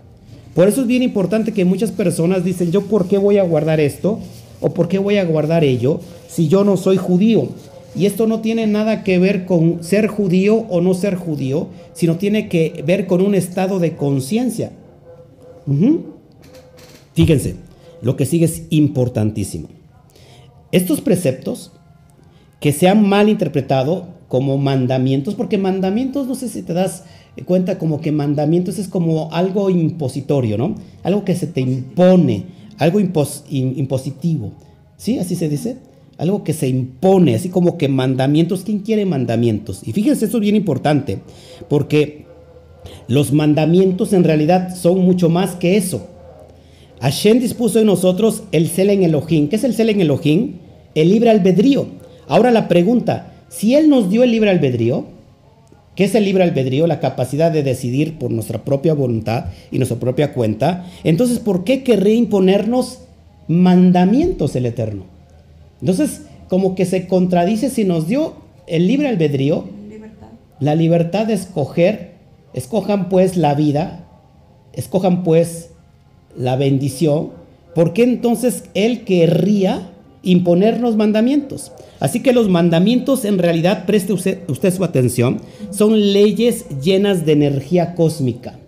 Por 0.54 0.68
eso 0.68 0.82
es 0.82 0.88
bien 0.88 1.02
importante 1.02 1.54
que 1.54 1.66
muchas 1.66 1.92
personas 1.92 2.44
dicen, 2.44 2.72
yo 2.72 2.82
por 2.82 3.08
qué 3.08 3.18
voy 3.18 3.38
a 3.38 3.44
guardar 3.44 3.80
esto 3.80 4.20
o 4.60 4.74
por 4.74 4.88
qué 4.88 5.00
voy 5.00 5.18
a 5.18 5.26
guardar 5.26 5.64
ello 5.64 6.02
si 6.28 6.48
yo 6.48 6.64
no 6.64 6.78
soy 6.78 6.98
judío. 6.98 7.50
Y 7.96 8.06
esto 8.06 8.26
no 8.26 8.40
tiene 8.40 8.68
nada 8.68 9.04
que 9.04 9.20
ver 9.20 9.46
con 9.46 9.84
ser 9.84 10.08
judío 10.08 10.56
o 10.70 10.80
no 10.82 10.94
ser 10.94 11.16
judío, 11.16 11.68
sino 11.94 12.18
tiene 12.18 12.48
que 12.48 12.84
ver 12.86 13.06
con 13.06 13.22
un 13.22 13.36
estado 13.36 13.80
de 13.80 13.96
conciencia. 13.96 14.72
Fíjense, 17.14 17.56
lo 18.02 18.16
que 18.16 18.26
sigue 18.26 18.46
es 18.46 18.64
importantísimo. 18.70 19.68
Estos 20.72 21.02
preceptos 21.02 21.74
que 22.62 22.72
se 22.72 22.88
han 22.88 23.08
mal 23.08 23.28
interpretado 23.28 24.08
como 24.30 24.58
mandamientos, 24.58 25.36
porque 25.36 25.58
mandamientos, 25.58 26.28
no 26.28 26.36
sé 26.36 26.48
si 26.48 26.62
te 26.62 26.74
das 26.74 27.04
cuenta 27.46 27.78
como 27.78 28.00
que 28.00 28.14
mandamientos 28.14 28.80
es 28.80 28.88
como 28.88 29.32
algo 29.34 29.70
impositorio, 29.70 30.58
¿no? 30.58 30.76
Algo 31.04 31.26
que 31.26 31.36
se 31.36 31.48
te 31.48 31.60
impone, 31.60 32.46
algo 32.78 33.02
impositivo. 33.02 34.54
¿Sí? 34.96 35.20
Así 35.20 35.36
se 35.36 35.50
dice 35.50 35.78
algo 36.22 36.44
que 36.44 36.54
se 36.54 36.68
impone, 36.68 37.34
así 37.34 37.50
como 37.50 37.80
que 37.80 37.88
mandamientos. 37.88 38.62
¿Quién 38.64 38.80
quiere 38.80 39.08
mandamientos? 39.08 39.82
Y 39.84 39.92
fíjense, 39.92 40.26
esto 40.26 40.38
es 40.38 40.42
bien 40.42 40.56
importante, 40.56 41.18
porque 41.68 42.26
los 43.08 43.34
mandamientos 43.34 44.14
en 44.14 44.24
realidad 44.24 44.76
son 44.76 45.00
mucho 45.00 45.30
más 45.30 45.56
que 45.56 45.78
eso. 45.78 46.06
Hashem 47.02 47.40
dispuso 47.40 47.80
en 47.80 47.88
nosotros 47.88 48.44
el 48.52 48.68
Selen 48.68 49.02
Elohim. 49.02 49.50
¿Qué 49.50 49.56
es 49.56 49.64
el 49.64 49.74
Selen 49.74 50.00
Elohim? 50.00 50.58
El 50.94 51.10
libre 51.10 51.32
albedrío. 51.32 51.88
Ahora 52.28 52.52
la 52.52 52.68
pregunta, 52.68 53.34
si 53.50 53.74
Él 53.74 53.90
nos 53.90 54.12
dio 54.12 54.22
el 54.22 54.30
libre 54.30 54.52
albedrío, 54.52 55.06
¿qué 55.96 56.04
es 56.04 56.14
el 56.14 56.26
libre 56.26 56.44
albedrío? 56.44 56.86
La 56.86 57.00
capacidad 57.00 57.52
de 57.52 57.64
decidir 57.64 58.20
por 58.20 58.30
nuestra 58.30 58.64
propia 58.64 58.94
voluntad 58.94 59.46
y 59.72 59.80
nuestra 59.80 59.98
propia 59.98 60.34
cuenta. 60.34 60.86
Entonces, 61.04 61.40
¿por 61.40 61.64
qué 61.64 61.82
querría 61.82 62.14
imponernos 62.14 63.00
mandamientos 63.48 64.56
el 64.56 64.68
Eterno? 64.68 65.11
Entonces, 65.82 66.22
como 66.48 66.76
que 66.76 66.86
se 66.86 67.08
contradice 67.08 67.70
si 67.70 67.84
nos 67.84 68.08
dio 68.08 68.36
el 68.68 68.88
libre 68.88 69.10
albedrío, 69.10 69.66
la 70.60 70.76
libertad 70.76 71.26
de 71.26 71.34
escoger, 71.34 72.12
escojan 72.54 73.10
pues 73.10 73.36
la 73.36 73.56
vida, 73.56 74.08
escojan 74.74 75.24
pues 75.24 75.72
la 76.38 76.56
bendición, 76.56 77.32
¿por 77.74 77.94
qué 77.94 78.04
entonces 78.04 78.66
Él 78.74 79.04
querría 79.04 79.92
imponernos 80.24 80.96
mandamientos? 80.96 81.72
Así 82.00 82.22
que 82.22 82.34
los 82.34 82.48
mandamientos 82.48 83.26
en 83.26 83.38
realidad, 83.38 83.86
preste 83.86 84.14
usted, 84.14 84.40
usted 84.50 84.74
su 84.74 84.84
atención, 84.84 85.42
son 85.72 86.14
leyes 86.14 86.66
llenas 86.82 87.26
de 87.26 87.34
energía 87.34 87.96
cósmica, 87.96 88.60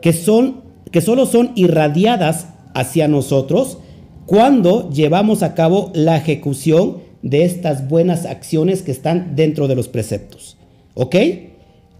que, 0.00 0.12
son, 0.12 0.62
que 0.90 1.00
solo 1.00 1.26
son 1.26 1.52
irradiadas 1.54 2.48
hacia 2.74 3.08
nosotros 3.08 3.78
cuando 4.26 4.90
llevamos 4.90 5.42
a 5.42 5.54
cabo 5.54 5.90
la 5.94 6.16
ejecución 6.16 6.98
de 7.22 7.44
estas 7.44 7.88
buenas 7.88 8.26
acciones 8.26 8.82
que 8.82 8.92
están 8.92 9.34
dentro 9.36 9.68
de 9.68 9.74
los 9.76 9.88
preceptos. 9.88 10.56
¿Ok? 10.94 11.16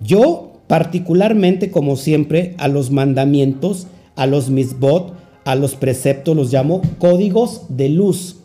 Yo 0.00 0.52
particularmente, 0.66 1.70
como 1.70 1.96
siempre, 1.96 2.54
a 2.58 2.68
los 2.68 2.90
mandamientos, 2.90 3.86
a 4.16 4.26
los 4.26 4.50
misbot, 4.50 5.14
a 5.44 5.54
los 5.54 5.76
preceptos 5.76 6.36
los 6.36 6.52
llamo 6.52 6.82
códigos 6.98 7.62
de 7.68 7.88
luz, 7.88 8.38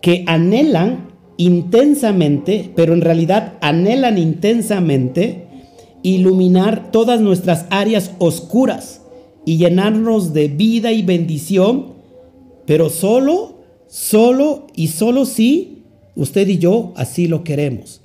que 0.00 0.24
anhelan 0.26 1.08
intensamente, 1.36 2.70
pero 2.74 2.92
en 2.92 3.00
realidad 3.00 3.54
anhelan 3.60 4.18
intensamente 4.18 5.46
iluminar 6.02 6.90
todas 6.90 7.20
nuestras 7.20 7.66
áreas 7.70 8.10
oscuras 8.18 9.02
y 9.44 9.56
llenarnos 9.56 10.32
de 10.32 10.48
vida 10.48 10.92
y 10.92 11.02
bendición, 11.02 11.94
pero 12.66 12.90
solo, 12.90 13.60
solo 13.88 14.66
y 14.74 14.88
solo 14.88 15.26
si 15.26 15.82
usted 16.16 16.48
y 16.48 16.58
yo 16.58 16.92
así 16.96 17.26
lo 17.26 17.44
queremos. 17.44 18.00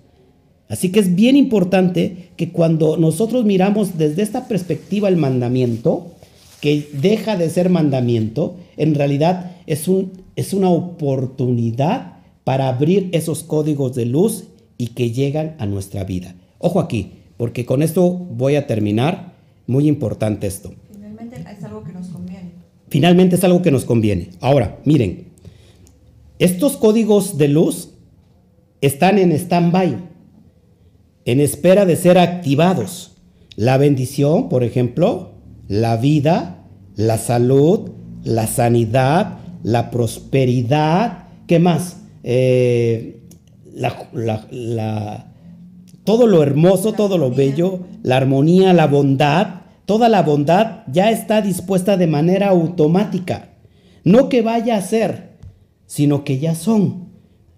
Así 0.68 0.92
que 0.92 1.00
es 1.00 1.16
bien 1.16 1.36
importante 1.36 2.30
que 2.36 2.52
cuando 2.52 2.98
nosotros 2.98 3.44
miramos 3.44 3.98
desde 3.98 4.22
esta 4.22 4.48
perspectiva 4.48 5.10
el 5.10 5.18
mandamiento, 5.18 6.12
que 6.62 6.90
deja 6.94 7.38
de 7.38 7.50
ser 7.50 7.70
mandamiento, 7.70 8.58
en 8.78 8.94
realidad 8.94 9.56
es, 9.66 9.88
un, 9.88 10.12
es 10.36 10.54
una 10.54 10.70
oportunidad 10.70 12.18
para 12.44 12.68
abrir 12.68 13.10
esos 13.14 13.44
códigos 13.44 13.96
de 13.96 14.06
luz 14.06 14.46
y 14.78 14.88
que 14.88 15.12
llegan 15.12 15.56
a 15.60 15.66
nuestra 15.66 16.04
vida. 16.04 16.36
Ojo 16.60 16.80
aquí, 16.80 17.14
porque 17.38 17.66
con 17.66 17.82
esto 17.82 18.12
voy 18.12 18.56
a 18.56 18.68
terminar. 18.68 19.34
Muy 19.66 19.88
importante 19.88 20.48
esto. 20.48 20.74
Finalmente 20.92 21.38
es 21.38 21.64
algo 21.64 21.84
que 21.84 21.94
nos 21.94 22.08
conviene. 22.08 22.52
Finalmente 22.90 23.36
es 23.36 23.44
algo 23.44 23.62
que 23.62 23.72
nos 23.72 23.86
conviene. 23.86 24.30
Ahora, 24.42 24.80
miren, 24.86 25.30
estos 26.40 26.78
códigos 26.78 27.38
de 27.38 27.48
luz 27.48 27.92
están 28.82 29.18
en 29.18 29.32
stand-by, 29.32 29.98
en 31.26 31.40
espera 31.40 31.86
de 31.86 31.96
ser 31.96 32.18
activados. 32.18 33.16
La 33.56 33.78
bendición, 33.78 34.50
por 34.50 34.64
ejemplo, 34.64 35.34
la 35.68 35.98
vida, 35.98 36.66
la 36.96 37.18
salud, 37.18 37.92
la 38.24 38.48
sanidad, 38.48 39.40
la 39.64 39.92
prosperidad, 39.92 41.28
¿qué 41.46 41.60
más? 41.60 41.98
Eh, 42.24 43.22
todo 46.04 46.28
lo 46.28 46.42
hermoso, 46.42 46.94
todo 46.94 47.18
lo 47.18 47.32
bello, 47.32 47.82
la 48.02 48.18
armonía, 48.18 48.74
la 48.74 48.88
bondad, 48.88 49.62
toda 49.90 50.08
la 50.08 50.22
bondad 50.22 50.84
ya 50.86 51.10
está 51.10 51.42
dispuesta 51.42 51.98
de 51.98 52.06
manera 52.06 52.50
automática. 52.50 53.56
No 54.04 54.30
que 54.30 54.44
vaya 54.44 54.78
a 54.78 54.84
ser, 54.84 55.40
sino 55.88 56.24
que 56.24 56.38
ya 56.38 56.54
son. 56.54 57.10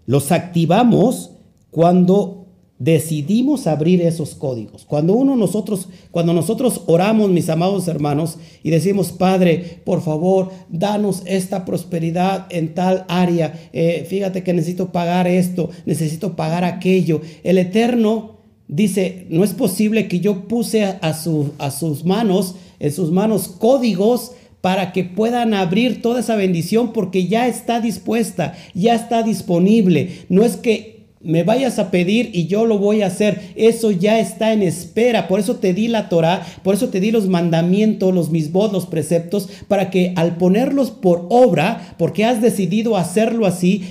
Los 0.05 0.31
activamos 0.31 1.31
cuando 1.71 2.47
decidimos 2.79 3.67
abrir 3.67 4.01
esos 4.01 4.33
códigos. 4.33 4.85
Cuando 4.85 5.11
uno 5.11 5.35
nosotros, 5.35 5.89
cuando 6.09 6.31
nosotros 6.31 6.83
oramos, 6.87 7.29
mis 7.31 7.49
amados 7.49 7.89
hermanos, 7.89 8.37
y 8.63 8.69
decimos, 8.69 9.11
Padre, 9.11 9.81
por 9.83 10.01
favor, 10.01 10.51
danos 10.69 11.23
esta 11.25 11.65
prosperidad 11.65 12.47
en 12.49 12.73
tal 12.73 13.03
área. 13.09 13.59
Eh, 13.73 14.05
fíjate 14.09 14.41
que 14.41 14.53
necesito 14.53 14.93
pagar 14.93 15.27
esto, 15.27 15.69
necesito 15.85 16.37
pagar 16.37 16.63
aquello. 16.63 17.19
El 17.43 17.57
Eterno 17.57 18.40
dice, 18.71 19.27
no 19.29 19.43
es 19.43 19.53
posible 19.53 20.07
que 20.07 20.21
yo 20.21 20.47
puse 20.47 20.85
a, 20.85 20.97
a 21.01 21.71
sus 21.71 22.05
manos, 22.05 22.55
en 22.79 22.91
sus 22.91 23.11
manos, 23.11 23.47
códigos 23.47 24.31
para 24.61 24.93
que 24.93 25.03
puedan 25.03 25.53
abrir 25.53 26.01
toda 26.01 26.21
esa 26.21 26.35
bendición 26.35 26.93
porque 26.93 27.27
ya 27.27 27.47
está 27.47 27.81
dispuesta, 27.81 28.55
ya 28.73 28.95
está 28.95 29.21
disponible. 29.21 30.25
No 30.29 30.43
es 30.43 30.55
que 30.55 31.01
me 31.23 31.43
vayas 31.43 31.77
a 31.79 31.91
pedir 31.91 32.31
y 32.33 32.47
yo 32.47 32.65
lo 32.65 32.77
voy 32.77 33.01
a 33.01 33.07
hacer. 33.07 33.51
Eso 33.55 33.91
ya 33.91 34.19
está 34.19 34.53
en 34.53 34.61
espera. 34.61 35.27
Por 35.27 35.39
eso 35.39 35.57
te 35.57 35.73
di 35.73 35.87
la 35.87 36.09
Torah, 36.09 36.45
por 36.63 36.73
eso 36.73 36.89
te 36.89 36.99
di 36.99 37.11
los 37.11 37.27
mandamientos, 37.27 38.13
los 38.13 38.31
misbos, 38.31 38.71
los 38.71 38.85
preceptos, 38.85 39.49
para 39.67 39.89
que 39.89 40.13
al 40.15 40.37
ponerlos 40.37 40.91
por 40.91 41.27
obra, 41.29 41.95
porque 41.97 42.25
has 42.25 42.41
decidido 42.41 42.97
hacerlo 42.97 43.45
así, 43.45 43.83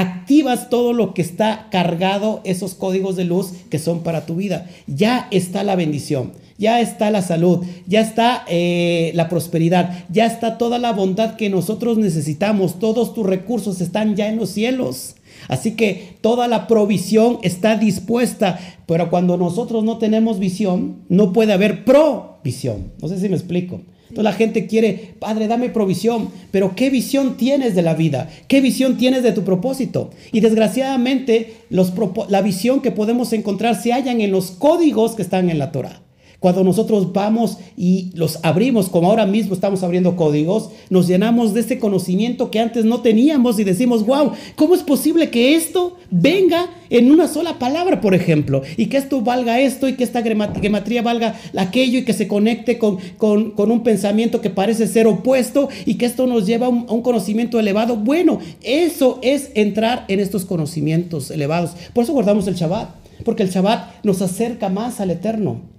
activas 0.00 0.70
todo 0.70 0.92
lo 0.92 1.12
que 1.12 1.22
está 1.22 1.68
cargado, 1.70 2.40
esos 2.44 2.74
códigos 2.74 3.16
de 3.16 3.24
luz 3.24 3.52
que 3.68 3.78
son 3.78 4.02
para 4.02 4.24
tu 4.24 4.36
vida. 4.36 4.68
Ya 4.86 5.28
está 5.30 5.62
la 5.62 5.76
bendición, 5.76 6.32
ya 6.58 6.80
está 6.80 7.10
la 7.10 7.22
salud, 7.22 7.64
ya 7.86 8.00
está 8.00 8.44
eh, 8.48 9.12
la 9.14 9.28
prosperidad, 9.28 10.04
ya 10.10 10.26
está 10.26 10.58
toda 10.58 10.78
la 10.78 10.92
bondad 10.92 11.36
que 11.36 11.50
nosotros 11.50 11.98
necesitamos. 11.98 12.78
Todos 12.78 13.12
tus 13.14 13.26
recursos 13.26 13.80
están 13.80 14.16
ya 14.16 14.28
en 14.28 14.38
los 14.38 14.50
cielos. 14.50 15.16
Así 15.48 15.72
que 15.72 16.16
toda 16.20 16.48
la 16.48 16.66
provisión 16.66 17.38
está 17.42 17.76
dispuesta, 17.76 18.58
pero 18.86 19.10
cuando 19.10 19.36
nosotros 19.36 19.84
no 19.84 19.98
tenemos 19.98 20.38
visión, 20.38 21.02
no 21.08 21.32
puede 21.32 21.52
haber 21.52 21.84
provisión. 21.84 22.92
No 23.00 23.08
sé 23.08 23.18
si 23.18 23.28
me 23.28 23.36
explico. 23.36 23.82
Entonces 24.10 24.24
la 24.24 24.32
gente 24.32 24.66
quiere, 24.66 25.14
Padre, 25.20 25.46
dame 25.46 25.70
provisión, 25.70 26.30
pero 26.50 26.74
¿qué 26.74 26.90
visión 26.90 27.36
tienes 27.36 27.76
de 27.76 27.82
la 27.82 27.94
vida? 27.94 28.28
¿Qué 28.48 28.60
visión 28.60 28.98
tienes 28.98 29.22
de 29.22 29.30
tu 29.30 29.44
propósito? 29.44 30.10
Y 30.32 30.40
desgraciadamente 30.40 31.54
la 31.70 32.42
visión 32.42 32.82
que 32.82 32.90
podemos 32.90 33.32
encontrar 33.32 33.80
se 33.80 33.92
hallan 33.92 34.20
en 34.20 34.32
los 34.32 34.50
códigos 34.50 35.14
que 35.14 35.22
están 35.22 35.48
en 35.48 35.60
la 35.60 35.70
Torah. 35.70 36.02
Cuando 36.40 36.64
nosotros 36.64 37.12
vamos 37.12 37.58
y 37.76 38.10
los 38.14 38.38
abrimos, 38.42 38.88
como 38.88 39.08
ahora 39.08 39.26
mismo 39.26 39.52
estamos 39.52 39.82
abriendo 39.82 40.16
códigos, 40.16 40.70
nos 40.88 41.06
llenamos 41.06 41.52
de 41.52 41.60
ese 41.60 41.78
conocimiento 41.78 42.50
que 42.50 42.60
antes 42.60 42.86
no 42.86 43.02
teníamos 43.02 43.58
y 43.58 43.64
decimos, 43.64 44.06
wow, 44.06 44.32
¿cómo 44.56 44.74
es 44.74 44.82
posible 44.82 45.28
que 45.28 45.54
esto 45.54 45.98
venga 46.10 46.70
en 46.88 47.10
una 47.10 47.28
sola 47.28 47.58
palabra, 47.58 48.00
por 48.00 48.14
ejemplo? 48.14 48.62
Y 48.78 48.86
que 48.86 48.96
esto 48.96 49.20
valga 49.20 49.60
esto 49.60 49.86
y 49.86 49.96
que 49.96 50.04
esta 50.04 50.22
gematría 50.22 51.02
valga 51.02 51.38
aquello 51.54 51.98
y 51.98 52.04
que 52.06 52.14
se 52.14 52.26
conecte 52.26 52.78
con, 52.78 52.96
con, 53.18 53.70
un 53.70 53.82
pensamiento 53.82 54.40
que 54.40 54.48
parece 54.48 54.86
ser 54.86 55.06
opuesto 55.06 55.68
y 55.84 55.96
que 55.96 56.06
esto 56.06 56.26
nos 56.26 56.46
lleva 56.46 56.66
a 56.66 56.70
un, 56.70 56.86
a 56.88 56.92
un 56.92 57.02
conocimiento 57.02 57.60
elevado. 57.60 57.96
Bueno, 57.96 58.38
eso 58.62 59.18
es 59.20 59.50
entrar 59.54 60.06
en 60.08 60.20
estos 60.20 60.46
conocimientos 60.46 61.30
elevados. 61.30 61.72
Por 61.92 62.04
eso 62.04 62.14
guardamos 62.14 62.46
el 62.46 62.54
Shabbat, 62.54 62.88
porque 63.26 63.42
el 63.42 63.50
Shabbat 63.50 64.02
nos 64.04 64.22
acerca 64.22 64.70
más 64.70 65.00
al 65.00 65.10
Eterno. 65.10 65.69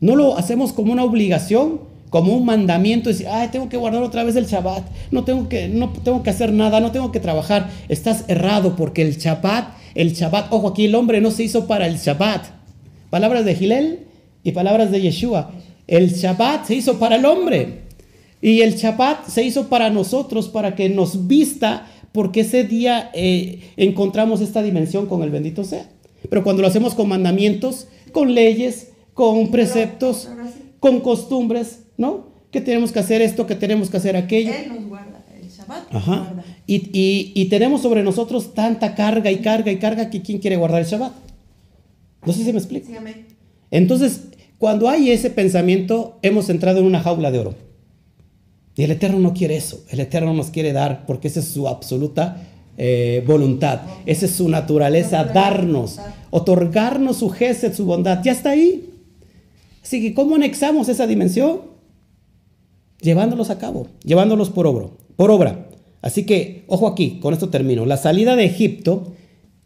No 0.00 0.16
lo 0.16 0.36
hacemos 0.36 0.72
como 0.72 0.92
una 0.92 1.04
obligación, 1.04 1.80
como 2.10 2.36
un 2.36 2.44
mandamiento, 2.44 3.08
decir, 3.08 3.28
ay, 3.30 3.48
tengo 3.50 3.68
que 3.68 3.76
guardar 3.76 4.02
otra 4.02 4.22
vez 4.24 4.36
el 4.36 4.46
Shabbat, 4.46 4.84
no 5.10 5.24
tengo 5.24 5.48
que, 5.48 5.68
no 5.68 5.90
tengo 5.90 6.22
que 6.22 6.30
hacer 6.30 6.52
nada, 6.52 6.80
no 6.80 6.92
tengo 6.92 7.10
que 7.10 7.20
trabajar. 7.20 7.70
Estás 7.88 8.24
errado 8.28 8.76
porque 8.76 9.02
el 9.02 9.16
Shabbat, 9.16 9.74
el 9.94 10.12
Shabbat, 10.12 10.52
ojo 10.52 10.68
aquí, 10.68 10.84
el 10.84 10.94
hombre 10.94 11.20
no 11.20 11.30
se 11.30 11.44
hizo 11.44 11.66
para 11.66 11.86
el 11.86 11.96
Shabbat. 11.96 12.46
Palabras 13.08 13.44
de 13.44 13.54
Gilel 13.54 14.00
y 14.44 14.52
palabras 14.52 14.90
de 14.90 15.00
Yeshua. 15.00 15.52
El 15.86 16.10
Shabbat 16.10 16.66
se 16.66 16.74
hizo 16.74 16.98
para 16.98 17.16
el 17.16 17.24
hombre. 17.24 17.82
Y 18.42 18.60
el 18.60 18.74
Shabbat 18.74 19.28
se 19.28 19.44
hizo 19.44 19.68
para 19.68 19.88
nosotros, 19.88 20.48
para 20.48 20.74
que 20.74 20.88
nos 20.88 21.28
vista, 21.28 21.86
porque 22.12 22.40
ese 22.40 22.64
día 22.64 23.10
eh, 23.14 23.70
encontramos 23.76 24.40
esta 24.40 24.62
dimensión 24.62 25.06
con 25.06 25.22
el 25.22 25.30
bendito 25.30 25.64
sea. 25.64 25.88
Pero 26.28 26.44
cuando 26.44 26.60
lo 26.60 26.68
hacemos 26.68 26.94
con 26.94 27.08
mandamientos, 27.08 27.86
con 28.12 28.34
leyes, 28.34 28.91
con 29.14 29.50
preceptos, 29.50 30.28
con 30.80 31.00
costumbres, 31.00 31.80
¿no? 31.96 32.32
Que 32.50 32.60
tenemos 32.60 32.92
que 32.92 32.98
hacer 32.98 33.22
esto, 33.22 33.46
que 33.46 33.54
tenemos 33.54 33.90
que 33.90 33.96
hacer 33.96 34.16
aquello. 34.16 34.52
Él 34.52 34.68
nos 34.68 34.88
guarda, 34.88 35.24
el 35.34 35.48
Shabbat. 35.48 35.94
Ajá. 35.94 36.34
Y, 36.66 37.44
tenemos 37.50 37.82
sobre 37.82 38.02
nosotros 38.02 38.54
tanta 38.54 38.94
carga 38.94 39.30
y 39.30 39.38
carga 39.38 39.70
y 39.70 39.78
carga 39.78 40.10
que 40.10 40.22
¿quién 40.22 40.38
quiere 40.38 40.56
guardar 40.56 40.80
el 40.80 40.86
Shabbat? 40.86 41.12
No 42.24 42.32
sé 42.32 42.44
si 42.44 42.52
me 42.52 42.58
explico. 42.58 42.88
Entonces, 43.70 44.22
cuando 44.58 44.88
hay 44.88 45.10
ese 45.10 45.30
pensamiento, 45.30 46.18
hemos 46.22 46.48
entrado 46.48 46.80
en 46.80 46.86
una 46.86 47.00
jaula 47.00 47.30
de 47.30 47.38
oro. 47.38 47.54
Y 48.74 48.84
el 48.84 48.90
Eterno 48.92 49.18
no 49.18 49.34
quiere 49.34 49.56
eso. 49.56 49.84
El 49.90 50.00
Eterno 50.00 50.32
nos 50.32 50.50
quiere 50.50 50.72
dar, 50.72 51.04
porque 51.04 51.28
esa 51.28 51.40
es 51.40 51.48
su 51.48 51.68
absoluta 51.68 52.42
eh, 52.78 53.22
voluntad. 53.26 53.80
Esa 54.06 54.26
es 54.26 54.32
su 54.32 54.48
naturaleza, 54.48 55.24
darnos, 55.24 55.98
otorgarnos 56.30 57.18
su 57.18 57.28
gesed, 57.28 57.74
su 57.74 57.84
bondad. 57.84 58.22
Ya 58.22 58.32
está 58.32 58.50
ahí. 58.50 58.91
Así 59.82 60.00
que, 60.00 60.14
¿cómo 60.14 60.36
anexamos 60.36 60.88
esa 60.88 61.06
dimensión? 61.06 61.62
Llevándolos 63.00 63.50
a 63.50 63.58
cabo, 63.58 63.88
llevándolos 64.04 64.50
por 64.50 64.66
obra, 64.66 64.86
por 65.16 65.30
obra. 65.30 65.68
Así 66.02 66.24
que, 66.24 66.64
ojo 66.68 66.86
aquí, 66.86 67.18
con 67.20 67.32
esto 67.32 67.48
termino. 67.48 67.84
La 67.86 67.96
salida 67.96 68.36
de 68.36 68.44
Egipto, 68.44 69.12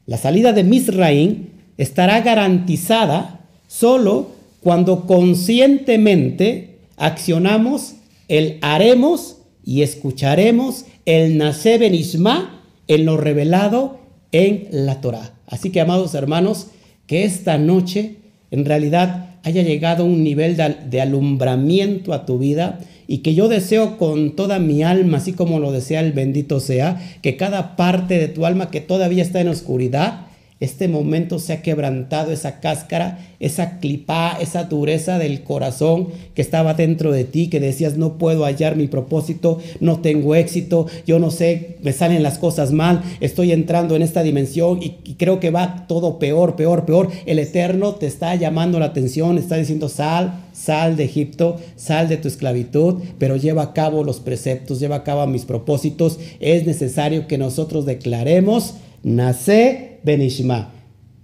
la 0.06 0.16
salida 0.16 0.52
de 0.52 0.64
Misraín, 0.64 1.50
estará 1.76 2.20
garantizada 2.20 3.46
solo 3.66 4.28
cuando 4.62 5.06
conscientemente 5.06 6.78
accionamos 6.96 7.94
el 8.28 8.58
haremos 8.62 9.38
y 9.64 9.82
escucharemos 9.82 10.86
el 11.04 11.38
nace 11.38 11.78
benisma 11.78 12.62
en 12.88 13.04
lo 13.04 13.16
revelado 13.16 13.98
en 14.32 14.68
la 14.70 15.00
Torah. 15.00 15.34
Así 15.46 15.70
que, 15.70 15.80
amados 15.80 16.14
hermanos, 16.14 16.68
que 17.06 17.24
esta 17.24 17.58
noche 17.58 18.16
en 18.50 18.64
realidad 18.64 19.26
haya 19.47 19.62
llegado 19.62 20.05
un 20.05 20.24
nivel 20.24 20.57
de, 20.57 20.74
de 20.90 21.01
alumbramiento 21.01 22.12
a 22.12 22.26
tu 22.26 22.36
vida 22.36 22.80
y 23.07 23.18
que 23.18 23.36
yo 23.36 23.47
deseo 23.47 23.97
con 23.97 24.34
toda 24.34 24.59
mi 24.59 24.82
alma, 24.82 25.18
así 25.18 25.34
como 25.34 25.61
lo 25.61 25.70
desea 25.70 26.01
el 26.01 26.11
bendito 26.11 26.59
sea, 26.59 27.01
que 27.22 27.36
cada 27.36 27.76
parte 27.76 28.18
de 28.18 28.26
tu 28.26 28.44
alma 28.44 28.72
que 28.72 28.80
todavía 28.80 29.22
está 29.22 29.40
en 29.40 29.47
oscuridad, 29.47 30.26
este 30.59 30.88
momento 30.88 31.38
se 31.38 31.52
ha 31.52 31.61
quebrantado 31.62 32.32
esa 32.32 32.61
cáscara, 32.61 33.18
esa 33.40 33.78
clipa, 33.78 34.38
esa 34.40 34.64
dureza 34.64 35.18
del 35.18 35.42
corazón 35.42 36.09
que 36.34 36.40
estaba 36.40 36.72
dentro 36.72 37.12
de 37.12 37.24
ti, 37.24 37.48
que 37.48 37.61
decías, 37.61 37.98
no 37.98 38.16
puedo 38.16 38.44
hallar 38.44 38.74
mi 38.74 38.86
propósito, 38.86 39.59
no 39.80 40.00
tengo 40.00 40.34
éxito, 40.34 40.86
yo 41.07 41.18
no 41.18 41.30
sé, 41.30 41.76
me 41.82 41.92
salen 41.92 42.22
las 42.22 42.38
cosas 42.38 42.72
mal, 42.72 43.02
estoy 43.20 43.52
entrando 43.52 43.96
en 43.96 44.02
esta 44.02 44.22
dimensión 44.22 44.82
y, 44.82 44.96
y 45.04 45.14
creo 45.14 45.40
que 45.40 45.50
va 45.50 45.86
todo 45.86 46.18
peor, 46.18 46.57
peor, 46.57 46.86
peor. 46.86 47.11
El 47.26 47.38
Eterno 47.38 47.94
te 47.96 48.07
está 48.07 48.34
llamando 48.34 48.78
la 48.78 48.86
atención, 48.86 49.36
está 49.36 49.57
diciendo, 49.57 49.90
sal, 49.90 50.42
sal 50.54 50.96
de 50.96 51.04
Egipto, 51.04 51.59
sal 51.76 52.09
de 52.09 52.16
tu 52.16 52.28
esclavitud, 52.28 53.02
pero 53.18 53.36
lleva 53.36 53.62
a 53.62 53.72
cabo 53.74 54.04
los 54.04 54.20
preceptos, 54.20 54.80
lleva 54.80 54.96
a 54.96 55.04
cabo 55.04 55.26
mis 55.26 55.44
propósitos. 55.44 56.18
Es 56.40 56.64
necesario 56.66 57.26
que 57.26 57.36
nosotros 57.36 57.84
declaremos, 57.84 58.74
nace 59.07 60.00
Benishma. 60.02 60.72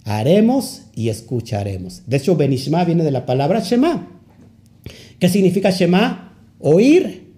Haremos 0.05 0.83
y 0.95 1.09
escucharemos. 1.09 2.01
De 2.07 2.17
hecho, 2.17 2.35
Benishma 2.35 2.83
viene 2.85 3.03
de 3.03 3.11
la 3.11 3.25
palabra 3.25 3.59
Shema. 3.59 4.07
¿Qué 5.19 5.29
significa 5.29 5.69
Shema? 5.69 6.33
Oír 6.59 7.33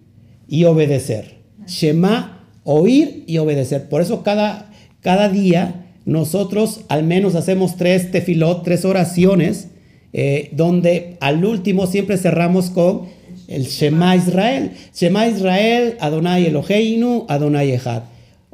y 0.47 0.65
obedecer. 0.65 1.39
Shema, 1.67 2.47
oír 2.63 3.23
y 3.27 3.39
obedecer. 3.39 3.89
Por 3.89 4.01
eso 4.01 4.23
cada, 4.23 4.71
cada 5.01 5.29
día 5.29 5.87
nosotros 6.05 6.81
al 6.89 7.03
menos 7.03 7.33
hacemos 7.33 7.75
tres 7.75 8.11
tefilot, 8.11 8.63
tres 8.63 8.85
oraciones, 8.85 9.69
eh, 10.13 10.49
donde 10.53 11.17
al 11.21 11.43
último 11.43 11.87
siempre 11.87 12.17
cerramos 12.17 12.69
con 12.69 13.07
el 13.47 13.65
Shema 13.65 14.15
Israel. 14.15 14.71
Shema 14.93 15.27
Israel, 15.27 15.97
Adonai 15.99 16.45
Eloheinu, 16.45 17.25
Adonai 17.27 17.71
Echad. 17.71 18.03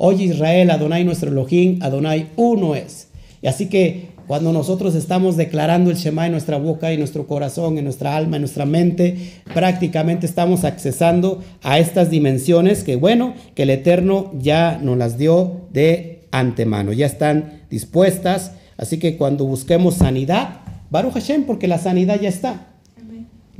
Oye 0.04 0.24
Israel, 0.24 0.72
Adonai 0.72 1.04
nuestro 1.04 1.30
Elohim, 1.30 1.78
Adonai 1.84 2.30
uno 2.36 2.74
es. 2.74 3.10
Y 3.40 3.46
así 3.46 3.68
que 3.68 4.08
cuando 4.26 4.52
nosotros 4.52 4.96
estamos 4.96 5.38
declarando 5.38 5.92
el 5.92 5.98
Shema 5.98 6.26
en 6.26 6.32
nuestra 6.32 6.58
boca, 6.58 6.92
en 6.92 6.98
nuestro 6.98 7.28
corazón, 7.28 7.78
en 7.78 7.84
nuestra 7.84 8.18
alma, 8.18 8.38
en 8.38 8.42
nuestra 8.42 8.66
mente, 8.66 9.16
prácticamente 9.54 10.26
estamos 10.26 10.64
accesando 10.64 11.44
a 11.62 11.78
estas 11.78 12.10
dimensiones 12.10 12.84
que, 12.84 12.96
bueno, 12.96 13.36
que 13.54 13.62
el 13.62 13.70
Eterno 13.70 14.32
ya 14.40 14.80
nos 14.82 14.98
las 14.98 15.20
dio 15.20 15.68
de 15.72 16.24
antemano, 16.32 16.94
ya 16.94 17.06
están 17.06 17.62
dispuestas. 17.70 18.54
Así 18.78 18.98
que 18.98 19.18
cuando 19.18 19.46
busquemos 19.46 19.98
sanidad, 19.98 20.62
Baruch 20.90 21.14
Hashem, 21.14 21.44
porque 21.44 21.68
la 21.68 21.78
sanidad 21.78 22.20
ya 22.20 22.30
está. 22.30 22.71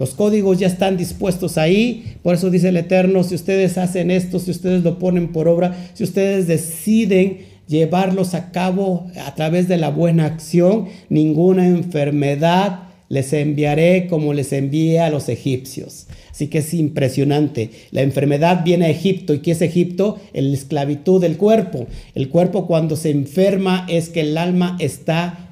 Los 0.02 0.16
códigos 0.16 0.58
ya 0.58 0.66
están 0.66 0.98
dispuestos 0.98 1.60
ahí. 1.60 2.16
Por 2.24 2.34
eso 2.34 2.50
dice 2.50 2.70
el 2.70 2.78
Eterno, 2.78 3.24
si 3.24 3.36
ustedes 3.36 3.78
hacen 3.78 4.10
esto, 4.10 4.40
si 4.40 4.50
ustedes 4.50 4.84
lo 4.84 4.98
ponen 4.98 5.32
por 5.32 5.48
obra, 5.48 5.92
si 5.94 6.04
ustedes 6.04 6.48
deciden 6.48 7.42
llevarlos 7.68 8.34
a 8.34 8.52
cabo 8.52 9.12
a 9.24 9.36
través 9.36 9.68
de 9.68 9.78
la 9.78 9.92
buena 9.92 10.26
acción, 10.26 10.88
ninguna 11.10 11.68
enfermedad 11.68 12.80
les 13.10 13.32
enviaré 13.32 14.08
como 14.08 14.34
les 14.34 14.54
envié 14.54 15.02
a 15.02 15.12
los 15.12 15.30
egipcios. 15.30 16.08
Así 16.32 16.48
que 16.48 16.58
es 16.58 16.74
impresionante. 16.74 17.70
La 17.92 18.02
enfermedad 18.02 18.64
viene 18.66 18.86
a 18.86 18.90
Egipto. 18.90 19.36
¿Y 19.36 19.42
qué 19.42 19.52
es 19.52 19.62
Egipto? 19.62 20.18
La 20.34 20.42
esclavitud 20.52 21.22
del 21.22 21.38
cuerpo. 21.38 21.86
El 22.16 22.30
cuerpo 22.30 22.66
cuando 22.66 22.96
se 22.96 23.12
enferma 23.12 23.86
es 23.88 24.10
que 24.10 24.22
el 24.22 24.36
alma 24.36 24.78
está 24.80 25.51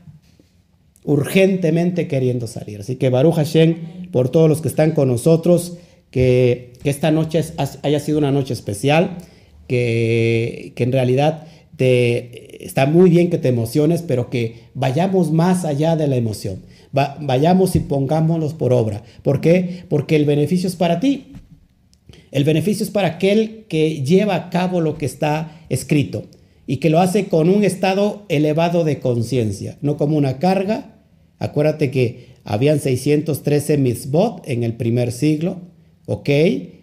urgentemente 1.10 2.07
queriendo 2.07 2.45
salir. 2.45 2.82
Así 2.82 2.97
que 2.97 3.10
Baruch 3.10 3.34
Hashem, 3.34 4.12
por 4.12 4.30
todos 4.30 4.47
los 4.47 4.62
que 4.62 4.68
están 4.68 4.91
con 4.91 5.07
nosotros, 5.07 5.78
que, 6.12 6.74
esta 6.84 7.10
noche 7.10 7.43
haya 7.82 7.99
sido 7.99 8.20
una 8.20 8.32
noche 8.32 8.53
especial, 8.53 9.18
que, 9.68 10.72
en 10.78 10.91
realidad 10.91 11.47
está 11.80 12.86
muy 12.86 13.10
bien 13.10 13.32
que 13.32 13.39
te 13.39 13.47
emociones, 13.47 14.03
pero 14.03 14.30
que 14.30 14.66
vayamos 14.76 15.32
más 15.32 15.66
allá 15.66 15.95
de 15.95 16.07
la 16.07 16.16
emoción. 16.16 16.62
Va, 16.95 17.18
vayamos 17.20 17.76
y 17.76 17.80
pongámoslos 17.80 18.53
por 18.53 18.72
obra. 18.72 19.01
¿Por 19.24 19.41
qué? 19.41 19.86
Porque 19.89 20.16
el 20.16 20.26
beneficio 20.26 20.70
es 20.70 20.76
para 20.76 20.99
ti. 20.99 21.34
El 22.32 22.43
beneficio 22.43 22.84
es 22.84 22.91
para 22.91 23.07
aquel 23.07 23.66
que 23.68 24.03
lleva 24.03 24.36
a 24.36 24.49
cabo 24.51 24.80
lo 24.80 24.95
que 24.97 25.07
está 25.07 25.60
escrito 25.70 26.26
y 26.68 26.78
que 26.78 26.91
lo 26.91 26.99
hace 26.99 27.30
con 27.30 27.49
un 27.49 27.64
estado 27.64 28.26
elevado 28.30 28.84
de 28.84 28.99
conciencia, 28.99 29.80
no 29.82 29.97
como 29.97 30.16
una 30.16 30.38
carga. 30.38 30.99
Acuérdate 31.39 31.89
que 31.89 32.29
habían 32.43 32.79
613 32.79 33.77
mitzvot 33.77 34.47
en 34.47 34.63
el 34.63 34.73
primer 34.73 35.11
siglo, 35.11 35.57
¿ok? 36.05 36.29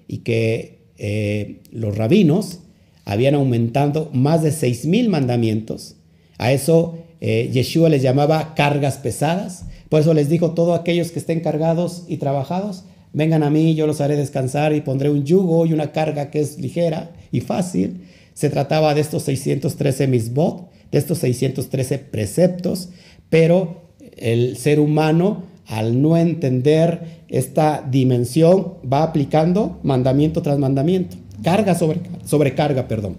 Y 0.08 0.18
que 0.18 0.78
eh, 0.98 1.60
los 1.70 1.96
rabinos 1.96 2.60
habían 3.04 3.34
aumentado 3.34 4.10
más 4.12 4.42
de 4.42 4.50
6.000 4.50 5.08
mandamientos. 5.08 5.96
A 6.38 6.52
eso 6.52 6.98
eh, 7.20 7.50
Yeshua 7.52 7.88
les 7.88 8.02
llamaba 8.02 8.54
cargas 8.54 8.98
pesadas. 8.98 9.66
Por 9.88 10.00
eso 10.00 10.14
les 10.14 10.28
dijo, 10.28 10.52
todos 10.52 10.78
aquellos 10.78 11.12
que 11.12 11.18
estén 11.18 11.40
cargados 11.40 12.04
y 12.08 12.16
trabajados, 12.16 12.84
vengan 13.12 13.42
a 13.42 13.50
mí, 13.50 13.74
yo 13.74 13.86
los 13.86 14.00
haré 14.00 14.16
descansar 14.16 14.74
y 14.74 14.80
pondré 14.80 15.10
un 15.10 15.24
yugo 15.24 15.66
y 15.66 15.72
una 15.72 15.92
carga 15.92 16.30
que 16.30 16.40
es 16.40 16.58
ligera 16.58 17.12
y 17.30 17.40
fácil. 17.40 18.02
Se 18.34 18.50
trataba 18.50 18.94
de 18.94 19.00
estos 19.00 19.22
613 19.22 20.08
misbot, 20.08 20.70
de 20.90 20.98
estos 20.98 21.18
613 21.18 21.98
preceptos, 21.98 22.90
pero 23.30 23.85
el 24.16 24.56
ser 24.56 24.80
humano, 24.80 25.44
al 25.66 26.00
no 26.00 26.16
entender 26.16 27.24
esta 27.28 27.84
dimensión, 27.88 28.74
va 28.90 29.02
aplicando 29.02 29.78
mandamiento 29.82 30.42
tras 30.42 30.58
mandamiento, 30.58 31.16
carga 31.42 31.74
sobre 31.74 32.00
sobrecarga, 32.24 32.88
perdón. 32.88 33.16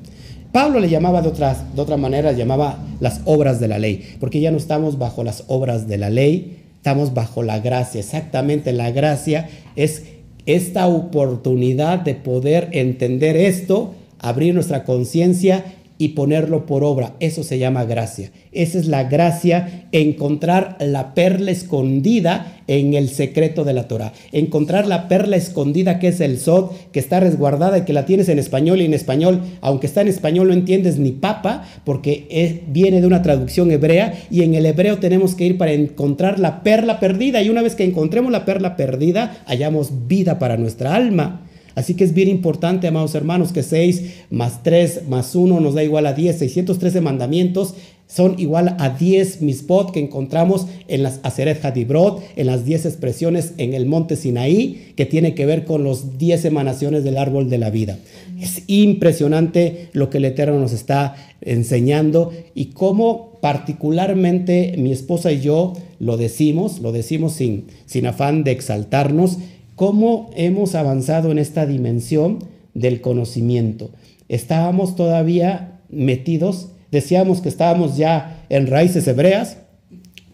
Pablo 0.51 0.79
le 0.79 0.89
llamaba 0.89 1.21
de, 1.21 1.27
otras, 1.27 1.75
de 1.75 1.81
otra 1.81 1.97
manera, 1.97 2.31
llamaba 2.31 2.79
las 2.99 3.21
obras 3.25 3.59
de 3.59 3.67
la 3.67 3.79
ley, 3.79 4.15
porque 4.19 4.39
ya 4.39 4.51
no 4.51 4.57
estamos 4.57 4.97
bajo 4.97 5.23
las 5.23 5.43
obras 5.47 5.87
de 5.87 5.97
la 5.97 6.09
ley, 6.09 6.63
estamos 6.75 7.13
bajo 7.13 7.43
la 7.43 7.59
gracia. 7.59 7.99
Exactamente, 7.99 8.71
la 8.71 8.91
gracia 8.91 9.49
es 9.75 10.03
esta 10.45 10.87
oportunidad 10.87 11.99
de 11.99 12.15
poder 12.15 12.69
entender 12.71 13.35
esto 13.35 13.93
abrir 14.19 14.53
nuestra 14.53 14.83
conciencia 14.83 15.63
y 15.97 16.09
ponerlo 16.09 16.65
por 16.65 16.83
obra. 16.83 17.15
Eso 17.19 17.43
se 17.43 17.57
llama 17.59 17.85
gracia. 17.85 18.31
Esa 18.51 18.77
es 18.79 18.87
la 18.87 19.05
gracia, 19.05 19.87
encontrar 19.91 20.77
la 20.79 21.13
perla 21.13 21.51
escondida 21.51 22.53
en 22.67 22.93
el 22.93 23.09
secreto 23.09 23.63
de 23.63 23.73
la 23.73 23.87
Torah. 23.87 24.13
Encontrar 24.31 24.87
la 24.87 25.07
perla 25.07 25.37
escondida 25.37 25.99
que 25.99 26.09
es 26.09 26.19
el 26.21 26.37
Sod, 26.37 26.71
que 26.91 26.99
está 26.99 27.19
resguardada 27.19 27.79
y 27.79 27.81
que 27.81 27.93
la 27.93 28.05
tienes 28.05 28.29
en 28.29 28.39
español 28.39 28.81
y 28.81 28.85
en 28.85 28.93
español, 28.93 29.41
aunque 29.61 29.87
está 29.87 30.01
en 30.01 30.09
español 30.09 30.47
no 30.47 30.53
entiendes 30.53 30.97
ni 30.97 31.11
papa, 31.11 31.63
porque 31.83 32.63
viene 32.67 33.01
de 33.01 33.07
una 33.07 33.21
traducción 33.21 33.71
hebrea 33.71 34.13
y 34.29 34.43
en 34.43 34.55
el 34.55 34.65
hebreo 34.65 34.97
tenemos 34.97 35.35
que 35.35 35.45
ir 35.45 35.57
para 35.57 35.71
encontrar 35.71 36.39
la 36.39 36.63
perla 36.63 36.99
perdida 36.99 37.41
y 37.41 37.49
una 37.49 37.61
vez 37.61 37.75
que 37.75 37.83
encontremos 37.83 38.31
la 38.31 38.45
perla 38.45 38.75
perdida, 38.75 39.37
hallamos 39.45 40.07
vida 40.07 40.39
para 40.39 40.57
nuestra 40.57 40.95
alma. 40.95 41.46
Así 41.77 41.93
que 41.93 42.03
es 42.03 42.15
bien 42.15 42.27
importante, 42.27 42.87
amados 42.87 43.13
hermanos, 43.13 43.51
que 43.51 43.61
6 43.61 44.25
más 44.31 44.63
3 44.63 45.03
más 45.07 45.35
1 45.35 45.59
nos 45.59 45.75
da 45.75 45.83
igual 45.83 46.07
a 46.07 46.13
10. 46.13 46.39
613 46.39 47.01
mandamientos 47.01 47.75
son 48.07 48.39
igual 48.39 48.75
a 48.79 48.97
10 48.97 49.43
mispot 49.43 49.91
que 49.91 49.99
encontramos 49.99 50.65
en 50.87 51.03
las 51.03 51.19
Aseret 51.21 51.63
Hadibrot, 51.63 52.23
en 52.35 52.47
las 52.47 52.65
10 52.65 52.87
expresiones 52.87 53.53
en 53.59 53.75
el 53.75 53.85
monte 53.85 54.15
Sinaí, 54.15 54.93
que 54.95 55.05
tiene 55.05 55.35
que 55.35 55.45
ver 55.45 55.65
con 55.65 55.83
los 55.83 56.17
10 56.17 56.45
emanaciones 56.45 57.03
del 57.03 57.15
árbol 57.15 57.47
de 57.47 57.59
la 57.59 57.69
vida. 57.69 57.99
Es 58.41 58.63
impresionante 58.65 59.89
lo 59.93 60.09
que 60.09 60.17
el 60.17 60.25
Eterno 60.25 60.59
nos 60.59 60.73
está 60.73 61.15
enseñando 61.41 62.33
y 62.55 62.67
cómo 62.67 63.37
particularmente 63.39 64.73
mi 64.79 64.91
esposa 64.91 65.31
y 65.31 65.41
yo 65.41 65.73
lo 65.99 66.17
decimos, 66.17 66.79
lo 66.79 66.91
decimos 66.91 67.33
sin, 67.33 67.65
sin 67.85 68.07
afán 68.07 68.43
de 68.43 68.51
exaltarnos, 68.51 69.37
cómo 69.77 70.31
hemos 70.35 70.73
avanzado 70.73 71.31
en 71.31 71.37
esta 71.37 71.67
dimensión 71.67 72.39
del 72.73 72.99
conocimiento. 72.99 73.91
Estábamos 74.27 74.95
todavía 74.95 75.81
metidos, 75.87 76.69
decíamos 76.91 77.41
que 77.41 77.49
estábamos 77.49 77.95
ya 77.95 78.43
en 78.49 78.65
raíces 78.65 79.07
hebreas, 79.07 79.57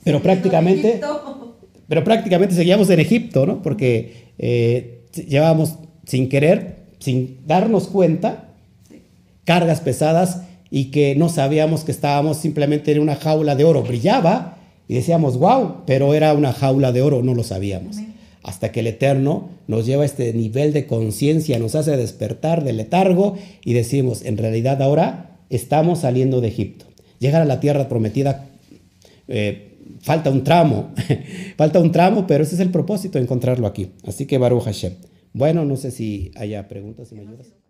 pero 0.05 0.21
prácticamente, 0.21 1.01
pero 1.89 2.05
prácticamente 2.05 2.55
seguíamos 2.55 2.89
en 2.89 3.01
Egipto, 3.01 3.45
¿no? 3.45 3.61
Porque 3.61 4.31
eh, 4.39 5.03
llevábamos 5.27 5.75
sin 6.05 6.29
querer, 6.29 6.85
sin 6.99 7.39
darnos 7.45 7.89
cuenta, 7.89 8.47
cargas 9.43 9.81
pesadas 9.81 10.43
y 10.71 10.85
que 10.85 11.17
no 11.17 11.27
sabíamos 11.27 11.83
que 11.83 11.91
estábamos 11.91 12.37
simplemente 12.37 12.93
en 12.93 12.99
una 12.99 13.17
jaula 13.17 13.57
de 13.57 13.65
oro. 13.65 13.83
Brillaba 13.83 14.57
y 14.87 14.93
decíamos, 14.93 15.37
wow, 15.37 15.83
pero 15.85 16.13
era 16.13 16.33
una 16.33 16.53
jaula 16.53 16.93
de 16.93 17.01
oro, 17.01 17.21
no 17.23 17.35
lo 17.35 17.43
sabíamos 17.43 17.97
hasta 18.43 18.71
que 18.71 18.81
el 18.81 18.87
Eterno 18.87 19.49
nos 19.67 19.85
lleva 19.85 20.03
a 20.03 20.05
este 20.05 20.33
nivel 20.33 20.73
de 20.73 20.85
conciencia, 20.85 21.59
nos 21.59 21.75
hace 21.75 21.95
despertar 21.97 22.63
del 22.63 22.77
letargo 22.77 23.37
y 23.63 23.73
decimos, 23.73 24.23
en 24.23 24.37
realidad 24.37 24.81
ahora 24.81 25.39
estamos 25.49 25.99
saliendo 25.99 26.41
de 26.41 26.49
Egipto. 26.49 26.85
Llegar 27.19 27.41
a 27.41 27.45
la 27.45 27.59
tierra 27.59 27.87
prometida, 27.87 28.49
eh, 29.29 29.77
falta 30.01 30.29
un 30.29 30.43
tramo, 30.43 30.91
falta 31.57 31.79
un 31.79 31.91
tramo, 31.91 32.27
pero 32.27 32.43
ese 32.43 32.55
es 32.55 32.61
el 32.61 32.69
propósito, 32.69 33.17
encontrarlo 33.17 33.65
aquí. 33.65 33.91
Así 34.05 34.25
que 34.25 34.37
Baruch 34.37 34.63
Hashem. 34.63 34.93
Bueno, 35.33 35.65
no 35.65 35.77
sé 35.77 35.91
si 35.91 36.31
haya 36.35 36.67
preguntas, 36.67 37.07
si 37.07 37.15
me 37.15 37.21
ayudas. 37.21 37.62